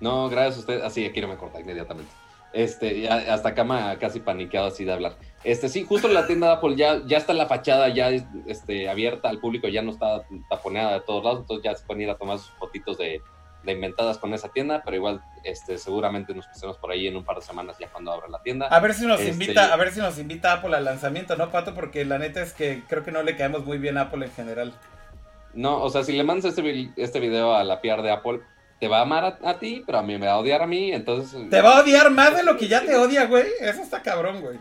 [0.00, 0.82] No, gracias a usted.
[0.82, 2.10] Así, aquí no me corta inmediatamente.
[2.52, 5.16] Este, hasta cama casi paniqueado así de hablar.
[5.44, 8.10] Este, sí, justo la tienda de Apple ya, ya está la fachada ya
[8.46, 12.02] este, abierta al público, ya no está taponeada de todos lados, entonces ya se pueden
[12.02, 13.20] ir a tomar sus fotitos de,
[13.62, 17.24] de inventadas con esa tienda, pero igual este, seguramente nos pasemos por ahí en un
[17.24, 18.68] par de semanas ya cuando abra la tienda.
[18.68, 21.50] A ver si nos Este, invita, a ver si nos invita Apple al lanzamiento, ¿no,
[21.50, 21.74] Pato?
[21.74, 24.32] Porque la neta es que creo que no le caemos muy bien a Apple en
[24.32, 24.72] general.
[25.52, 28.40] No, o sea, si le mandas este, este video a la PR de Apple,
[28.80, 30.66] te va a amar a, a ti, pero a mí me va a odiar a
[30.66, 31.48] mí, entonces...
[31.48, 33.46] Te va a odiar más de lo que ya te odia, güey.
[33.60, 34.58] Eso está cabrón, güey.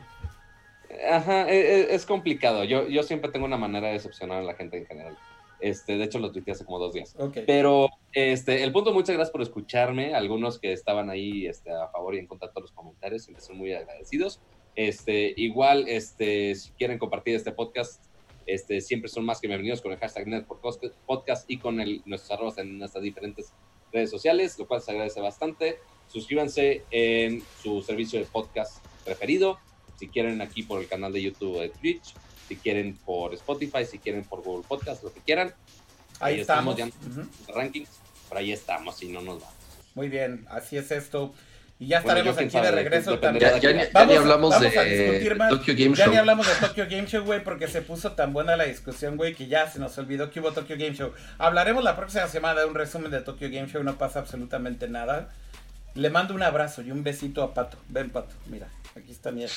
[1.10, 2.64] Ajá, e- e- es, complicado.
[2.64, 5.18] Yo, yo siempre tengo una manera de decepcionar a la gente en general.
[5.60, 7.16] Este, de hecho, lo tuiteé hace como dos días.
[7.18, 7.40] Ok.
[7.48, 10.14] Pero este, el punto, muchas gracias por escucharme.
[10.14, 13.44] Algunos que estaban ahí este, a favor y en contra de todos los comentarios, siempre
[13.44, 14.42] son muy agradecidos.
[14.76, 18.04] Este, igual, este, si quieren compartir este podcast,
[18.46, 20.62] este, siempre son más que bienvenidos con el hashtag Network
[21.06, 23.54] Podcast y con el, nuestros arrobas en nuestras diferentes
[23.94, 25.78] redes sociales, lo cual se agradece bastante.
[26.08, 29.60] Suscríbanse en su servicio de podcast preferido.
[30.00, 32.14] Si quieren aquí por el canal de YouTube de Twitch,
[32.48, 35.54] si quieren por Spotify, si quieren por Google Podcast, lo que quieran.
[36.20, 36.78] Ahí ahí estamos.
[36.80, 37.54] estamos, Ujú.
[37.54, 37.90] Rankings,
[38.30, 39.56] por ahí estamos y no nos vamos.
[39.96, 41.34] Muy bien, así es esto.
[41.80, 43.62] Y ya Bueno, estaremos aquí de sabe, regreso dependerá también.
[43.62, 45.50] Ya, de ya ni- ya hablamos de más.
[45.50, 46.14] Tokyo Game Ya Show.
[46.14, 49.34] ni hablamos de Tokyo Game Show, güey, porque se puso tan buena la discusión, güey,
[49.34, 51.12] que ya se nos olvidó que hubo Tokyo Game Show.
[51.40, 55.34] Hablaremos la próxima semana de un resumen de Tokyo Game Show, no pasa absolutamente nada.
[55.96, 57.78] Le mando un abrazo y un besito a Pato.
[57.90, 59.46] Ven, Pato, mira, aquí está mi...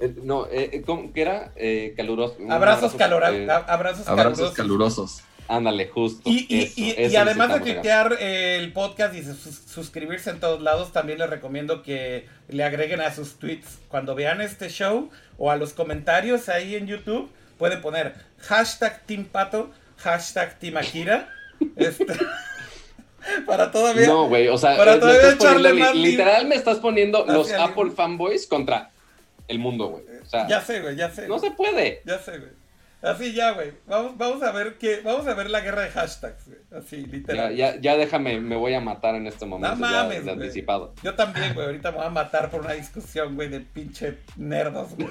[0.00, 1.52] Eh, no, eh, eh, ¿cómo que era?
[1.54, 2.36] Eh, caluroso.
[2.50, 4.54] Abrazos, abrazo, calora- eh, abrazos, Abrazos calurosos.
[4.56, 5.22] calurosos.
[5.46, 6.22] ándale, justo.
[6.28, 7.80] Y, y- eso, y- eso y además de
[8.18, 13.00] eh, el podcast y sus- suscribirse en todos lados, también les recomiendo que le agreguen
[13.00, 13.78] a sus tweets.
[13.88, 15.08] Cuando vean este show
[15.38, 21.28] o a los comentarios ahí en YouTube, pueden poner hashtag Team Pato, hashtag Team Akira.
[21.76, 22.04] Este,
[23.46, 24.06] para todavía...
[24.06, 27.90] No, güey, o sea, Para eh, me estás poniendo literal me estás poniendo los Apple
[27.90, 28.90] fanboys contra
[29.48, 30.04] el mundo, güey.
[30.22, 31.28] O sea, ya sé, güey, ya sé.
[31.28, 32.02] no se puede.
[32.04, 32.50] Ya sé, güey.
[33.02, 33.72] Así ya, güey.
[33.86, 35.00] Vamos, vamos a ver qué...
[35.02, 36.60] Vamos a ver la guerra de hashtags, güey.
[36.70, 37.56] Así, Ya, literal.
[37.56, 39.74] ya, ya déjame, me voy a matar en este momento.
[39.76, 40.94] No ya mames, de anticipado.
[41.02, 41.66] Yo también, güey.
[41.66, 45.10] Ahorita me voy a matar por una discusión, güey, de pinche nerdos, güey.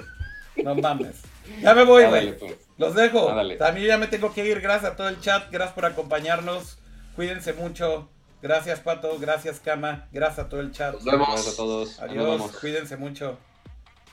[0.63, 1.21] No mames.
[1.61, 2.37] Ya me voy, güey.
[2.37, 2.55] pues.
[2.77, 3.29] Los dejo.
[3.29, 3.57] Ándale.
[3.57, 4.61] También ya me tengo que ir.
[4.61, 5.51] Gracias a todo el chat.
[5.51, 6.77] Gracias por acompañarnos.
[7.15, 8.09] Cuídense mucho.
[8.41, 9.19] Gracias, Pato.
[9.19, 10.07] Gracias, Cama.
[10.11, 10.93] Gracias a todo el chat.
[10.93, 11.27] Nos vemos.
[11.29, 11.99] Gracias a todos.
[11.99, 12.15] Adiós.
[12.15, 12.51] Nos vemos.
[12.57, 13.37] Cuídense mucho.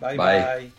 [0.01, 0.17] Bye.
[0.17, 0.73] bye.